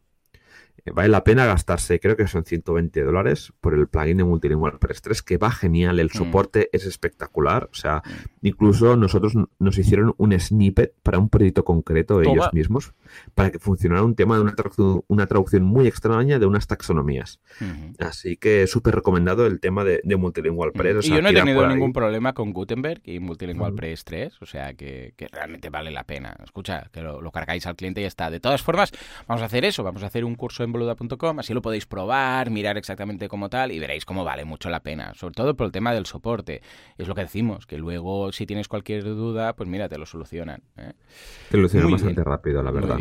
vale 0.91 1.09
la 1.09 1.23
pena 1.23 1.45
gastarse, 1.45 1.99
creo 1.99 2.15
que 2.15 2.27
son 2.27 2.45
120 2.45 3.03
dólares 3.03 3.53
por 3.59 3.73
el 3.73 3.87
plugin 3.87 4.17
de 4.17 4.23
Multilingual 4.23 4.77
Press 4.77 5.01
3, 5.01 5.23
que 5.23 5.37
va 5.37 5.49
genial, 5.49 5.99
el 5.99 6.07
mm. 6.07 6.17
soporte 6.17 6.69
es 6.73 6.85
espectacular, 6.85 7.69
o 7.71 7.75
sea, 7.75 8.03
mm. 8.05 8.47
incluso 8.47 8.95
nosotros 8.95 9.33
nos 9.57 9.77
hicieron 9.77 10.13
un 10.17 10.39
snippet 10.39 10.93
para 11.01 11.17
un 11.17 11.29
proyecto 11.29 11.63
concreto 11.63 12.21
ellos 12.21 12.53
mismos, 12.53 12.93
para 13.33 13.51
que 13.51 13.59
funcionara 13.59 14.03
un 14.03 14.15
tema 14.15 14.35
de 14.35 14.41
una 14.41 14.53
traducción, 14.53 15.03
una 15.07 15.25
traducción 15.25 15.63
muy 15.63 15.87
extraña 15.87 16.37
de 16.37 16.45
unas 16.45 16.67
taxonomías. 16.67 17.39
Así 17.99 18.37
que 18.37 18.67
súper 18.67 18.95
recomendado 18.95 19.47
el 19.47 19.59
tema 19.59 19.83
de, 19.83 20.01
Multilingual 20.15 20.69
mm. 20.69 20.77
Press. 20.77 21.07
y 21.07 21.09
yo 21.09 21.21
no 21.21 21.29
he 21.29 21.33
tenido 21.33 21.67
ningún 21.67 21.93
problema 21.93 22.33
con 22.33 22.53
Gutenberg 22.53 23.01
y 23.03 23.19
Multilingual 23.19 23.73
Press 23.73 24.03
3, 24.03 24.41
o 24.41 24.45
sea, 24.45 24.73
que, 24.75 25.13
realmente 25.31 25.69
vale 25.69 25.89
la 25.89 26.03
pena. 26.03 26.37
Escucha, 26.43 26.89
que 26.91 27.01
lo, 27.01 27.21
lo 27.21 27.31
cargáis 27.31 27.65
al 27.65 27.75
cliente 27.75 28.01
y 28.01 28.03
ya 28.03 28.07
está. 28.07 28.29
De 28.29 28.39
todas 28.39 28.61
formas, 28.61 28.91
vamos 29.27 29.41
a 29.41 29.45
hacer 29.45 29.65
eso, 29.65 29.83
vamos 29.83 30.03
a 30.03 30.07
hacer 30.07 30.23
un 30.23 30.35
curso 30.35 30.63
en 30.63 30.74
boluda.com, 30.75 31.39
así 31.39 31.53
lo 31.53 31.61
podéis 31.61 31.85
probar, 31.85 32.49
mirar 32.49 32.77
exactamente 32.77 33.27
cómo 33.27 33.49
tal 33.49 33.71
y 33.71 33.79
veréis 33.79 34.05
cómo 34.05 34.23
vale 34.23 34.45
mucho 34.45 34.69
la 34.69 34.81
pena, 34.81 35.13
sobre 35.15 35.33
todo 35.33 35.55
por 35.55 35.65
el 35.65 35.71
tema 35.71 35.93
del 35.93 36.05
soporte. 36.05 36.61
Es 36.97 37.07
lo 37.07 37.15
que 37.15 37.21
decimos, 37.21 37.65
que 37.65 37.77
luego 37.77 38.31
si 38.31 38.45
tienes 38.45 38.67
cualquier 38.67 39.03
duda, 39.03 39.55
pues 39.55 39.69
mira, 39.69 39.89
te 39.89 39.97
lo 39.97 40.05
solucionan. 40.05 40.61
¿eh? 40.77 40.93
Te 41.49 41.57
lo 41.57 41.67
solucionan 41.67 41.91
bastante 41.91 42.23
rápido, 42.23 42.61
la 42.61 42.71
verdad. 42.71 42.97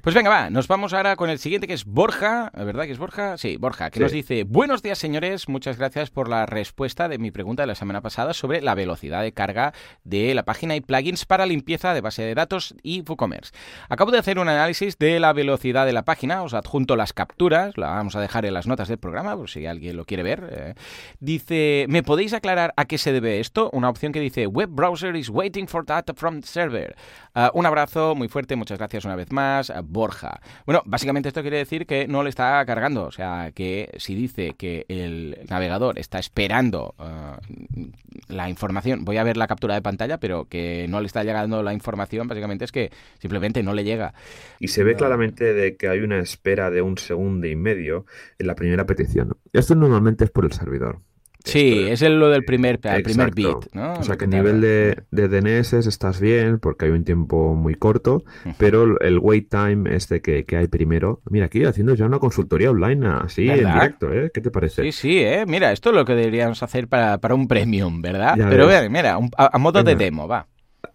Pues 0.00 0.14
venga, 0.14 0.30
va, 0.30 0.50
nos 0.50 0.68
vamos 0.68 0.92
ahora 0.94 1.16
con 1.16 1.30
el 1.30 1.38
siguiente 1.38 1.66
que 1.66 1.74
es 1.74 1.84
Borja, 1.84 2.50
¿verdad 2.54 2.84
que 2.84 2.92
es 2.92 2.98
Borja? 2.98 3.36
Sí, 3.36 3.56
Borja, 3.56 3.90
que 3.90 4.00
nos 4.00 4.12
dice, 4.12 4.44
buenos 4.44 4.82
días 4.82 4.98
señores, 4.98 5.48
muchas 5.48 5.76
gracias 5.76 6.10
por 6.10 6.28
la 6.28 6.46
respuesta 6.46 7.08
de 7.08 7.18
mi 7.18 7.30
pregunta 7.30 7.62
de 7.62 7.66
la 7.66 7.74
semana 7.74 8.00
pasada 8.00 8.32
sobre 8.32 8.62
la 8.62 8.74
velocidad 8.74 9.22
de 9.22 9.32
carga 9.32 9.74
de 10.04 10.34
la 10.34 10.44
página 10.44 10.76
y 10.76 10.80
plugins 10.80 11.26
para 11.26 11.46
limpieza 11.46 11.92
de 11.92 12.00
base 12.00 12.22
de 12.22 12.34
datos 12.34 12.74
y 12.82 13.02
WooCommerce. 13.02 13.52
Acabo 13.88 14.10
de 14.10 14.18
hacer 14.18 14.38
un 14.38 14.48
análisis 14.48 14.98
de 14.98 15.20
la 15.20 15.32
velocidad 15.32 15.84
de 15.84 15.92
la 15.92 16.04
página, 16.04 16.42
os 16.42 16.54
adjunto 16.54 16.77
junto 16.78 16.94
las 16.94 17.12
capturas, 17.12 17.76
la 17.76 17.88
vamos 17.88 18.14
a 18.14 18.20
dejar 18.20 18.44
en 18.44 18.54
las 18.54 18.68
notas 18.68 18.86
del 18.86 18.98
programa, 18.98 19.36
por 19.36 19.50
si 19.50 19.66
alguien 19.66 19.96
lo 19.96 20.04
quiere 20.04 20.22
ver. 20.22 20.48
Eh. 20.48 20.74
Dice, 21.18 21.86
¿me 21.88 22.04
podéis 22.04 22.34
aclarar 22.34 22.72
a 22.76 22.84
qué 22.84 22.98
se 22.98 23.12
debe 23.12 23.40
esto? 23.40 23.68
Una 23.72 23.88
opción 23.88 24.12
que 24.12 24.20
dice, 24.20 24.46
Web 24.46 24.68
Browser 24.70 25.16
is 25.16 25.28
waiting 25.28 25.66
for 25.66 25.84
data 25.84 26.14
from 26.14 26.40
server. 26.42 26.94
Ah, 27.34 27.50
un 27.52 27.66
abrazo 27.66 28.14
muy 28.14 28.28
fuerte, 28.28 28.54
muchas 28.54 28.78
gracias 28.78 29.04
una 29.04 29.16
vez 29.16 29.32
más, 29.32 29.72
Borja. 29.86 30.40
Bueno, 30.66 30.82
básicamente 30.84 31.30
esto 31.30 31.42
quiere 31.42 31.56
decir 31.56 31.84
que 31.84 32.06
no 32.06 32.22
le 32.22 32.28
está 32.28 32.64
cargando, 32.64 33.06
o 33.06 33.10
sea, 33.10 33.50
que 33.52 33.90
si 33.96 34.14
dice 34.14 34.54
que 34.56 34.86
el 34.86 35.36
navegador 35.50 35.98
está 35.98 36.20
esperando 36.20 36.94
ah, 37.00 37.40
la 38.28 38.48
información, 38.48 39.04
voy 39.04 39.16
a 39.16 39.24
ver 39.24 39.36
la 39.36 39.46
captura 39.46 39.74
de 39.74 39.82
pantalla, 39.82 40.18
pero 40.18 40.46
que 40.46 40.86
no 40.88 41.00
le 41.00 41.06
está 41.06 41.24
llegando 41.24 41.62
la 41.62 41.72
información, 41.72 42.28
básicamente 42.28 42.64
es 42.64 42.72
que 42.72 42.90
simplemente 43.18 43.62
no 43.62 43.74
le 43.74 43.84
llega. 43.84 44.14
Y 44.58 44.68
se 44.68 44.84
ve 44.84 44.94
claramente 44.94 45.52
de 45.52 45.76
que 45.76 45.88
hay 45.88 46.00
una 46.00 46.18
espera 46.18 46.70
de 46.70 46.82
un 46.82 46.98
segundo 46.98 47.46
y 47.46 47.56
medio 47.56 48.06
en 48.38 48.46
la 48.46 48.54
primera 48.54 48.86
petición. 48.86 49.36
Esto 49.52 49.74
normalmente 49.74 50.24
es 50.24 50.30
por 50.30 50.44
el 50.44 50.52
servidor. 50.52 51.00
Sí, 51.44 51.86
es 51.88 52.02
el, 52.02 52.18
lo 52.18 52.28
del 52.28 52.44
primer, 52.44 52.78
primer 52.78 53.34
beat, 53.34 53.72
¿no? 53.72 53.94
O 53.94 54.02
sea 54.02 54.16
que 54.16 54.24
a 54.24 54.28
nivel 54.28 54.60
de, 54.60 55.02
de 55.10 55.28
DNS 55.28 55.72
estás 55.86 56.20
bien 56.20 56.58
porque 56.58 56.86
hay 56.86 56.90
un 56.90 57.04
tiempo 57.04 57.54
muy 57.54 57.74
corto, 57.74 58.24
pero 58.58 59.00
el 59.00 59.18
wait 59.18 59.48
time 59.48 59.94
este 59.94 60.20
que, 60.20 60.44
que, 60.44 60.56
hay 60.56 60.66
primero. 60.66 61.20
Mira, 61.30 61.46
aquí 61.46 61.64
haciendo 61.64 61.94
ya 61.94 62.06
una 62.06 62.18
consultoría 62.18 62.70
online 62.70 63.06
así 63.06 63.48
en 63.48 63.58
directo, 63.58 64.12
¿eh? 64.12 64.30
¿Qué 64.32 64.40
te 64.40 64.50
parece? 64.50 64.82
Sí, 64.82 64.92
sí, 64.92 65.18
¿eh? 65.20 65.44
Mira, 65.46 65.72
esto 65.72 65.90
es 65.90 65.96
lo 65.96 66.04
que 66.04 66.14
deberíamos 66.14 66.62
hacer 66.62 66.88
para, 66.88 67.18
para 67.18 67.34
un 67.34 67.48
premium, 67.48 68.02
¿verdad? 68.02 68.34
pero 68.36 68.66
ves. 68.66 68.90
mira, 68.90 69.18
a, 69.36 69.58
modo 69.58 69.82
de 69.82 69.94
demo, 69.94 70.28
va. 70.28 70.46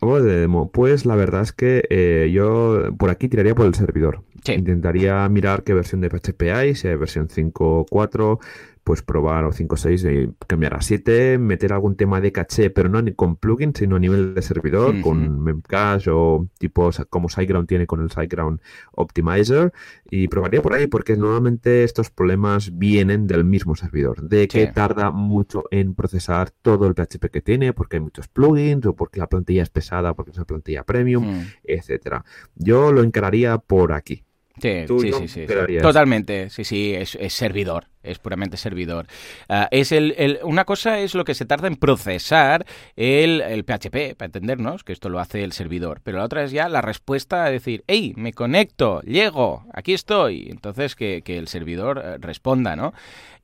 A 0.02 0.06
modo 0.06 0.24
de 0.24 0.40
demo, 0.42 0.72
pues 0.72 1.06
la 1.06 1.16
verdad 1.16 1.42
es 1.42 1.52
que 1.52 1.84
eh, 1.90 2.30
yo 2.32 2.90
por 2.98 3.10
aquí 3.10 3.28
tiraría 3.28 3.56
por 3.56 3.66
el 3.66 3.76
servidor. 3.76 4.24
Intentaría 4.46 5.28
mirar 5.30 5.64
qué 5.64 5.74
versión 5.74 6.02
de 6.02 6.10
PHP 6.10 6.42
hay, 6.54 6.76
si 6.76 6.90
hay 6.90 6.96
versión 6.96 7.30
5.4 7.30 8.40
pues 8.84 9.02
probar 9.02 9.46
o 9.46 9.54
5 9.54 9.74
o 9.74 9.78
6 9.78 10.06
y 10.06 10.30
cambiar 10.46 10.74
a 10.74 10.82
7, 10.82 11.38
meter 11.38 11.72
algún 11.72 11.96
tema 11.96 12.20
de 12.20 12.34
caché, 12.34 12.70
pero 12.70 12.90
no 12.90 13.02
con 13.16 13.38
plugin, 13.38 13.74
sino 13.74 13.96
a 13.96 14.00
nivel 14.00 14.34
de 14.34 14.42
servidor, 14.42 15.00
con 15.02 15.42
Memcache 15.42 16.12
o 16.12 16.48
tipo 16.58 16.90
como 17.10 17.30
SiteGround 17.30 17.68
tiene 17.68 17.88
con 17.88 18.02
el 18.02 18.10
SiteGround 18.10 18.60
Optimizer 18.92 19.72
y 20.10 20.28
probaría 20.28 20.62
por 20.62 20.74
ahí 20.74 20.88
porque 20.88 21.16
normalmente 21.16 21.84
estos 21.86 22.10
problemas 22.10 22.78
vienen 22.78 23.26
del 23.26 23.46
mismo 23.46 23.76
servidor, 23.76 24.28
de 24.28 24.48
que 24.50 24.68
tarda 24.68 25.12
mucho 25.12 25.64
en 25.72 25.96
procesar 25.96 26.52
todo 26.62 26.88
el 26.88 26.94
PHP 26.94 27.30
que 27.32 27.42
tiene, 27.42 27.72
porque 27.72 27.98
hay 27.98 28.02
muchos 28.02 28.28
plugins 28.28 28.86
o 28.86 28.96
porque 28.96 29.20
la 29.20 29.28
plantilla 29.28 29.64
es 29.64 29.70
pesada, 29.70 30.14
porque 30.14 30.32
es 30.32 30.38
una 30.38 30.46
plantilla 30.46 30.84
premium, 30.84 31.26
mm. 31.26 31.48
etcétera. 31.64 32.26
Yo 32.56 32.92
lo 32.92 33.02
encararía 33.02 33.58
por 33.60 33.94
aquí. 33.94 34.26
Sí, 34.62 34.86
sí, 34.88 35.28
sí, 35.28 35.46
Totalmente, 35.82 36.50
sí, 36.50 36.64
sí, 36.64 36.94
es, 36.94 37.16
es 37.20 37.34
servidor 37.34 37.93
es 38.04 38.20
puramente 38.20 38.58
servidor. 38.58 39.08
Ah, 39.50 39.68
es 39.72 39.92
el, 39.92 40.40
una 40.44 40.66
cosa 40.66 41.00
es 41.00 41.16
lo 41.16 41.24
que 41.24 41.34
se 41.34 41.46
tarda 41.46 41.68
en 41.68 41.76
procesar 41.76 42.66
el, 42.96 43.42
el, 43.42 43.64
PHP, 43.64 44.16
para 44.16 44.28
entendernos, 44.28 44.84
que 44.84 44.94
esto 44.94 45.10
lo 45.10 45.20
hace 45.20 45.44
el 45.44 45.54
servidor, 45.54 46.02
pero 46.04 46.18
la 46.18 46.26
otra 46.26 46.44
es 46.44 46.52
ya 46.52 46.70
la 46.70 46.82
respuesta 46.82 47.46
a 47.46 47.52
decir, 47.52 47.84
hey, 47.88 48.14
me 48.16 48.34
conecto, 48.34 49.02
llego, 49.02 49.66
aquí 49.74 49.94
estoy. 49.94 50.48
Entonces 50.50 50.96
que, 50.96 51.22
que 51.24 51.38
el 51.38 51.48
servidor 51.48 52.02
eh, 52.04 52.18
responda, 52.20 52.76
¿no? 52.76 52.94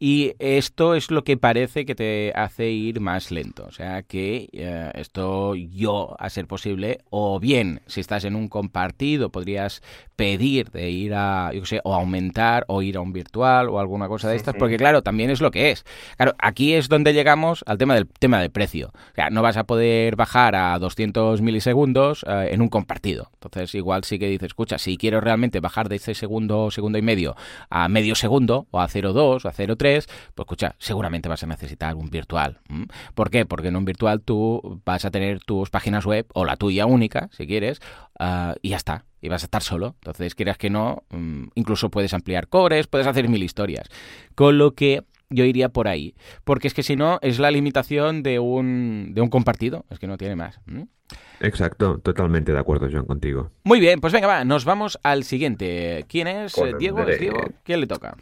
Y 0.01 0.33
esto 0.39 0.95
es 0.95 1.11
lo 1.11 1.25
que 1.25 1.35
parece 1.35 1.85
que 1.85 1.93
te 1.93 2.31
hace 2.33 2.69
ir 2.69 3.01
más 3.01 3.31
lento. 3.31 3.65
O 3.67 3.71
sea 3.73 4.01
que 4.01 4.47
eh, 4.53 4.91
esto 4.95 5.55
yo, 5.55 6.15
a 6.17 6.29
ser 6.29 6.47
posible, 6.47 6.99
o 7.09 7.37
bien 7.39 7.81
si 7.85 7.99
estás 7.99 8.23
en 8.23 8.35
un 8.35 8.47
compartido, 8.47 9.29
podrías 9.29 9.81
pedir 10.15 10.71
de 10.71 10.89
ir 10.89 11.13
a, 11.13 11.51
yo 11.53 11.65
sé, 11.65 11.81
o 11.83 11.93
aumentar 11.93 12.63
o 12.69 12.81
ir 12.81 12.95
a 12.95 13.01
un 13.01 13.11
virtual 13.11 13.67
o 13.67 13.79
alguna 13.79 14.07
cosa 14.07 14.29
de 14.29 14.37
esta 14.37 14.48
porque 14.57 14.77
claro, 14.77 15.01
también 15.01 15.29
es 15.29 15.41
lo 15.41 15.51
que 15.51 15.71
es. 15.71 15.85
Claro, 16.17 16.35
aquí 16.39 16.73
es 16.73 16.89
donde 16.89 17.13
llegamos 17.13 17.63
al 17.67 17.77
tema 17.77 17.95
del 17.95 18.07
tema 18.07 18.39
del 18.39 18.51
precio. 18.51 18.91
O 18.93 19.15
sea, 19.15 19.29
no 19.29 19.41
vas 19.41 19.57
a 19.57 19.65
poder 19.65 20.15
bajar 20.15 20.55
a 20.55 20.77
200 20.79 21.41
milisegundos 21.41 22.25
eh, 22.27 22.49
en 22.51 22.61
un 22.61 22.69
compartido. 22.69 23.31
Entonces, 23.33 23.75
igual 23.75 24.03
sí 24.03 24.19
que 24.19 24.27
dices, 24.27 24.47
escucha, 24.47 24.77
si 24.77 24.97
quiero 24.97 25.21
realmente 25.21 25.59
bajar 25.59 25.89
de 25.89 25.97
ese 25.97 26.13
segundo, 26.13 26.71
segundo 26.71 26.97
y 26.97 27.01
medio 27.01 27.35
a 27.69 27.87
medio 27.89 28.15
segundo, 28.15 28.67
o 28.71 28.79
a 28.79 28.87
0,2 28.87 29.45
o 29.45 29.47
a 29.47 29.53
0,3, 29.53 30.05
pues 30.35 30.45
escucha, 30.45 30.75
seguramente 30.77 31.29
vas 31.29 31.43
a 31.43 31.47
necesitar 31.47 31.95
un 31.95 32.09
virtual. 32.09 32.59
¿Por 33.13 33.29
qué? 33.29 33.45
Porque 33.45 33.69
en 33.69 33.75
un 33.75 33.85
virtual 33.85 34.21
tú 34.21 34.81
vas 34.85 35.05
a 35.05 35.11
tener 35.11 35.39
tus 35.43 35.69
páginas 35.69 36.05
web, 36.05 36.25
o 36.33 36.45
la 36.45 36.57
tuya 36.57 36.85
única, 36.85 37.29
si 37.31 37.47
quieres, 37.47 37.81
ah, 38.19 38.55
y 38.61 38.69
ya 38.69 38.77
está 38.77 39.05
y 39.21 39.29
vas 39.29 39.43
a 39.43 39.47
estar 39.47 39.63
solo. 39.63 39.95
Entonces, 39.99 40.35
quieras 40.35 40.57
que 40.57 40.69
no, 40.69 41.03
mm, 41.09 41.49
incluso 41.55 41.89
puedes 41.89 42.13
ampliar 42.13 42.47
cores, 42.47 42.87
puedes 42.87 43.07
hacer 43.07 43.27
mil 43.29 43.43
historias. 43.43 43.87
Con 44.35 44.57
lo 44.57 44.73
que 44.73 45.03
yo 45.29 45.45
iría 45.45 45.69
por 45.69 45.87
ahí. 45.87 46.15
Porque 46.43 46.67
es 46.67 46.73
que 46.73 46.83
si 46.83 46.95
no, 46.95 47.19
es 47.21 47.39
la 47.39 47.51
limitación 47.51 48.23
de 48.23 48.39
un, 48.39 49.11
de 49.13 49.21
un 49.21 49.29
compartido. 49.29 49.85
Es 49.89 49.99
que 49.99 50.07
no 50.07 50.17
tiene 50.17 50.35
más. 50.35 50.59
Exacto, 51.39 51.99
totalmente 51.99 52.51
de 52.51 52.59
acuerdo, 52.59 52.87
John, 52.91 53.05
contigo. 53.05 53.51
Muy 53.63 53.79
bien, 53.79 54.01
pues 54.01 54.13
venga, 54.13 54.27
va, 54.27 54.43
nos 54.45 54.65
vamos 54.65 54.99
al 55.03 55.23
siguiente. 55.23 56.05
¿Quién 56.07 56.27
es? 56.27 56.55
Diego, 56.77 57.07
¿Es 57.07 57.19
Diego? 57.19 57.41
¿Quién 57.63 57.79
le 57.79 57.87
toca? 57.87 58.15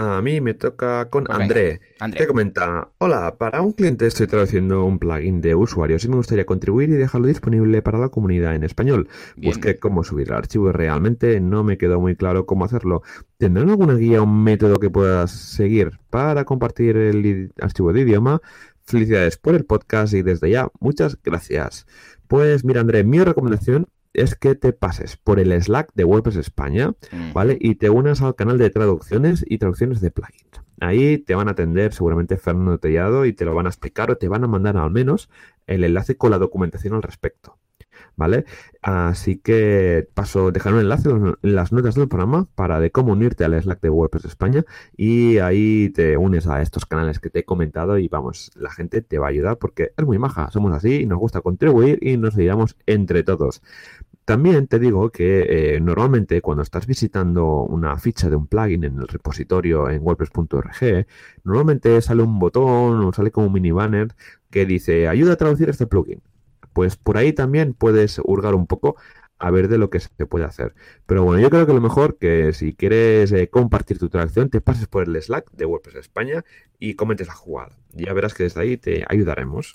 A 0.00 0.22
mí 0.22 0.40
me 0.40 0.54
toca 0.54 1.10
con 1.10 1.24
pues 1.24 1.36
André, 1.36 1.80
André, 1.98 2.20
que 2.20 2.28
comenta, 2.28 2.88
hola, 2.98 3.34
para 3.36 3.62
un 3.62 3.72
cliente 3.72 4.06
estoy 4.06 4.28
traduciendo 4.28 4.84
un 4.84 5.00
plugin 5.00 5.40
de 5.40 5.56
usuarios 5.56 6.04
y 6.04 6.08
me 6.08 6.14
gustaría 6.14 6.46
contribuir 6.46 6.88
y 6.90 6.92
dejarlo 6.92 7.26
disponible 7.26 7.82
para 7.82 7.98
la 7.98 8.08
comunidad 8.08 8.54
en 8.54 8.62
español. 8.62 9.08
Busqué 9.36 9.80
cómo 9.80 10.04
subir 10.04 10.28
el 10.28 10.34
archivo 10.34 10.68
y 10.68 10.72
realmente 10.72 11.40
no 11.40 11.64
me 11.64 11.78
quedó 11.78 12.00
muy 12.00 12.14
claro 12.14 12.46
cómo 12.46 12.64
hacerlo. 12.64 13.02
¿Tendrán 13.38 13.70
alguna 13.70 13.94
guía 13.94 14.20
o 14.20 14.24
un 14.24 14.44
método 14.44 14.78
que 14.78 14.88
puedas 14.88 15.32
seguir 15.32 15.98
para 16.10 16.44
compartir 16.44 16.96
el 16.96 17.50
archivo 17.60 17.92
de 17.92 18.02
idioma? 18.02 18.40
Felicidades 18.84 19.36
por 19.36 19.56
el 19.56 19.64
podcast 19.64 20.14
y 20.14 20.22
desde 20.22 20.48
ya, 20.48 20.68
muchas 20.78 21.18
gracias. 21.24 21.88
Pues 22.28 22.64
mira, 22.64 22.82
André, 22.82 23.02
mi 23.02 23.18
recomendación 23.18 23.88
es 24.12 24.34
que 24.34 24.54
te 24.54 24.72
pases 24.72 25.16
por 25.16 25.40
el 25.40 25.52
Slack 25.60 25.92
de 25.94 26.04
WordPress 26.04 26.36
España. 26.36 26.94
¿vale? 27.32 27.56
Y 27.60 27.76
te 27.76 27.90
unas 27.90 28.22
al 28.22 28.34
canal 28.34 28.58
de 28.58 28.70
traducciones 28.70 29.44
y 29.48 29.58
traducciones 29.58 30.00
de 30.00 30.10
plugins. 30.10 30.62
Ahí 30.80 31.18
te 31.18 31.34
van 31.34 31.48
a 31.48 31.52
atender 31.52 31.92
seguramente 31.92 32.36
Fernando 32.36 32.78
Tellado 32.78 33.24
y 33.26 33.32
te 33.32 33.44
lo 33.44 33.54
van 33.54 33.66
a 33.66 33.70
explicar 33.70 34.10
o 34.10 34.16
te 34.16 34.28
van 34.28 34.44
a 34.44 34.46
mandar 34.46 34.76
al 34.76 34.90
menos 34.90 35.28
el 35.66 35.82
enlace 35.84 36.16
con 36.16 36.30
la 36.30 36.38
documentación 36.38 36.94
al 36.94 37.02
respecto. 37.02 37.58
¿Vale? 38.18 38.46
Así 38.82 39.38
que 39.38 40.08
paso, 40.12 40.50
dejar 40.50 40.74
un 40.74 40.80
enlace 40.80 41.08
en 41.08 41.36
las 41.40 41.70
notas 41.72 41.94
del 41.94 42.08
programa 42.08 42.48
para 42.56 42.80
de 42.80 42.90
cómo 42.90 43.12
unirte 43.12 43.44
al 43.44 43.54
Slack 43.62 43.80
de 43.80 43.90
WordPress 43.90 44.24
España 44.24 44.64
y 44.96 45.38
ahí 45.38 45.90
te 45.90 46.16
unes 46.16 46.48
a 46.48 46.60
estos 46.60 46.84
canales 46.84 47.20
que 47.20 47.30
te 47.30 47.40
he 47.40 47.44
comentado 47.44 47.96
y 47.96 48.08
vamos, 48.08 48.50
la 48.56 48.70
gente 48.72 49.02
te 49.02 49.18
va 49.18 49.26
a 49.26 49.30
ayudar 49.30 49.58
porque 49.58 49.92
es 49.96 50.04
muy 50.04 50.18
maja, 50.18 50.50
somos 50.50 50.72
así, 50.74 51.06
nos 51.06 51.18
gusta 51.18 51.42
contribuir 51.42 52.00
y 52.02 52.16
nos 52.16 52.36
ayudamos 52.36 52.76
entre 52.86 53.22
todos. 53.22 53.62
También 54.24 54.66
te 54.66 54.80
digo 54.80 55.10
que 55.10 55.76
eh, 55.76 55.80
normalmente 55.80 56.42
cuando 56.42 56.62
estás 56.64 56.86
visitando 56.88 57.62
una 57.62 57.98
ficha 57.98 58.28
de 58.28 58.36
un 58.36 58.48
plugin 58.48 58.82
en 58.84 58.98
el 58.98 59.06
repositorio 59.06 59.88
en 59.90 60.02
wordpress.org, 60.02 61.06
normalmente 61.44 62.00
sale 62.02 62.22
un 62.24 62.38
botón 62.40 63.04
o 63.04 63.12
sale 63.12 63.30
como 63.30 63.46
un 63.46 63.52
mini 63.52 63.70
banner 63.70 64.08
que 64.50 64.66
dice 64.66 65.06
ayuda 65.08 65.34
a 65.34 65.36
traducir 65.36 65.68
este 65.70 65.86
plugin. 65.86 66.20
Pues 66.78 66.94
por 66.94 67.16
ahí 67.16 67.32
también 67.32 67.74
puedes 67.74 68.20
hurgar 68.22 68.54
un 68.54 68.68
poco 68.68 68.94
a 69.40 69.50
ver 69.50 69.66
de 69.66 69.78
lo 69.78 69.90
que 69.90 69.98
se 69.98 70.26
puede 70.26 70.44
hacer. 70.44 70.76
Pero 71.06 71.24
bueno, 71.24 71.42
yo 71.42 71.50
creo 71.50 71.66
que 71.66 71.72
lo 71.72 71.80
mejor 71.80 72.18
que 72.18 72.52
si 72.52 72.72
quieres 72.72 73.32
eh, 73.32 73.50
compartir 73.50 73.98
tu 73.98 74.08
traducción, 74.08 74.48
te 74.48 74.60
pases 74.60 74.86
por 74.86 75.02
el 75.02 75.20
Slack 75.20 75.50
de 75.50 75.66
WordPress 75.66 75.96
España 75.96 76.44
y 76.78 76.94
comentes 76.94 77.26
la 77.26 77.34
jugada. 77.34 77.76
Ya 77.94 78.12
verás 78.12 78.32
que 78.32 78.44
desde 78.44 78.60
ahí 78.60 78.76
te 78.76 79.04
ayudaremos. 79.08 79.74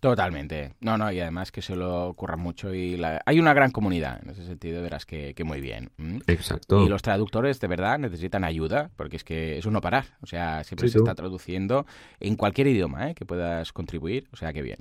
Totalmente. 0.00 0.72
No, 0.80 0.96
no, 0.96 1.12
y 1.12 1.20
además 1.20 1.52
que 1.52 1.60
se 1.60 1.76
lo 1.76 2.06
ocurra 2.08 2.36
mucho 2.36 2.72
y 2.72 2.98
hay 3.26 3.38
una 3.38 3.52
gran 3.52 3.70
comunidad, 3.70 4.20
en 4.22 4.30
ese 4.30 4.46
sentido 4.46 4.80
verás 4.80 5.04
que, 5.04 5.34
que 5.34 5.44
muy 5.44 5.60
bien. 5.60 5.90
Exacto. 6.26 6.82
Y 6.82 6.88
los 6.88 7.02
traductores 7.02 7.60
de 7.60 7.68
verdad 7.68 7.98
necesitan 7.98 8.42
ayuda, 8.42 8.90
porque 8.96 9.16
es 9.16 9.24
que 9.24 9.58
es 9.58 9.66
uno 9.66 9.82
parar, 9.82 10.16
o 10.22 10.26
sea, 10.26 10.64
siempre 10.64 10.88
se 10.88 10.96
está 10.96 11.14
traduciendo 11.14 11.84
en 12.20 12.36
cualquier 12.36 12.68
idioma 12.68 13.10
¿eh? 13.10 13.14
que 13.14 13.26
puedas 13.26 13.74
contribuir, 13.74 14.28
o 14.32 14.36
sea, 14.36 14.54
que 14.54 14.62
bien. 14.62 14.78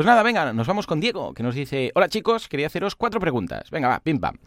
Pues 0.00 0.06
nada, 0.06 0.22
venga, 0.22 0.54
nos 0.54 0.66
vamos 0.66 0.86
con 0.86 0.98
Diego, 0.98 1.34
que 1.34 1.42
nos 1.42 1.54
dice, 1.54 1.92
hola 1.94 2.08
chicos, 2.08 2.48
quería 2.48 2.68
haceros 2.68 2.96
cuatro 2.96 3.20
preguntas. 3.20 3.70
Venga, 3.70 3.88
va, 3.88 4.00
pim 4.00 4.18
pam. 4.18 4.38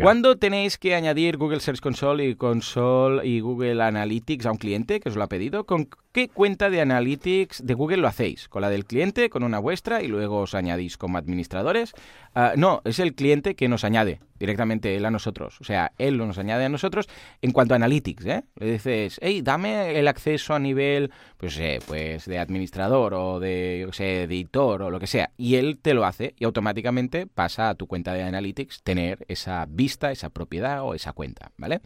¿Cuándo 0.00 0.36
tenéis 0.36 0.78
que 0.78 0.94
añadir 0.94 1.36
Google 1.36 1.58
Search 1.58 1.80
Console 1.80 2.28
y 2.28 2.36
Console 2.36 3.26
y 3.26 3.40
Google 3.40 3.82
Analytics 3.82 4.46
a 4.46 4.52
un 4.52 4.58
cliente 4.58 5.00
que 5.00 5.08
os 5.08 5.16
lo 5.16 5.24
ha 5.24 5.26
pedido? 5.26 5.66
¿Con 5.66 5.88
qué 6.12 6.28
cuenta 6.28 6.70
de 6.70 6.80
Analytics 6.80 7.66
de 7.66 7.74
Google 7.74 7.96
lo 7.96 8.06
hacéis? 8.06 8.48
¿Con 8.48 8.62
la 8.62 8.70
del 8.70 8.84
cliente, 8.84 9.30
con 9.30 9.42
una 9.42 9.58
vuestra 9.58 10.00
y 10.00 10.06
luego 10.06 10.42
os 10.42 10.54
añadís 10.54 10.96
como 10.96 11.18
administradores? 11.18 11.92
Ah, 12.36 12.52
no, 12.56 12.80
es 12.84 13.00
el 13.00 13.12
cliente 13.16 13.56
que 13.56 13.66
nos 13.66 13.82
añade 13.82 14.20
directamente 14.40 14.96
él 14.96 15.04
a 15.04 15.10
nosotros. 15.10 15.60
O 15.60 15.64
sea, 15.64 15.92
él 15.98 16.16
lo 16.16 16.26
nos 16.26 16.38
añade 16.38 16.64
a 16.64 16.68
nosotros 16.68 17.06
en 17.42 17.52
cuanto 17.52 17.74
a 17.74 17.76
Analytics, 17.76 18.26
¿eh? 18.26 18.42
Le 18.56 18.72
dices, 18.72 19.20
hey, 19.22 19.42
dame 19.42 19.98
el 19.98 20.08
acceso 20.08 20.54
a 20.54 20.58
nivel, 20.58 21.12
pues, 21.36 21.58
eh, 21.58 21.78
pues 21.86 22.24
de 22.24 22.38
administrador 22.38 23.14
o 23.14 23.38
de, 23.38 23.82
editor 23.98 24.82
o 24.82 24.90
lo 24.90 24.98
que 24.98 25.06
sea. 25.06 25.30
Y 25.36 25.56
él 25.56 25.78
te 25.80 25.94
lo 25.94 26.04
hace 26.04 26.34
y 26.38 26.44
automáticamente 26.44 27.26
pasa 27.26 27.68
a 27.68 27.74
tu 27.74 27.86
cuenta 27.86 28.14
de 28.14 28.22
Analytics 28.22 28.82
tener 28.82 29.24
esa 29.28 29.66
vista, 29.68 30.10
esa 30.10 30.30
propiedad 30.30 30.82
o 30.82 30.94
esa 30.94 31.12
cuenta, 31.12 31.52
¿vale? 31.58 31.82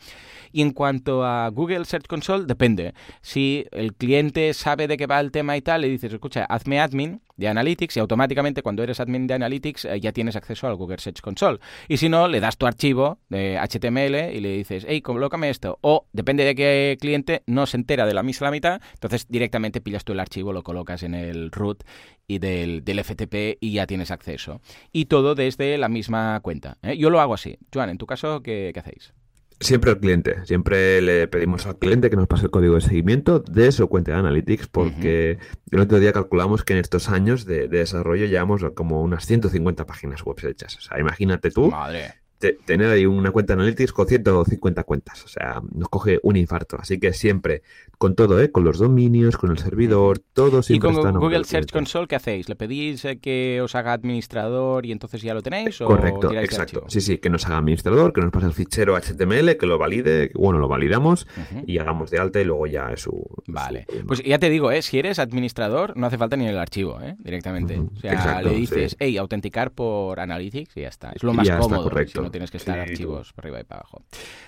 Y 0.53 0.63
en 0.63 0.71
cuanto 0.71 1.25
a 1.25 1.49
Google 1.49 1.85
Search 1.85 2.07
Console, 2.07 2.45
depende. 2.47 2.95
Si 3.21 3.67
el 3.73 3.95
cliente 3.95 4.55
sabe 4.55 4.87
de 4.87 4.97
qué 4.97 5.07
va 5.07 5.19
el 5.19 5.33
tema 5.33 5.57
y 5.57 5.63
tal, 5.63 5.81
le 5.81 5.89
dices, 5.89 6.13
escucha, 6.13 6.45
hazme 6.45 6.81
admin 6.81 7.21
de 7.37 7.49
Analytics 7.49 7.97
y 7.97 8.01
automáticamente 8.01 8.63
cuando 8.63 8.83
eres 8.83 9.01
admin 9.01 9.27
de 9.27 9.35
Analytics 9.35 9.87
eh, 9.87 10.01
ya 10.01 10.13
tienes 10.13 10.37
acceso 10.37 10.69
al 10.69 10.77
Google 10.77 10.99
Search 10.99 11.21
Console. 11.21 11.59
Y 11.89 11.97
si 11.97 12.09
no, 12.09 12.29
le 12.29 12.41
das 12.45 12.59
tu 12.59 12.67
archivo 12.67 13.21
de 13.31 13.59
HTML 13.59 14.35
y 14.35 14.41
le 14.41 14.51
dices, 14.51 14.85
hey, 14.87 15.01
colócame 15.01 15.49
esto. 15.49 15.79
O 15.81 16.07
depende 16.13 16.45
de 16.45 16.55
qué 16.55 16.99
cliente 17.01 17.43
no 17.47 17.65
se 17.65 17.79
entera 17.79 18.05
de 18.05 18.13
la 18.13 18.23
misma 18.23 18.51
mitad, 18.51 18.83
entonces 18.93 19.27
directamente 19.31 19.81
pillas 19.81 20.05
tú 20.05 20.13
el 20.13 20.21
archivo, 20.21 20.53
lo 20.53 20.63
colocas 20.63 21.03
en 21.05 21.15
el 21.15 21.51
root 21.51 21.85
y 22.27 22.39
del, 22.41 22.83
FTP 23.03 23.57
y 23.61 23.73
ya 23.73 23.87
tienes 23.87 24.11
acceso. 24.11 24.61
Y 24.93 25.07
todo 25.07 25.35
desde 25.35 25.79
la 25.79 25.89
misma 25.89 26.39
cuenta. 26.41 26.77
¿eh? 26.83 26.99
Yo 26.99 27.09
lo 27.09 27.21
hago 27.21 27.33
así. 27.33 27.57
Joan, 27.73 27.89
en 27.89 27.97
tu 27.97 28.05
caso, 28.07 28.43
¿qué, 28.43 28.73
hacéis? 28.77 29.15
Siempre 29.61 29.93
al 29.93 29.99
cliente, 29.99 30.45
siempre 30.45 31.01
le 31.01 31.27
pedimos 31.29 31.65
al 31.65 31.79
cliente 31.79 32.11
que 32.11 32.17
nos 32.17 32.27
pase 32.27 32.45
el 32.45 32.51
código 32.51 32.75
de 32.75 32.83
seguimiento 32.83 33.39
de 33.39 33.73
su 33.73 33.89
cuenta 33.89 34.13
de 34.13 34.19
Analytics 34.19 34.67
porque 34.67 35.39
el 35.71 35.81
otro 35.81 35.99
día 35.99 36.13
calculamos 36.13 36.65
que 36.65 36.75
en 36.75 36.81
estos 36.81 37.09
años 37.09 37.47
de, 37.47 37.69
de, 37.69 37.79
desarrollo 37.79 38.27
llevamos 38.27 38.63
como 38.75 39.01
unas 39.01 39.25
150 39.25 39.87
páginas 39.87 40.23
web 40.25 40.37
hechas. 40.43 40.77
O 40.77 40.81
sea, 40.83 40.99
imagínate 40.99 41.51
tú 41.51 41.71
Madre 41.71 42.24
tener 42.53 42.91
ahí 42.91 43.07
una 43.07 43.31
cuenta 43.31 43.55
Analytics 43.55 43.93
con 43.93 44.07
150 44.07 44.85
cuentas. 44.85 45.25
O 45.25 45.29
sea, 45.29 45.63
nos 45.75 45.89
coge 45.89 46.19
un 46.23 46.37
infarto. 46.37 46.77
Así 46.79 46.99
que 46.99 47.13
siempre, 47.13 47.63
con 47.99 48.15
todo, 48.15 48.41
¿eh? 48.41 48.51
con 48.51 48.65
los 48.65 48.79
dominios, 48.79 49.37
con 49.37 49.51
el 49.51 49.59
servidor, 49.59 50.19
todo 50.19 50.63
siempre 50.63 50.91
¿Y 50.91 50.95
con 50.95 51.19
Google 51.19 51.45
Search 51.45 51.71
Console 51.73 52.07
qué 52.07 52.17
hacéis? 52.17 52.49
¿Le 52.49 52.57
pedís 52.57 53.05
eh, 53.05 53.19
que 53.19 53.61
os 53.63 53.75
haga 53.75 53.93
administrador 53.93 54.87
y 54.87 54.93
entonces 54.93 55.23
ya 55.23 55.35
lo 55.35 55.43
tenéis? 55.43 55.81
O 55.81 55.87
Correcto, 55.87 56.33
exacto. 56.33 56.85
Sí, 56.89 57.01
sí, 57.01 57.19
que 57.19 57.31
nos 57.31 57.47
haga 57.47 57.59
administrador, 57.59 58.13
que 58.13 58.21
nos 58.21 58.31
pase 58.31 58.47
el 58.47 58.53
fichero 58.53 58.97
HTML, 58.97 59.57
que 59.57 59.67
lo 59.67 59.79
valide, 59.79 60.31
bueno, 60.35 60.59
lo 60.59 60.69
validamos 60.69 61.27
y 61.67 61.79
hagamos 61.79 62.11
de 62.11 62.19
alta 62.19 62.41
y 62.41 62.45
luego 62.45 62.67
ya 62.67 62.91
es 62.93 63.01
su... 63.01 63.25
Vale. 63.47 63.87
pues 64.07 64.23
ya 64.23 64.39
te 64.39 64.51
digo, 64.51 64.71
¿eh? 64.71 64.83
si 64.83 64.99
eres 64.99 65.19
administrador, 65.19 65.97
no 65.97 66.07
hace 66.07 66.19
falta 66.19 66.37
ni 66.37 66.47
el 66.47 66.59
archivo, 66.59 67.01
¿eh? 67.01 67.17
directamente. 67.19 67.79
O 67.79 68.01
sea, 68.01 68.43
le 68.43 68.51
dices, 68.51 68.97
hey, 68.99 69.17
autenticar 69.17 69.71
por 69.73 70.21
Analytics 70.21 70.77
y 70.77 70.83
ya 70.83 70.89
está. 70.89 71.13
Es 71.13 71.23
lo 71.23 71.33
más 71.33 71.49
cómodo. 71.49 71.85
correcto 71.85 72.31
tienes 72.35 72.51
que 72.51 72.57
estar 72.57 72.81
archivos 72.81 73.33
por 73.33 73.45
arriba 73.45 73.61
y 73.61 73.65
para 73.65 73.83
abajo. 73.83 74.03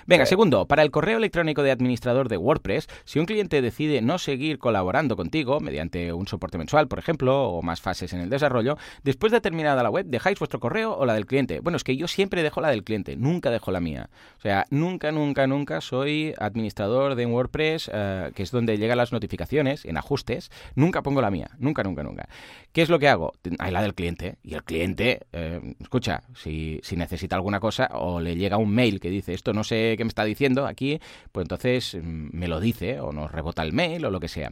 Venga, 0.07 0.27
segundo, 0.27 0.67
para 0.67 0.83
el 0.83 0.91
correo 0.91 1.19
electrónico 1.19 1.63
de 1.63 1.71
administrador 1.71 2.29
de 2.29 2.37
WordPress, 2.37 2.89
si 3.05 3.21
un 3.21 3.27
cliente 3.27 3.63
decide 3.63 4.03
no 4.03 4.19
seguir 4.19 4.59
colaborando 4.59 5.15
contigo 5.15 5.61
mediante 5.61 6.13
un 6.13 6.27
soporte 6.27 6.59
mensual, 6.59 6.89
por 6.89 6.99
ejemplo, 6.99 7.45
o 7.45 7.63
más 7.63 7.81
fases 7.81 8.13
en 8.13 8.21
el 8.21 8.29
desarrollo, 8.29 8.77
después 9.05 9.31
de 9.31 9.41
terminada 9.41 9.85
la 9.85 9.91
web, 9.91 10.07
¿dejáis 10.07 10.37
vuestro 10.41 10.59
correo 10.59 10.97
o 10.97 11.07
la 11.07 11.15
del 11.15 11.27
cliente? 11.27 11.61
Bueno, 11.61 11.77
es 11.77 11.85
que 11.85 11.97
yo 11.97 12.09
siempre 12.09 12.43
dejo 12.43 12.61
la 12.61 12.71
del 12.71 12.83
cliente, 12.83 13.17
nunca 13.17 13.51
dejo 13.51 13.71
la 13.71 13.79
mía. 13.79 14.11
O 14.39 14.41
sea, 14.41 14.67
nunca, 14.71 15.13
nunca, 15.13 15.47
nunca 15.47 15.81
soy 15.81 16.35
administrador 16.39 17.15
de 17.15 17.27
WordPress, 17.27 17.89
eh, 17.93 18.33
que 18.35 18.43
es 18.43 18.51
donde 18.51 18.79
llegan 18.79 18.99
las 18.99 19.13
notificaciones, 19.13 19.85
en 19.85 19.97
ajustes, 19.97 20.51
nunca 20.75 21.03
pongo 21.03 21.21
la 21.21 21.31
mía, 21.31 21.51
nunca, 21.59 21.85
nunca, 21.85 22.03
nunca. 22.03 22.29
¿Qué 22.73 22.83
es 22.83 22.89
lo 22.89 22.99
que 22.99 23.09
hago? 23.09 23.35
Hay 23.61 23.71
la 23.71 23.81
del 23.81 23.95
cliente, 23.95 24.39
y 24.43 24.55
el 24.55 24.65
cliente, 24.65 25.21
eh, 25.33 25.61
escucha, 25.81 26.25
si, 26.35 26.81
si 26.83 26.97
necesita 26.97 27.37
alguna 27.37 27.61
cosa, 27.61 27.66
o 27.93 28.21
le 28.21 28.37
llega 28.37 28.57
un 28.57 28.71
mail 28.71 29.01
que 29.01 29.11
dice 29.11 29.35
esto 29.35 29.53
no 29.53 29.65
sé 29.65 29.95
qué 29.97 30.05
me 30.05 30.09
está 30.09 30.25
diciendo 30.25 30.67
aquí, 30.67 31.01
pues 31.33 31.45
entonces 31.45 31.95
mm, 31.95 32.29
me 32.33 32.49
lo 32.49 32.61
dice 32.61 33.01
o 33.01 33.13
nos 33.13 33.31
rebota 33.31 33.63
el 33.63 33.73
mail 33.73 34.05
o 34.05 34.11
lo 34.11 34.21
que 34.21 34.29
sea. 34.29 34.51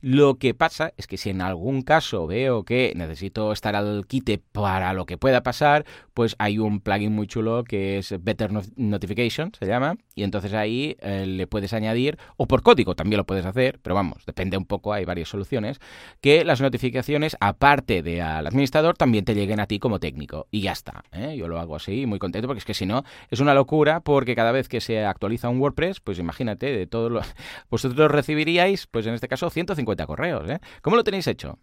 Lo 0.00 0.36
que 0.36 0.54
pasa 0.54 0.92
es 0.96 1.06
que 1.06 1.16
si 1.16 1.30
en 1.30 1.40
algún 1.40 1.82
caso 1.82 2.26
veo 2.26 2.64
que 2.64 2.92
necesito 2.96 3.52
estar 3.52 3.76
al 3.76 4.06
quite 4.06 4.38
para 4.38 4.92
lo 4.92 5.06
que 5.06 5.18
pueda 5.18 5.42
pasar, 5.42 5.84
pues 6.14 6.34
hay 6.38 6.58
un 6.58 6.80
plugin 6.80 7.12
muy 7.12 7.26
chulo 7.26 7.64
que 7.64 7.98
es 7.98 8.14
Better 8.22 8.50
Notification, 8.76 9.52
se 9.58 9.66
llama, 9.66 9.96
y 10.14 10.22
entonces 10.22 10.54
ahí 10.54 10.96
eh, 11.00 11.26
le 11.26 11.46
puedes 11.46 11.72
añadir, 11.72 12.18
o 12.36 12.46
por 12.46 12.62
código 12.62 12.94
también 12.94 13.18
lo 13.18 13.26
puedes 13.26 13.44
hacer, 13.44 13.78
pero 13.82 13.94
vamos, 13.94 14.24
depende 14.26 14.56
un 14.56 14.64
poco, 14.64 14.92
hay 14.92 15.04
varias 15.04 15.28
soluciones, 15.28 15.78
que 16.20 16.44
las 16.44 16.60
notificaciones, 16.60 17.36
aparte 17.40 18.02
de 18.02 18.22
al 18.22 18.46
administrador, 18.46 18.96
también 18.96 19.24
te 19.24 19.34
lleguen 19.34 19.60
a 19.60 19.66
ti 19.66 19.78
como 19.78 20.00
técnico. 20.00 20.46
Y 20.50 20.60
ya 20.62 20.72
está. 20.72 21.04
¿eh? 21.12 21.36
Yo 21.36 21.48
lo 21.48 21.58
hago 21.58 21.76
así, 21.76 22.06
muy 22.06 22.18
contento, 22.18 22.48
porque 22.48 22.55
es 22.56 22.64
que 22.64 22.74
si 22.74 22.86
no, 22.86 23.04
es 23.30 23.40
una 23.40 23.54
locura 23.54 24.00
porque 24.00 24.34
cada 24.34 24.52
vez 24.52 24.68
que 24.68 24.80
se 24.80 25.04
actualiza 25.04 25.48
un 25.48 25.60
WordPress, 25.60 26.00
pues 26.00 26.18
imagínate, 26.18 26.66
de 26.66 26.86
todos 26.86 27.10
los... 27.10 27.26
Vosotros 27.70 28.10
recibiríais, 28.10 28.86
pues 28.86 29.06
en 29.06 29.14
este 29.14 29.28
caso, 29.28 29.50
150 29.50 30.06
correos. 30.06 30.48
¿eh? 30.50 30.58
¿Cómo 30.82 30.96
lo 30.96 31.04
tenéis 31.04 31.26
hecho? 31.26 31.58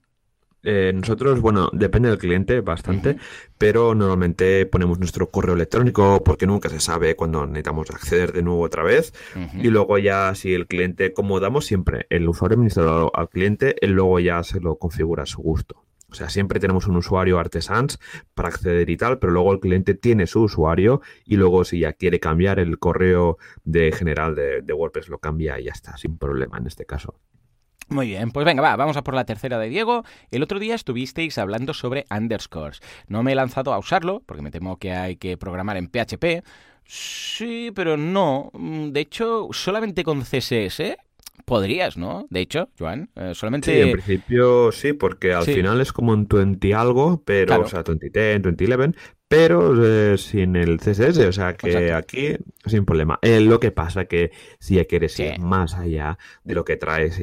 Eh, 0.66 0.94
nosotros, 0.96 1.42
bueno, 1.42 1.70
depende 1.74 2.08
del 2.08 2.18
cliente 2.18 2.62
bastante, 2.62 3.18
pero 3.58 3.94
normalmente 3.94 4.66
ponemos 4.66 4.98
nuestro 4.98 5.30
correo 5.30 5.56
electrónico 5.56 6.24
porque 6.24 6.48
nunca 6.48 6.70
se 6.70 6.80
sabe 6.80 7.18
cuándo 7.18 7.46
necesitamos 7.46 7.90
acceder 7.90 8.32
de 8.32 8.44
nuevo 8.44 8.62
otra 8.62 8.82
vez. 8.82 9.14
Y 9.62 9.68
luego 9.68 9.98
ya, 9.98 10.34
si 10.36 10.54
el 10.54 10.68
cliente, 10.68 11.14
como 11.14 11.42
damos 11.42 11.66
siempre 11.66 12.06
el 12.10 12.30
usuario 12.30 12.56
administrador 12.56 13.12
al 13.14 13.30
cliente, 13.30 13.76
él 13.82 13.92
luego 13.92 14.20
ya 14.22 14.42
se 14.44 14.62
lo 14.62 14.78
configura 14.78 15.24
a 15.24 15.26
su 15.26 15.42
gusto. 15.42 15.83
O 16.14 16.16
sea, 16.16 16.30
siempre 16.30 16.60
tenemos 16.60 16.86
un 16.86 16.96
usuario 16.96 17.40
Artesans 17.40 17.98
para 18.36 18.50
acceder 18.50 18.88
y 18.92 18.98
tal, 18.98 19.18
pero 19.18 19.34
luego 19.34 19.52
el 19.52 19.60
cliente 19.60 19.96
tiene 19.96 20.28
su 20.28 20.44
usuario 20.44 21.02
y 21.26 21.38
luego 21.38 21.66
si 21.66 21.80
ya 21.80 21.94
quiere 21.94 22.20
cambiar 22.20 22.60
el 22.60 22.78
correo 22.78 23.40
de 23.64 23.92
general 23.92 24.36
de, 24.36 24.62
WordPress 24.72 25.10
lo 25.10 25.18
cambia 25.18 25.60
y 25.60 25.64
ya 25.64 25.72
está, 25.72 25.98
sin 25.98 26.20
problema 26.20 26.60
en 26.60 26.68
este 26.68 26.86
caso. 26.86 27.16
Muy 27.90 28.10
bien, 28.10 28.30
pues 28.30 28.46
venga, 28.46 28.62
va, 28.62 28.76
vamos 28.76 28.96
a 28.96 29.04
por 29.04 29.16
la 29.16 29.26
tercera 29.26 29.58
de 29.58 29.70
Diego. 29.70 30.04
El 30.30 30.44
otro 30.44 30.60
día 30.60 30.76
estuvisteis 30.76 31.40
hablando 31.40 31.74
sobre 31.74 32.06
underscores. 32.16 32.82
No 33.08 33.24
me 33.24 33.32
he 33.32 33.36
lanzado 33.36 33.74
a 33.74 33.80
usarlo, 33.80 34.22
porque 34.28 34.44
me 34.44 34.52
temo 34.52 34.78
que 34.78 34.94
hay 34.94 35.16
que 35.16 35.36
programar 35.36 35.78
en 35.78 35.88
PHP. 35.88 36.46
Sí, 36.86 37.72
pero 37.74 37.98
no. 37.98 38.52
De 38.54 39.00
hecho, 39.00 39.48
solamente 39.52 40.04
con 40.04 40.22
CSS 40.22 40.96
Podrías, 41.46 41.98
¿no? 41.98 42.26
De 42.30 42.42
hecho, 42.42 42.70
Joan, 42.78 43.10
eh, 43.16 43.32
solamente... 43.34 43.74
Sí, 43.74 43.82
en 43.82 43.92
principio 43.92 44.72
sí, 44.72 44.94
porque 44.94 45.34
al 45.34 45.46
final 45.46 45.82
es 45.82 45.92
como 45.92 46.14
un 46.14 46.28
20 46.28 46.74
algo, 46.74 47.22
pero, 47.26 47.62
o 47.62 47.68
sea, 47.68 47.84
2010, 47.84 48.42
2011, 48.42 48.98
pero 49.28 49.74
eh, 49.84 50.18
sin 50.18 50.56
el 50.56 50.80
CSS, 50.80 51.18
o 51.20 51.32
sea 51.32 51.54
que 51.54 51.92
aquí 51.92 52.36
sin 52.66 52.86
problema. 52.86 53.20
Eh, 53.22 53.40
lo 53.40 53.60
que 53.60 53.72
pasa 53.72 54.06
que 54.06 54.32
si 54.60 54.76
ya 54.76 54.86
quieres 54.86 55.20
ir 55.20 55.40
más 55.40 55.76
allá 55.76 56.18
de 56.44 56.54
lo 56.54 56.64
que 56.64 56.78
traes, 56.78 57.22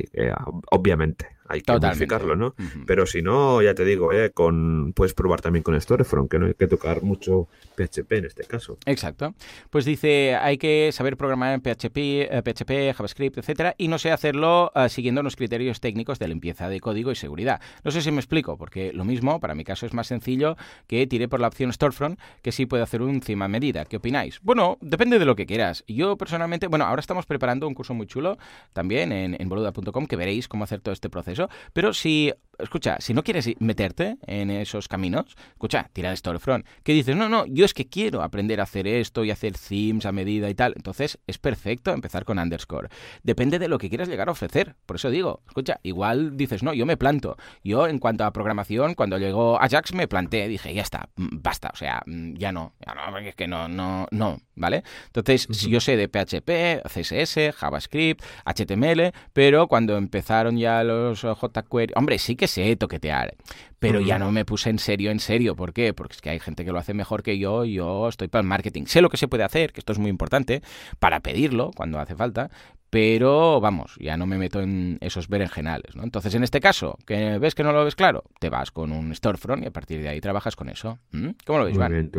obviamente 0.70 1.39
hay 1.50 1.62
que 1.62 1.72
modificarlo, 1.72 2.36
¿no? 2.36 2.54
Pero 2.86 3.06
si 3.06 3.22
no, 3.22 3.60
ya 3.60 3.74
te 3.74 3.84
digo, 3.84 4.12
eh, 4.12 4.30
con, 4.30 4.92
puedes 4.92 5.14
probar 5.14 5.40
también 5.40 5.64
con 5.64 5.78
Storefront, 5.78 6.30
que 6.30 6.38
no 6.38 6.46
hay 6.46 6.54
que 6.54 6.68
tocar 6.68 7.02
mucho 7.02 7.48
PHP 7.74 8.12
en 8.12 8.24
este 8.26 8.44
caso. 8.44 8.78
Exacto. 8.86 9.34
Pues 9.68 9.84
dice, 9.84 10.36
hay 10.36 10.58
que 10.58 10.90
saber 10.92 11.16
programar 11.16 11.52
en 11.52 11.60
PHP, 11.60 12.30
PHP 12.44 12.70
eh, 12.70 12.94
JavaScript, 12.96 13.38
etcétera, 13.38 13.74
y 13.78 13.88
no 13.88 13.98
sé 13.98 14.12
hacerlo 14.12 14.70
uh, 14.76 14.88
siguiendo 14.88 15.22
unos 15.22 15.34
criterios 15.34 15.80
técnicos 15.80 16.20
de 16.20 16.28
limpieza 16.28 16.68
de 16.68 16.78
código 16.78 17.10
y 17.10 17.16
seguridad. 17.16 17.60
No 17.82 17.90
sé 17.90 18.00
si 18.00 18.12
me 18.12 18.18
explico, 18.18 18.56
porque 18.56 18.92
lo 18.92 19.04
mismo, 19.04 19.40
para 19.40 19.56
mi 19.56 19.64
caso, 19.64 19.86
es 19.86 19.92
más 19.92 20.06
sencillo 20.06 20.56
que 20.86 21.04
tiré 21.08 21.26
por 21.26 21.40
la 21.40 21.48
opción 21.48 21.72
Storefront, 21.72 22.20
que 22.42 22.52
sí 22.52 22.66
puede 22.66 22.84
hacer 22.84 23.02
un 23.02 23.22
cima 23.22 23.48
medida. 23.48 23.86
¿Qué 23.86 23.96
opináis? 23.96 24.40
Bueno, 24.42 24.78
depende 24.80 25.18
de 25.18 25.24
lo 25.24 25.34
que 25.34 25.46
quieras. 25.46 25.82
Yo 25.88 26.16
personalmente, 26.16 26.68
bueno, 26.68 26.84
ahora 26.84 27.00
estamos 27.00 27.26
preparando 27.26 27.66
un 27.66 27.74
curso 27.74 27.92
muy 27.92 28.06
chulo 28.06 28.38
también 28.72 29.10
en, 29.10 29.36
en 29.40 29.48
boluda.com 29.48 30.06
que 30.06 30.14
veréis 30.14 30.46
cómo 30.46 30.62
hacer 30.62 30.80
todo 30.80 30.92
este 30.92 31.10
proceso 31.10 31.39
pero 31.72 31.94
si 31.94 32.32
escucha, 32.62 32.96
si 33.00 33.14
no 33.14 33.22
quieres 33.22 33.48
meterte 33.58 34.18
en 34.26 34.50
esos 34.50 34.88
caminos, 34.88 35.36
escucha, 35.52 35.88
tira 35.92 36.10
de 36.10 36.16
Storefront. 36.16 36.66
Que 36.82 36.92
dices, 36.92 37.16
no, 37.16 37.28
no, 37.28 37.46
yo 37.46 37.64
es 37.64 37.74
que 37.74 37.88
quiero 37.88 38.22
aprender 38.22 38.60
a 38.60 38.64
hacer 38.64 38.86
esto 38.86 39.24
y 39.24 39.30
hacer 39.30 39.54
themes 39.56 40.06
a 40.06 40.12
medida 40.12 40.48
y 40.48 40.54
tal. 40.54 40.74
Entonces 40.76 41.18
es 41.26 41.38
perfecto 41.38 41.92
empezar 41.92 42.24
con 42.24 42.38
underscore. 42.38 42.88
Depende 43.22 43.58
de 43.58 43.68
lo 43.68 43.78
que 43.78 43.88
quieras 43.88 44.08
llegar 44.08 44.28
a 44.28 44.32
ofrecer. 44.32 44.76
Por 44.86 44.96
eso 44.96 45.10
digo, 45.10 45.42
escucha, 45.46 45.80
igual 45.82 46.36
dices, 46.36 46.62
no, 46.62 46.72
yo 46.74 46.86
me 46.86 46.96
planto. 46.96 47.36
Yo 47.64 47.86
en 47.86 47.98
cuanto 47.98 48.24
a 48.24 48.32
programación, 48.32 48.94
cuando 48.94 49.18
llegó 49.18 49.60
Ajax 49.60 49.94
me 49.94 50.08
planté, 50.08 50.48
dije, 50.48 50.74
ya 50.74 50.82
está, 50.82 51.08
mm, 51.16 51.38
basta, 51.42 51.70
o 51.72 51.76
sea, 51.76 52.02
mm, 52.06 52.34
ya 52.34 52.52
no, 52.52 52.74
ya 52.84 52.94
no, 52.94 53.18
es 53.18 53.34
que 53.34 53.46
no, 53.46 53.68
no, 53.68 54.06
no, 54.10 54.40
¿vale? 54.54 54.82
Entonces, 55.06 55.46
si 55.50 55.70
yo 55.70 55.80
sé 55.80 55.96
de 55.96 56.08
PHP, 56.08 56.82
CSS, 56.88 57.52
JavaScript, 57.52 58.22
HTML, 58.44 59.12
pero 59.32 59.68
cuando 59.68 59.96
empezaron 59.96 60.56
ya 60.56 60.82
los 60.84 61.22
jQuery, 61.22 61.92
hombre, 61.96 62.18
sí 62.18 62.36
que 62.36 62.48
sé 62.50 62.76
toquetear, 62.76 63.34
pero 63.78 64.00
ya 64.00 64.18
no 64.18 64.30
me 64.32 64.44
puse 64.44 64.70
en 64.70 64.78
serio, 64.78 65.10
en 65.10 65.20
serio. 65.20 65.56
¿Por 65.56 65.72
qué? 65.72 65.94
Porque 65.94 66.14
es 66.14 66.20
que 66.20 66.30
hay 66.30 66.40
gente 66.40 66.64
que 66.64 66.72
lo 66.72 66.78
hace 66.78 66.94
mejor 66.94 67.22
que 67.22 67.38
yo 67.38 67.64
yo 67.64 68.08
estoy 68.08 68.28
para 68.28 68.42
el 68.42 68.48
marketing. 68.48 68.84
Sé 68.86 69.00
lo 69.00 69.08
que 69.08 69.16
se 69.16 69.28
puede 69.28 69.44
hacer, 69.44 69.72
que 69.72 69.80
esto 69.80 69.92
es 69.92 69.98
muy 69.98 70.10
importante, 70.10 70.62
para 70.98 71.20
pedirlo 71.20 71.70
cuando 71.74 71.98
hace 71.98 72.14
falta, 72.14 72.50
pero 72.90 73.60
vamos, 73.60 73.96
ya 74.00 74.16
no 74.16 74.26
me 74.26 74.36
meto 74.36 74.60
en 74.60 74.98
esos 75.00 75.28
berenjenales, 75.28 75.94
¿no? 75.94 76.02
Entonces, 76.02 76.34
en 76.34 76.42
este 76.42 76.60
caso, 76.60 76.98
que 77.06 77.38
ves 77.38 77.54
que 77.54 77.62
no 77.62 77.72
lo 77.72 77.84
ves 77.84 77.94
claro, 77.94 78.24
te 78.40 78.50
vas 78.50 78.72
con 78.72 78.90
un 78.90 79.14
storefront 79.14 79.62
y 79.62 79.68
a 79.68 79.70
partir 79.70 80.02
de 80.02 80.08
ahí 80.08 80.20
trabajas 80.20 80.56
con 80.56 80.68
eso. 80.68 80.98
¿Mm? 81.12 81.30
¿Cómo 81.46 81.60
lo 81.60 81.64
ves, 81.66 81.76
Juan? 81.76 82.10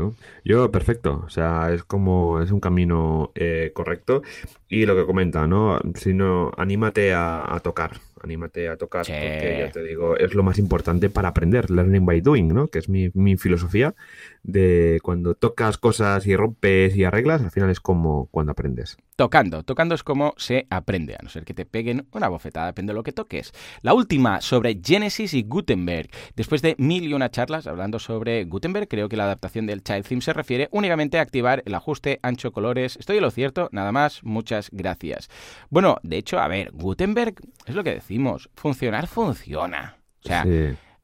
Yo, 0.45 0.71
perfecto, 0.71 1.23
o 1.25 1.29
sea, 1.29 1.73
es 1.73 1.83
como, 1.83 2.41
es 2.41 2.51
un 2.51 2.61
camino 2.61 3.31
eh, 3.35 3.71
correcto 3.73 4.23
y 4.69 4.85
lo 4.85 4.95
que 4.95 5.05
comenta, 5.05 5.45
¿no? 5.45 5.77
Si 5.95 6.13
no, 6.13 6.51
anímate 6.57 7.13
a, 7.13 7.59
tocar, 7.61 7.97
anímate 8.23 8.69
a 8.69 8.77
tocar, 8.77 9.05
porque 9.05 9.57
ya 9.59 9.71
te 9.71 9.83
digo, 9.83 10.17
es 10.17 10.33
lo 10.33 10.43
más 10.43 10.57
importante 10.59 11.09
para 11.09 11.29
aprender, 11.29 11.69
learning 11.69 12.05
by 12.05 12.21
doing, 12.21 12.47
¿no? 12.47 12.67
Que 12.67 12.79
es 12.79 12.89
mi, 12.89 13.09
mi 13.13 13.37
filosofía 13.37 13.95
de 14.43 14.99
cuando 15.03 15.35
tocas 15.35 15.77
cosas 15.77 16.25
y 16.25 16.35
rompes 16.35 16.95
y 16.95 17.03
arreglas, 17.03 17.41
al 17.41 17.51
final 17.51 17.69
es 17.69 17.79
como 17.79 18.27
cuando 18.31 18.51
aprendes. 18.51 18.97
Tocando, 19.15 19.63
tocando 19.63 19.93
es 19.93 20.03
como 20.03 20.33
se 20.37 20.65
aprende, 20.69 21.15
a 21.15 21.19
no 21.21 21.29
ser 21.29 21.45
que 21.45 21.53
te 21.53 21.65
peguen 21.65 22.07
una 22.11 22.27
bofetada, 22.27 22.65
depende 22.67 22.91
de 22.91 22.95
lo 22.95 23.03
que 23.03 23.11
toques. 23.11 23.53
La 23.81 23.93
última 23.93 24.41
sobre 24.41 24.79
Genesis 24.83 25.33
y 25.33 25.43
Gutenberg. 25.43 26.09
Después 26.35 26.61
de 26.61 26.75
mil 26.79 27.03
y 27.03 27.13
una 27.13 27.29
charlas 27.29 27.67
hablando 27.67 27.99
sobre 27.99 28.45
Gutenberg, 28.45 28.87
creo 28.87 29.09
que 29.09 29.17
la 29.17 29.25
adaptación 29.25 29.67
del 29.67 29.83
Child 29.83 30.07
Theme 30.07 30.21
se 30.21 30.33
refiere 30.33 30.69
únicamente 30.71 31.19
a 31.19 31.21
activar 31.21 31.61
el 31.65 31.75
ajuste 31.75 32.19
ancho 32.23 32.51
colores. 32.51 32.97
Estoy 32.97 33.17
en 33.17 33.23
lo 33.23 33.31
cierto, 33.31 33.69
nada 33.71 33.91
más, 33.91 34.23
muchas 34.23 34.69
gracias. 34.71 35.29
Bueno, 35.69 35.97
de 36.01 36.17
hecho, 36.17 36.39
a 36.39 36.47
ver, 36.47 36.71
Gutenberg 36.71 37.35
es 37.67 37.75
lo 37.75 37.83
que 37.83 37.93
decimos, 38.11 38.49
funcionar 38.55 39.07
funciona. 39.07 39.95
O 40.23 40.27
sea, 40.27 40.45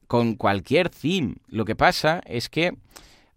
con 0.06 0.34
cualquier 0.34 0.90
theme. 0.90 1.36
Lo 1.48 1.64
que 1.64 1.74
pasa 1.74 2.20
es 2.26 2.50
que, 2.50 2.76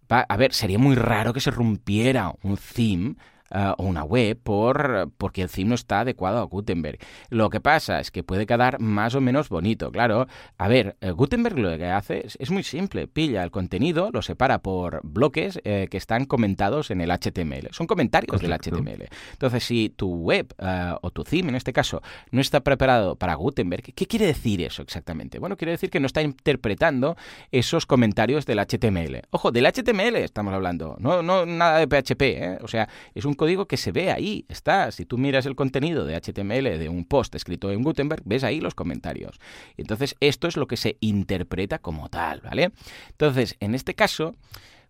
a 0.09 0.37
ver, 0.37 0.53
sería 0.53 0.77
muy 0.77 0.95
raro 0.95 1.33
que 1.33 1.39
se 1.39 1.51
rompiera 1.51 2.33
un 2.43 2.57
theme 2.57 3.15
eh, 3.53 3.73
o 3.77 3.83
una 3.83 4.03
web 4.03 4.39
por, 4.41 5.11
porque 5.17 5.41
el 5.41 5.49
theme 5.49 5.69
no 5.69 5.75
está 5.75 6.01
adecuado 6.01 6.39
a 6.39 6.43
Gutenberg. 6.43 6.99
Lo 7.29 7.49
que 7.49 7.59
pasa 7.59 7.99
es 7.99 8.11
que 8.11 8.23
puede 8.23 8.45
quedar 8.45 8.79
más 8.79 9.15
o 9.15 9.21
menos 9.21 9.49
bonito, 9.49 9.91
claro. 9.91 10.27
A 10.57 10.67
ver, 10.67 10.95
eh, 11.01 11.11
Gutenberg 11.11 11.57
lo 11.57 11.77
que 11.77 11.85
hace 11.85 12.25
es, 12.39 12.51
muy 12.51 12.63
simple. 12.63 13.07
Pilla 13.07 13.43
el 13.43 13.51
contenido, 13.51 14.09
lo 14.11 14.21
separa 14.21 14.59
por 14.59 15.01
bloques 15.03 15.59
eh, 15.63 15.87
que 15.89 15.97
están 15.97 16.25
comentados 16.25 16.91
en 16.91 17.01
el 17.01 17.11
HTML. 17.11 17.69
Son 17.71 17.87
comentarios 17.87 18.41
del 18.41 18.51
HTML. 18.51 19.07
Entonces, 19.31 19.63
si 19.63 19.89
tu 19.89 20.15
web 20.15 20.53
o 21.01 21.11
tu 21.11 21.23
theme, 21.23 21.49
en 21.49 21.55
este 21.55 21.73
caso, 21.73 22.01
no 22.31 22.41
está 22.41 22.61
preparado 22.61 23.15
para 23.15 23.35
Gutenberg, 23.35 23.83
¿qué 23.93 24.05
quiere 24.05 24.25
decir 24.25 24.61
eso 24.61 24.81
exactamente? 24.81 25.39
Bueno, 25.39 25.57
quiere 25.57 25.71
decir 25.71 25.89
que 25.89 25.99
no 25.99 26.07
está 26.07 26.21
interpretando 26.21 27.15
esos 27.51 27.85
comentarios 27.85 28.45
del 28.45 28.59
HTML. 28.59 29.21
Ojo, 29.31 29.51
del 29.51 29.65
HTML 29.65 30.17
estamos 30.17 30.53
hablando, 30.53 30.95
no, 30.99 31.21
no 31.21 31.45
nada 31.45 31.79
de 31.79 31.87
PHP, 31.87 32.63
o 32.63 32.67
sea, 32.67 32.89
es 33.15 33.25
un 33.25 33.33
código 33.41 33.67
que 33.67 33.75
se 33.75 33.91
ve 33.91 34.11
ahí, 34.11 34.45
está. 34.49 34.91
Si 34.91 35.03
tú 35.03 35.17
miras 35.17 35.47
el 35.47 35.55
contenido 35.55 36.05
de 36.05 36.15
HTML 36.15 36.77
de 36.77 36.89
un 36.89 37.05
post 37.05 37.33
escrito 37.33 37.71
en 37.71 37.81
Gutenberg, 37.81 38.21
ves 38.23 38.43
ahí 38.43 38.61
los 38.61 38.75
comentarios. 38.75 39.39
Entonces, 39.77 40.15
esto 40.19 40.47
es 40.47 40.57
lo 40.57 40.67
que 40.67 40.77
se 40.77 40.97
interpreta 40.99 41.79
como 41.79 42.07
tal, 42.07 42.41
¿vale? 42.41 42.71
Entonces, 43.09 43.55
en 43.59 43.73
este 43.73 43.95
caso, 43.95 44.35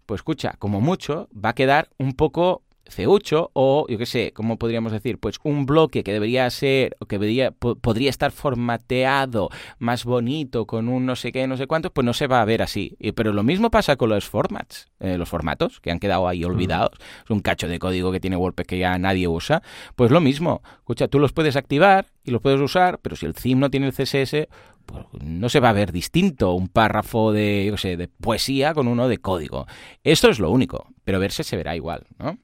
pues 0.05 0.19
escucha, 0.19 0.55
como 0.59 0.81
mucho, 0.81 1.29
va 1.33 1.51
a 1.51 1.55
quedar 1.55 1.91
un 1.97 2.11
poco 2.11 2.63
C8 2.89 3.51
o, 3.53 3.86
yo 3.89 3.97
qué 3.97 4.05
sé, 4.05 4.32
¿cómo 4.34 4.57
podríamos 4.57 4.91
decir? 4.91 5.17
Pues 5.17 5.38
un 5.43 5.65
bloque 5.65 6.03
que 6.03 6.13
debería 6.13 6.49
ser, 6.49 6.95
o 6.99 7.05
que 7.05 7.17
debería, 7.17 7.51
podría 7.51 8.09
estar 8.09 8.32
formateado 8.32 9.49
más 9.79 10.05
bonito 10.05 10.65
con 10.65 10.89
un 10.89 11.05
no 11.05 11.15
sé 11.15 11.32
qué, 11.32 11.47
no 11.47 11.57
sé 11.57 11.67
cuánto, 11.67 11.91
pues 11.91 12.05
no 12.05 12.13
se 12.13 12.27
va 12.27 12.41
a 12.41 12.45
ver 12.45 12.61
así. 12.61 12.97
Pero 13.15 13.34
lo 13.34 13.43
mismo 13.43 13.71
pasa 13.71 13.95
con 13.95 14.09
los 14.09 14.27
formats, 14.27 14.89
eh, 14.99 15.17
los 15.17 15.29
formatos 15.29 15.79
que 15.79 15.91
han 15.91 15.99
quedado 15.99 16.27
ahí 16.27 16.43
olvidados. 16.43 16.97
Es 17.23 17.29
un 17.29 17.39
cacho 17.39 17.67
de 17.67 17.79
código 17.79 18.11
que 18.11 18.19
tiene 18.19 18.36
WordPress 18.36 18.67
que 18.67 18.77
ya 18.79 18.97
nadie 18.97 19.27
usa. 19.27 19.61
Pues 19.95 20.11
lo 20.11 20.21
mismo, 20.21 20.61
escucha, 20.79 21.07
tú 21.07 21.19
los 21.19 21.34
puedes 21.34 21.55
activar 21.55 22.07
y 22.23 22.32
los 22.32 22.41
puedes 22.41 22.59
usar, 22.59 22.99
pero 22.99 23.15
si 23.15 23.25
el 23.25 23.34
theme 23.34 23.61
no 23.61 23.69
tiene 23.69 23.88
el 23.88 23.93
CSS, 23.93 24.47
pues 24.86 25.05
no 25.21 25.49
se 25.49 25.59
va 25.59 25.69
a 25.69 25.73
ver 25.73 25.91
distinto 25.91 26.53
un 26.53 26.67
párrafo 26.67 27.32
de, 27.32 27.65
yo 27.65 27.73
qué 27.73 27.77
sé, 27.77 27.97
de 27.97 28.07
poesía 28.07 28.73
con 28.73 28.88
uno 28.88 29.07
de 29.07 29.17
código. 29.17 29.67
Esto 30.03 30.29
es 30.29 30.39
lo 30.39 30.51
único, 30.51 30.88
pero 31.03 31.19
verse 31.19 31.43
se 31.43 31.55
verá 31.55 31.75
igual, 31.75 32.05
¿no? 32.19 32.38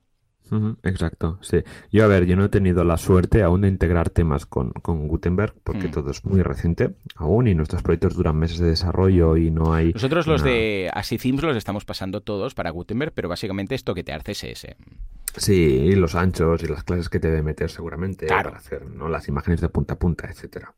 Exacto, 0.84 1.40
sí. 1.42 1.64
Yo, 1.92 2.04
a 2.04 2.08
ver, 2.08 2.26
yo 2.26 2.36
no 2.36 2.46
he 2.46 2.50
tenido 2.50 2.84
la 2.84 2.98
suerte 2.98 3.44
aún 3.44 3.62
de 3.62 3.68
integrar 3.68 4.10
temas 4.10 4.46
con, 4.46 4.72
Gutenberg, 4.72 5.54
porque 5.64 5.88
mm. 5.88 5.92
todo 5.92 6.12
es 6.12 6.26
muy 6.26 6.42
reciente 6.42 6.96
aún 7.16 7.48
y 7.48 7.56
nuestros 7.56 7.82
proyectos 7.84 8.16
duran 8.16 8.38
meses 8.38 8.60
de 8.60 8.68
desarrollo 8.68 9.38
y 9.38 9.52
no 9.52 9.74
hay... 9.74 9.94
Nosotros 9.94 10.28
los 10.28 10.44
de 10.44 10.90
Así 10.94 11.18
los 11.32 11.58
estamos 11.58 11.86
pasando 11.86 12.22
todos 12.22 12.54
para 12.54 12.70
Gutenberg, 12.70 13.12
pero 13.14 13.30
básicamente 13.30 13.76
es 13.76 13.84
toquetear 13.84 14.24
CSS. 14.24 14.76
Sí, 15.36 15.92
los 15.96 16.16
anchos 16.16 16.64
y 16.64 16.68
las 16.68 16.84
clases 16.84 17.10
que 17.10 17.20
te 17.20 17.30
debe 17.30 17.44
meter 17.44 17.70
seguramente 17.70 18.28
para 18.28 18.58
hacer 18.58 18.86
¿no? 18.86 19.10
las 19.10 19.28
imágenes 19.28 19.62
de 19.62 19.70
punta 19.70 19.94
a 19.96 20.00
punta, 20.00 20.28
etcétera. 20.30 20.74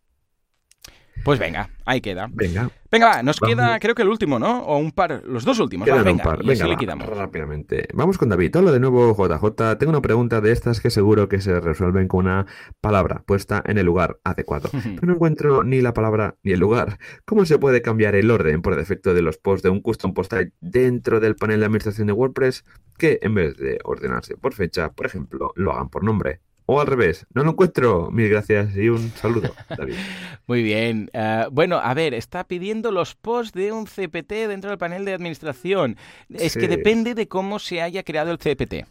Pues 1.24 1.40
venga, 1.40 1.70
ahí 1.86 2.02
queda. 2.02 2.30
Venga. 2.32 2.70
Venga, 2.92 3.08
va, 3.08 3.24
nos 3.24 3.40
queda 3.40 3.78
creo 3.80 3.94
que 3.94 4.02
el 4.02 4.08
último, 4.08 4.40
¿no? 4.40 4.64
O 4.64 4.78
un 4.78 4.92
par, 4.92 5.22
los 5.26 5.46
dos 5.46 5.60
últimos. 5.60 5.86
Quedan 5.86 6.04
venga, 6.04 6.24
un 6.24 6.38
par. 6.38 6.44
venga, 6.44 6.96
rápidamente. 7.06 7.88
Vamos 7.94 8.18
con 8.18 8.30
David. 8.30 8.56
Hola 8.56 8.72
de 8.72 8.80
nuevo, 8.80 9.16
JJ. 9.16 9.78
Tengo 9.78 9.92
una 9.92 10.02
pregunta 10.02 10.42
de 10.42 10.52
estas 10.52 10.80
que 10.80 10.90
seguro 10.90 11.30
que 11.30 11.40
se 11.42 11.60
resuelven 11.60 12.08
con 12.08 12.26
una 12.26 12.48
palabra 12.82 13.22
puesta 13.26 13.62
en 13.66 13.78
el 13.78 13.86
lugar 13.86 14.20
adecuado. 14.24 14.70
Pero 14.72 15.06
no 15.06 15.14
encuentro 15.14 15.64
ni 15.64 15.82
la 15.82 15.94
palabra 15.94 16.36
ni 16.42 16.54
el 16.54 16.60
lugar. 16.60 16.98
¿Cómo 17.26 17.46
se 17.46 17.60
puede 17.60 17.82
cambiar 17.82 18.16
el 18.16 18.32
orden 18.32 18.62
por 18.62 18.76
defecto 18.76 19.14
de 19.14 19.22
los 19.22 19.38
posts 19.38 19.64
de 19.64 19.70
un 19.70 19.82
custom 19.82 20.14
post 20.14 20.32
type 20.32 20.54
dentro 20.62 21.20
del 21.20 21.36
panel 21.36 21.60
de 21.60 21.66
administración 21.66 22.08
de 22.08 22.14
WordPress 22.14 22.66
que 22.98 23.20
en 23.22 23.36
vez 23.36 23.56
de 23.58 23.80
ordenarse 23.84 24.36
por 24.36 24.54
fecha, 24.54 24.92
por 24.92 25.06
ejemplo, 25.06 25.52
lo 25.56 25.74
hagan 25.74 25.90
por 25.90 26.04
nombre? 26.04 26.40
O 26.72 26.80
al 26.80 26.86
revés, 26.86 27.26
no 27.34 27.44
lo 27.44 27.50
encuentro. 27.50 28.12
Mil 28.12 28.30
gracias 28.30 28.76
y 28.76 28.90
un 28.90 29.10
saludo, 29.14 29.56
David. 29.76 29.96
Muy 30.46 30.62
bien. 30.62 31.10
Eh, 31.14 31.46
bueno, 31.52 31.80
a 31.80 31.96
ver, 31.96 32.14
está 32.14 32.44
pidiendo 32.44 32.92
los 32.92 33.16
posts 33.16 33.54
de 33.54 33.72
un 33.72 33.86
CPT 33.86 34.48
dentro 34.48 34.70
del 34.70 34.78
panel 34.78 35.04
de 35.04 35.16
administración. 35.16 35.98
Es 36.32 36.56
que 36.56 36.68
depende 36.68 37.16
de 37.16 37.28
cómo 37.28 37.58
se 37.58 37.82
haya 37.82 38.04
creado 38.04 38.30
el 38.30 38.38
CPT. 38.38 38.86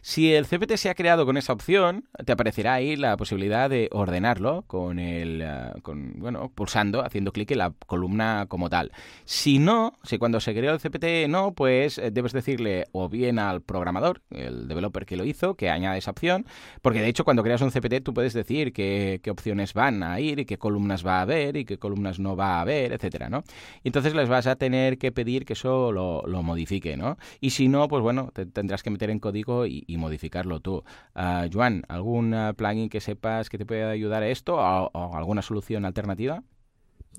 Si 0.00 0.34
el 0.34 0.46
CPT 0.46 0.76
se 0.76 0.90
ha 0.90 0.94
creado 0.94 1.24
con 1.26 1.36
esa 1.36 1.52
opción, 1.52 2.04
te 2.24 2.32
aparecerá 2.32 2.74
ahí 2.74 2.96
la 2.96 3.16
posibilidad 3.16 3.70
de 3.70 3.88
ordenarlo 3.92 4.64
con 4.66 4.98
el, 4.98 5.40
eh, 5.42 5.72
bueno, 6.16 6.50
pulsando, 6.54 7.04
haciendo 7.04 7.32
clic 7.32 7.50
en 7.52 7.58
la 7.58 7.72
columna 7.86 8.46
como 8.48 8.68
tal. 8.70 8.92
Si 9.24 9.58
no, 9.58 9.94
si 10.02 10.18
cuando 10.18 10.40
se 10.40 10.54
creó 10.54 10.72
el 10.72 10.80
CPT 10.80 11.28
no, 11.28 11.54
pues 11.54 11.98
eh, 11.98 12.10
debes 12.10 12.32
decirle 12.32 12.86
o 12.92 13.08
bien 13.08 13.38
al 13.38 13.62
programador, 13.62 14.22
el 14.30 14.68
developer 14.68 15.06
que 15.06 15.16
lo 15.16 15.24
hizo, 15.24 15.54
que 15.54 15.70
añade 15.70 15.98
esa 15.98 16.10
opción, 16.10 16.46
porque 16.82 17.00
de 17.00 17.08
hecho 17.08 17.24
cuando 17.24 17.42
creas 17.42 17.62
un 17.62 17.70
CPT 17.70 18.02
tú 18.02 18.14
puedes 18.14 18.34
decir 18.34 18.72
qué, 18.72 19.20
opciones 19.30 19.74
van 19.74 20.02
a 20.02 20.20
ir 20.20 20.38
y 20.38 20.44
qué 20.44 20.58
columnas 20.58 21.04
va 21.04 21.18
a 21.18 21.22
haber 21.22 21.56
y 21.56 21.64
qué 21.64 21.78
columnas 21.78 22.18
no 22.20 22.36
va 22.36 22.58
a 22.58 22.60
haber, 22.60 22.92
etcétera, 22.92 23.28
¿no? 23.28 23.42
Y 23.82 23.88
entonces 23.88 24.14
les 24.14 24.28
vas 24.28 24.46
a 24.46 24.56
tener 24.56 24.98
que 24.98 25.10
pedir 25.10 25.44
que 25.44 25.54
eso 25.54 25.90
lo, 25.92 26.22
modifique, 26.42 26.96
¿no? 26.96 27.16
Y 27.40 27.50
si 27.50 27.68
no, 27.68 27.88
pues 27.88 28.02
bueno, 28.02 28.30
te 28.34 28.46
tendrás 28.46 28.82
que 28.82 28.90
meter 28.90 29.10
en 29.10 29.18
código 29.18 29.63
y 29.66 29.96
modificarlo 29.96 30.60
tú. 30.60 30.84
Uh, 31.14 31.48
Joan, 31.52 31.84
¿algún 31.88 32.34
ah, 32.34 32.52
plugin 32.54 32.88
que 32.88 33.00
sepas 33.00 33.48
que 33.48 33.58
te 33.58 33.66
pueda 33.66 33.90
ayudar 33.90 34.22
a 34.22 34.28
esto 34.28 34.56
o, 34.56 35.16
alguna 35.16 35.42
solución 35.42 35.84
alternativa? 35.84 36.42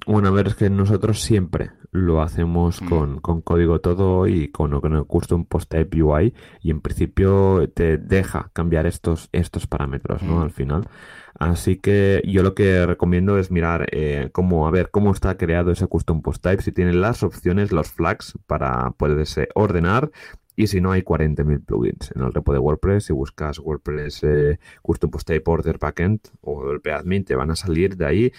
Bueno, 0.05 0.27
a 0.27 0.31
ver, 0.31 0.47
es 0.47 0.55
que 0.55 0.69
nosotros 0.69 1.21
siempre 1.21 1.71
lo 1.91 2.21
hacemos 2.21 2.81
mm. 2.81 2.89
con, 2.89 3.19
con, 3.21 3.41
código 3.41 3.79
todo 3.79 4.27
y 4.27 4.49
con, 4.49 4.79
con 4.81 4.93
el 4.93 5.05
custom 5.05 5.45
post 5.45 5.71
type 5.71 6.03
UI 6.03 6.33
y 6.61 6.69
en 6.69 6.81
principio 6.81 7.69
te 7.73 7.97
deja 7.97 8.51
cambiar 8.53 8.87
estos, 8.87 9.29
estos 9.31 9.67
parámetros, 9.67 10.21
¿no? 10.21 10.39
Mm. 10.39 10.41
Al 10.41 10.51
final. 10.51 10.89
Así 11.37 11.77
que 11.77 12.21
yo 12.25 12.43
lo 12.43 12.55
que 12.55 12.85
recomiendo 12.85 13.37
es 13.37 13.51
mirar 13.51 13.87
eh, 13.91 14.29
cómo, 14.31 14.67
a 14.67 14.71
ver, 14.71 14.89
cómo 14.89 15.11
está 15.11 15.37
creado 15.37 15.71
ese 15.71 15.87
custom 15.87 16.21
post 16.21 16.41
type, 16.41 16.61
si 16.61 16.71
tiene 16.71 16.93
las 16.93 17.23
opciones, 17.23 17.71
los 17.71 17.91
flags 17.91 18.37
para 18.47 18.91
poderse 18.91 19.49
ordenar 19.53 20.11
y 20.55 20.67
si 20.67 20.79
no, 20.79 20.91
hay 20.91 21.01
40.000 21.01 21.65
plugins 21.65 22.11
en 22.15 22.23
el 22.23 22.33
repo 22.33 22.53
de 22.53 22.59
WordPress. 22.59 23.05
Si 23.05 23.13
buscas 23.13 23.59
WordPress 23.59 24.23
eh, 24.23 24.59
Custom 24.81 25.09
Post 25.09 25.27
Type 25.27 25.51
Order 25.51 25.77
Backend 25.77 26.19
o 26.41 26.71
el 26.71 26.81
PAdmin, 26.81 27.25
te 27.25 27.35
van 27.35 27.51
a 27.51 27.55
salir 27.55 27.97
de 27.97 28.05
ahí 28.05 28.31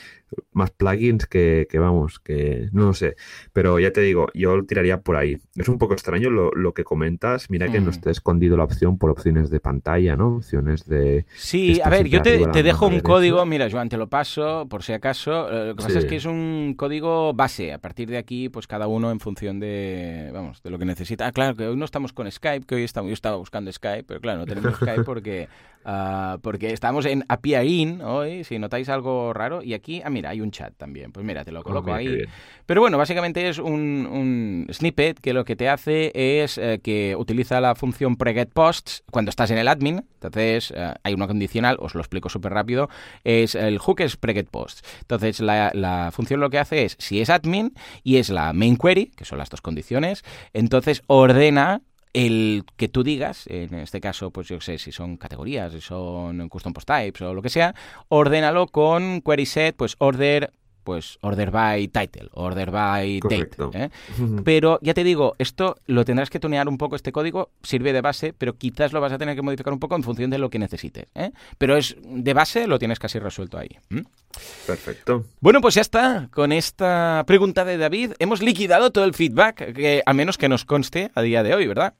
más 0.53 0.71
plugins 0.71 1.27
que, 1.27 1.69
vamos, 1.75 2.19
que 2.19 2.69
no 2.73 2.87
lo 2.87 2.95
sé. 2.95 3.17
Pero 3.53 3.79
ya 3.79 3.93
te 3.93 4.01
digo, 4.01 4.29
yo 4.35 4.65
tiraría 4.65 5.01
por 5.01 5.17
ahí. 5.17 5.39
Es 5.55 5.69
un 5.69 5.79
poco 5.79 5.95
extraño 5.95 6.31
lo, 6.31 6.75
que 6.75 6.85
comentas. 6.85 7.51
Mira 7.51 7.71
que 7.71 7.81
no 7.81 7.87
mm. 7.87 7.91
esté 7.91 8.11
escondido 8.11 8.57
la 8.57 8.65
opción 8.65 8.99
por 8.99 9.11
opciones 9.11 9.51
de 9.51 9.61
pantalla, 9.61 10.17
¿no? 10.17 10.37
Opciones 10.37 10.87
de... 10.87 11.27
Sí, 11.37 11.81
a 11.83 11.91
ver, 11.91 12.09
yo 12.09 12.23
te, 12.23 12.63
dejo 12.63 12.87
un 12.87 13.01
código. 13.01 13.45
Mira, 13.47 13.69
Joan, 13.71 13.89
te 13.89 13.97
lo 13.97 14.09
paso 14.09 14.67
por 14.69 14.83
si 14.83 14.93
acaso. 14.93 15.51
Eh, 15.51 15.69
lo 15.69 15.77
que 15.77 15.83
pasa 15.83 15.99
es 15.99 16.05
que 16.07 16.17
es 16.17 16.25
un 16.25 16.75
código 16.77 17.35
base. 17.35 17.73
A 17.73 17.79
partir 17.79 18.09
de 18.09 18.19
aquí, 18.19 18.49
pues 18.49 18.67
cada 18.67 18.87
uno 18.87 19.11
en 19.11 19.21
función 19.21 19.61
de, 19.61 20.31
vamos, 20.33 20.63
de 20.63 20.71
lo 20.71 20.79
que 20.79 20.85
necesita. 20.85 21.27
Ah, 21.27 21.33
claro, 21.33 21.55
que 21.55 21.67
hoy 21.67 21.77
no 21.77 21.85
estamos 21.85 22.13
con 22.13 22.31
Skype, 22.31 22.67
que 22.67 22.75
hoy 22.75 22.85
estamos, 22.85 23.09
yo 23.09 23.15
estaba 23.15 23.37
buscando 23.37 23.71
Skype, 23.71 24.05
pero 24.05 24.21
claro, 24.21 24.41
no 24.41 24.47
tenemos 24.47 24.75
Skype 24.77 25.05
porque 25.05 25.49
Ah, 25.89 26.39
porque 26.43 26.73
estamos 26.73 27.07
en 27.07 27.25
API 27.29 27.55
In 27.55 28.01
hoy, 28.03 28.43
si 28.43 28.59
notáis 28.59 28.89
algo 28.89 29.33
raro, 29.33 29.63
y 29.63 29.73
aquí, 29.73 30.03
ah, 30.05 30.11
mira, 30.17 30.31
hay 30.31 30.41
un 30.41 30.51
chat 30.51 30.75
también. 30.79 31.13
Pues 31.13 31.27
mira, 31.27 31.45
te 31.45 31.53
lo 31.53 31.63
coloco 31.63 31.93
ahí. 31.93 32.25
Pero 32.65 32.81
bueno, 32.81 32.97
básicamente 32.97 33.51
es 33.51 33.59
un, 33.59 34.67
snippet 34.73 35.21
que 35.21 35.35
lo 35.35 35.45
que 35.45 35.57
te 35.57 35.69
hace 35.69 36.11
es 36.15 36.57
eh, 36.57 36.81
que 36.83 37.15
utiliza 37.17 37.61
la 37.61 37.75
función 37.75 38.17
preGetPosts 38.17 39.05
cuando 39.11 39.29
estás 39.29 39.51
en 39.51 39.59
el 39.59 39.69
admin. 39.69 40.07
Entonces, 40.15 40.73
eh, 40.75 40.95
hay 41.03 41.13
una 41.13 41.27
condicional, 41.27 41.77
os 41.81 41.95
lo 41.95 42.01
explico 42.01 42.31
súper 42.31 42.55
rápido. 42.55 42.89
Es 43.25 43.55
el 43.55 43.79
hook 43.79 44.01
es 44.01 44.17
preGetPosts. 44.17 44.83
Entonces, 45.03 45.41
la, 45.41 45.71
la 45.75 46.11
función 46.13 46.41
lo 46.41 46.49
que 46.49 46.59
hace 46.59 46.87
es, 46.87 46.97
si 46.99 47.21
es 47.21 47.29
admin 47.29 47.75
y 48.03 48.17
es 48.17 48.31
la 48.31 48.55
main 48.55 48.79
query, 48.79 49.13
que 49.15 49.27
son 49.27 49.37
las 49.37 49.51
dos 49.51 49.61
condiciones, 49.61 50.25
entonces 50.55 51.03
ordena 51.09 51.83
el 52.17 52.65
que 52.77 52.89
tú 52.89 53.03
digas, 53.03 53.47
en 53.47 53.75
este 53.75 54.01
caso, 54.01 54.31
pues 54.31 54.49
yo 54.49 54.59
sé, 54.63 54.79
si 54.79 54.91
son 54.91 55.19
categorías, 55.19 55.71
si 55.75 55.83
son 55.83 56.49
custom 56.49 56.73
post 56.73 56.89
types 56.89 57.21
o 57.21 57.35
lo 57.35 57.43
que 57.43 57.51
sea, 57.51 57.75
ordénalo 58.09 58.69
con 58.69 59.21
query 59.21 59.45
set, 59.45 59.77
pues 59.77 59.97
order 59.99 60.51
pues 60.83 61.19
order 61.21 61.51
by 61.51 61.89
title, 61.89 62.29
order 62.33 62.71
by 62.71 63.21
date. 63.21 63.51
¿eh? 63.75 63.91
Pero 64.45 64.79
ya 64.81 64.95
te 64.95 65.03
digo, 65.03 65.35
esto 65.39 65.77
lo 65.87 66.05
tendrás 66.05 66.31
que 66.31 66.39
tunear 66.39 66.69
un 66.69 66.79
poco, 66.79 66.95
este 66.95 67.11
código 67.11 67.51
sirve 67.63 67.93
de 67.93 68.01
base, 68.01 68.33
pero 68.33 68.57
quizás 68.57 68.93
lo 68.93 69.01
vas 69.01 69.13
a 69.13 69.19
tener 69.19 69.35
que 69.35 69.43
modificar 69.43 69.73
un 69.73 69.81
poco 69.81 69.97
en 69.97 70.05
función 70.05 70.31
de 70.31 70.39
lo 70.39 70.49
que 70.49 70.61
necesites. 70.61 71.07
¿eh? 71.17 71.33
Pero 71.59 71.77
es 71.77 71.97
de 72.01 72.33
base, 72.33 72.69
lo 72.69 72.79
tienes 72.79 73.01
casi 73.01 73.19
resuelto 73.19 73.59
ahí. 73.59 73.77
Perfecto. 74.65 75.25
Bueno, 75.41 75.61
pues 75.61 75.75
ya 75.75 75.83
está. 75.83 76.29
Con 76.33 76.53
esta 76.53 77.25
pregunta 77.27 77.65
de 77.65 77.79
David 77.79 78.13
hemos 78.21 78.41
liquidado 78.41 78.93
todo 78.93 79.05
el 79.05 79.13
feedback, 79.13 79.75
que 79.75 80.03
al 80.07 80.15
menos 80.15 80.39
que 80.39 80.49
nos 80.49 80.65
conste 80.65 81.11
a 81.17 81.23
día 81.23 81.43
de 81.43 81.53
hoy, 81.53 81.67
¿verdad? 81.67 81.95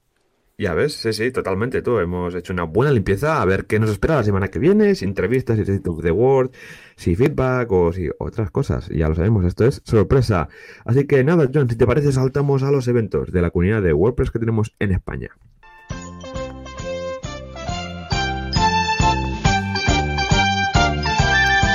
Ya 0.59 0.73
ves, 0.73 0.95
sí, 0.95 1.13
sí, 1.13 1.31
totalmente. 1.33 1.83
Tú 1.83 1.99
hemos 1.99 2.35
hecho 2.35 2.55
una 2.55 2.63
buena 2.63 2.91
limpieza 2.91 3.43
a 3.43 3.45
ver 3.45 3.67
qué 3.67 3.79
nos 3.79 3.91
espera 3.91 4.17
la 4.17 4.25
semana 4.25 4.49
que 4.49 4.59
viene, 4.59 4.95
si 4.95 5.05
entrevistas, 5.05 5.59
si 5.59 5.83
of 5.87 6.03
the 6.03 6.11
Word, 6.11 6.51
si 6.97 7.15
feedback 7.15 7.71
o 7.73 7.93
si 7.93 8.09
otras 8.19 8.51
cosas. 8.51 8.89
Ya 8.89 9.09
lo 9.11 9.15
sabemos, 9.15 9.45
esto 9.45 9.67
es 9.67 9.83
sorpresa. 9.85 10.49
Así 10.87 11.07
que 11.07 11.23
nada, 11.25 11.51
John, 11.53 11.69
si 11.69 11.77
te 11.77 11.87
parece, 11.87 12.11
saltamos 12.11 12.63
a 12.63 12.71
los 12.71 12.89
eventos 12.89 13.33
de 13.33 13.43
la 13.43 13.51
comunidad 13.51 13.83
de 13.83 13.93
WordPress 13.93 14.31
que 14.31 14.39
tenemos 14.39 14.75
en 14.79 14.93
España. 14.93 15.37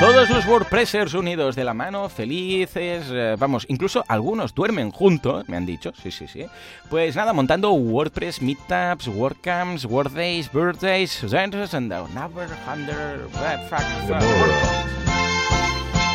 Todos 0.01 0.31
los 0.31 0.47
WordPressers 0.47 1.13
unidos 1.13 1.55
de 1.55 1.63
la 1.63 1.75
mano, 1.75 2.09
felices, 2.09 3.05
eh, 3.11 3.35
vamos, 3.37 3.67
incluso 3.69 4.03
algunos 4.07 4.55
duermen 4.55 4.89
juntos, 4.89 5.47
me 5.47 5.57
han 5.57 5.67
dicho, 5.67 5.93
sí, 6.01 6.09
sí, 6.09 6.27
sí. 6.27 6.47
Pues 6.89 7.15
nada, 7.15 7.33
montando 7.33 7.71
WordPress 7.73 8.41
Meetups, 8.41 9.07
WordCamps, 9.09 9.85
WordDays, 9.85 10.51
Birthdays, 10.51 11.23
and 11.35 11.93
Never 12.15 12.49
Under 12.73 13.19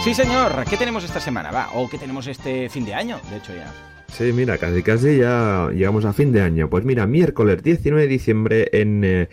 Sí, 0.03 0.15
señor, 0.15 0.65
¿qué 0.69 0.77
tenemos 0.77 1.05
esta 1.05 1.21
semana? 1.21 1.53
Va, 1.53 1.69
o 1.75 1.89
qué 1.89 1.97
tenemos 1.97 2.27
este 2.27 2.69
fin 2.69 2.85
de 2.85 2.95
año, 2.95 3.21
de 3.31 3.37
hecho 3.37 3.55
ya. 3.55 3.73
Sí, 4.13 4.33
mira, 4.33 4.59
casi 4.59 4.83
casi 4.83 5.19
ya 5.19 5.71
llegamos 5.73 6.05
a 6.05 6.13
fin 6.13 6.33
de 6.33 6.43
año. 6.43 6.69
Pues 6.69 6.85
mira, 6.85 7.07
miércoles 7.07 7.63
19 7.63 8.03
de 8.03 8.09
diciembre 8.09 8.69
en 8.73 9.05
eh, 9.05 9.29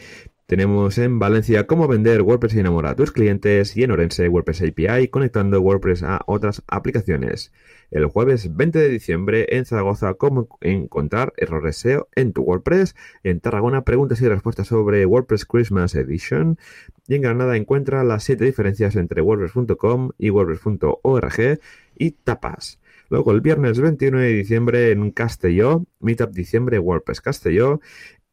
tenemos 0.54 1.00
en 1.00 1.18
Valencia 1.18 1.66
cómo 1.66 1.88
vender 1.88 2.22
WordPress 2.22 2.54
y 2.54 2.60
enamorar 2.60 2.92
a 2.92 2.96
tus 2.96 3.12
clientes 3.12 3.76
y 3.76 3.82
en 3.82 3.90
Orense 3.90 4.30
WordPress 4.30 4.62
API 4.62 5.08
conectando 5.08 5.60
WordPress 5.60 6.04
a 6.04 6.22
otras 6.28 6.62
aplicaciones. 6.68 7.52
El 7.90 8.06
jueves 8.06 8.56
20 8.56 8.78
de 8.78 8.88
diciembre 8.88 9.48
en 9.50 9.66
Zaragoza 9.66 10.14
cómo 10.14 10.48
encontrar 10.62 11.34
errores 11.38 11.78
SEO 11.78 12.08
en 12.16 12.34
tu 12.34 12.44
WordPress. 12.44 12.96
En 13.24 13.40
Tarragona 13.40 13.84
preguntas 13.84 14.22
y 14.22 14.28
respuestas 14.28 14.68
sobre 14.68 15.08
WordPress 15.08 15.46
Christmas 15.46 15.96
Edition. 15.96 16.60
Y 17.08 17.16
en 17.16 17.24
Granada 17.24 17.58
encuentra 17.58 18.04
las 18.04 18.24
7 18.24 18.46
diferencias 18.46 18.96
entre 18.96 19.24
WordPress.com 19.24 20.12
y 20.20 20.30
WordPress.org 20.30 21.60
y 21.98 22.12
tapas. 22.12 22.80
Luego 23.10 23.32
el 23.32 23.42
viernes 23.42 23.80
21 23.80 24.20
de 24.20 24.28
diciembre 24.28 24.92
en 24.92 25.10
Castelló, 25.10 25.88
Meetup 26.00 26.32
Diciembre 26.32 26.78
WordPress 26.78 27.22
Castelló 27.22 27.80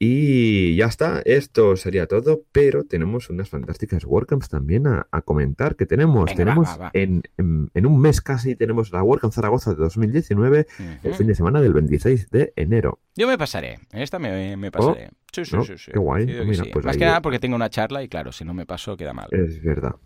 y 0.03 0.77
ya 0.77 0.87
está, 0.87 1.21
esto 1.27 1.77
sería 1.77 2.07
todo, 2.07 2.43
pero 2.53 2.85
tenemos 2.85 3.29
unas 3.29 3.51
fantásticas 3.51 4.07
WordCamps 4.07 4.49
también 4.49 4.87
a, 4.87 5.07
comentar 5.27 5.77
que 5.77 5.85
tenemos. 5.85 6.35
tenemos 6.35 6.71
En, 6.95 7.23
en, 7.37 7.87
un 7.87 8.01
mes 8.01 8.23
casi 8.23 8.57
tenemos 8.57 8.93
la 8.93 9.03
WordCamp 9.03 9.35
Zaragoza 9.35 9.75
de 9.75 9.77
2019, 9.77 10.67
el 11.03 11.15
fin 11.15 11.27
de 11.27 11.35
semana 11.35 11.61
del 11.61 11.75
26 11.75 12.31
de 12.31 12.55
enero. 12.57 12.99
Yo 13.15 13.29
me 13.29 13.37
pasaré, 13.37 13.79
esta 13.93 14.19
me, 14.19 14.57
me 14.57 14.71
pasaré. 14.71 15.09
Oh, 15.09 15.17
sí, 15.33 15.45
sí, 15.45 15.57
sí, 15.77 15.91
Qué 15.93 15.99
guay. 15.99 16.25
Pues 16.73 16.83
Más 16.87 16.97
que 16.97 17.05
nada 17.05 17.21
porque 17.21 17.39
tengo 17.39 17.57
una 17.57 17.69
charla 17.69 18.03
y 18.03 18.09
claro, 18.09 18.33
si 18.33 18.43
no 18.47 18.55
me 18.55 18.65
paso 18.65 18.97
queda 18.97 19.13
mal. 19.13 19.29
Es 19.33 19.63
verdad, 19.63 19.97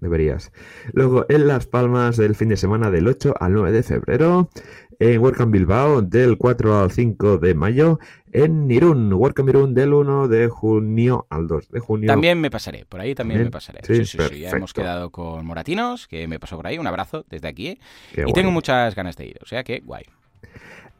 deberías. 0.00 0.52
Luego 0.92 1.26
en 1.28 1.46
Las 1.46 1.66
Palmas 1.66 2.16
del 2.16 2.34
fin 2.34 2.48
de 2.48 2.56
semana 2.56 2.90
del 2.90 3.08
8 3.08 3.34
al 3.38 3.52
9 3.52 3.72
de 3.72 3.82
febrero, 3.82 4.50
en 4.98 5.20
WordCamp 5.20 5.52
Bilbao 5.52 6.02
del 6.02 6.36
4 6.36 6.78
al 6.78 6.90
5 6.90 7.38
de 7.38 7.54
mayo, 7.54 7.98
en 8.32 8.70
Irún, 8.70 9.12
WordCamp 9.12 9.48
Irún 9.48 9.74
del 9.74 9.94
1 9.94 10.28
de 10.28 10.48
junio 10.48 11.26
al 11.30 11.48
2 11.48 11.70
de 11.70 11.80
junio. 11.80 12.06
También 12.06 12.40
me 12.40 12.50
pasaré, 12.50 12.84
por 12.86 13.00
ahí 13.00 13.14
también 13.14 13.42
me 13.42 13.50
pasaré. 13.50 13.80
Sí, 13.82 14.04
sí, 14.04 14.18
sí, 14.28 14.40
ya 14.40 14.50
hemos 14.50 14.74
quedado 14.74 15.10
con 15.10 15.44
Moratinos, 15.46 16.06
que 16.06 16.28
me 16.28 16.38
pasó 16.38 16.56
por 16.56 16.66
ahí, 16.66 16.78
un 16.78 16.86
abrazo 16.86 17.24
desde 17.30 17.48
aquí, 17.48 17.68
¿eh? 17.68 17.78
y 18.26 18.32
tengo 18.32 18.50
muchas 18.50 18.94
ganas 18.94 19.16
de 19.16 19.26
ir, 19.26 19.38
o 19.42 19.46
sea 19.46 19.64
que 19.64 19.80
guay. 19.80 20.04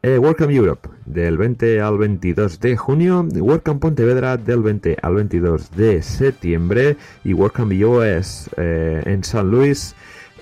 Eh, 0.03 0.17
WordCamp 0.17 0.49
Europe 0.49 0.89
del 1.05 1.37
20 1.37 1.79
al 1.79 1.99
22 1.99 2.59
de 2.59 2.75
junio, 2.75 3.23
WordCamp 3.23 3.79
Pontevedra 3.79 4.35
del 4.35 4.63
20 4.63 4.97
al 4.99 5.13
22 5.13 5.75
de 5.75 6.01
septiembre 6.01 6.97
y 7.23 7.33
WordCamp 7.33 7.71
US 7.83 8.49
eh, 8.57 9.03
en 9.05 9.23
San 9.23 9.51
Luis 9.51 9.93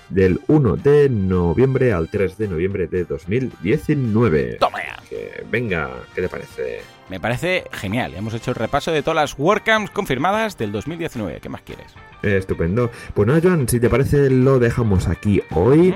del 0.08 0.40
1 0.48 0.76
de 0.76 1.10
noviembre 1.10 1.92
al 1.92 2.08
3 2.08 2.38
de 2.38 2.48
noviembre 2.48 2.86
de 2.86 3.04
2019. 3.04 4.56
¡Toma 4.60 4.78
ya! 4.78 4.96
Que 5.10 5.44
venga, 5.50 5.90
¿qué 6.14 6.22
te 6.22 6.28
parece? 6.30 6.80
Me 7.10 7.20
parece 7.20 7.64
genial. 7.72 8.14
Hemos 8.14 8.32
hecho 8.32 8.52
el 8.52 8.54
repaso 8.54 8.92
de 8.92 9.02
todas 9.02 9.16
las 9.16 9.38
WordCamps 9.38 9.90
confirmadas 9.90 10.56
del 10.56 10.72
2019. 10.72 11.40
¿Qué 11.42 11.48
más 11.50 11.60
quieres? 11.60 11.94
estupendo. 12.22 12.90
Pues 13.14 13.26
nada, 13.26 13.40
Joan, 13.42 13.68
si 13.68 13.80
te 13.80 13.88
parece, 13.88 14.30
lo 14.30 14.58
dejamos 14.58 15.08
aquí 15.08 15.42
hoy. 15.50 15.94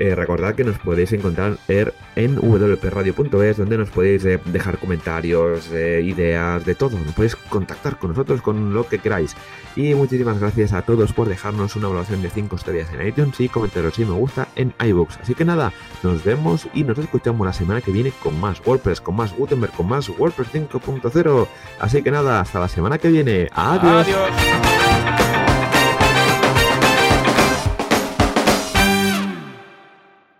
Eh, 0.00 0.14
recordad 0.14 0.54
que 0.54 0.64
nos 0.64 0.78
podéis 0.78 1.12
encontrar 1.12 1.58
en 1.68 2.38
wpradio.es, 2.38 3.56
donde 3.58 3.76
nos 3.76 3.90
podéis 3.90 4.24
eh, 4.24 4.40
dejar 4.46 4.78
comentarios, 4.78 5.70
eh, 5.72 6.00
ideas, 6.02 6.64
de 6.64 6.74
todo. 6.74 6.98
Nos 6.98 7.12
podéis 7.12 7.36
contactar 7.36 7.98
con 7.98 8.10
nosotros 8.10 8.40
con 8.40 8.72
lo 8.72 8.88
que 8.88 8.98
queráis. 8.98 9.36
Y 9.76 9.94
muchísimas 9.94 10.40
gracias 10.40 10.72
a 10.72 10.80
todos 10.80 11.12
por 11.12 11.28
dejarnos 11.28 11.76
una 11.76 11.88
evaluación 11.88 12.22
de 12.22 12.30
5 12.30 12.56
estrellas 12.56 12.88
en 12.94 13.06
iTunes 13.06 13.38
y 13.40 13.50
comentaros 13.50 13.92
si 13.94 14.06
me 14.06 14.14
gusta 14.14 14.48
en 14.56 14.72
iBooks. 14.82 15.18
Así 15.18 15.34
que 15.34 15.44
nada, 15.44 15.70
nos 16.02 16.24
vemos 16.24 16.66
y 16.72 16.82
nos 16.82 16.96
escuchamos 16.96 17.46
la 17.46 17.52
semana 17.52 17.82
que 17.82 17.92
viene 17.92 18.10
con 18.22 18.40
más 18.40 18.62
WordPress, 18.66 19.02
con 19.02 19.16
más 19.16 19.36
Gutenberg, 19.36 19.74
con 19.74 19.86
más 19.86 20.08
WordPress 20.08 20.48
5.0. 20.54 21.46
Así 21.78 22.02
que 22.02 22.10
nada, 22.10 22.40
hasta 22.40 22.58
la 22.58 22.68
semana 22.68 22.96
que 22.96 23.08
viene. 23.08 23.50
Adiós. 23.52 24.06
Adiós. 24.06 25.29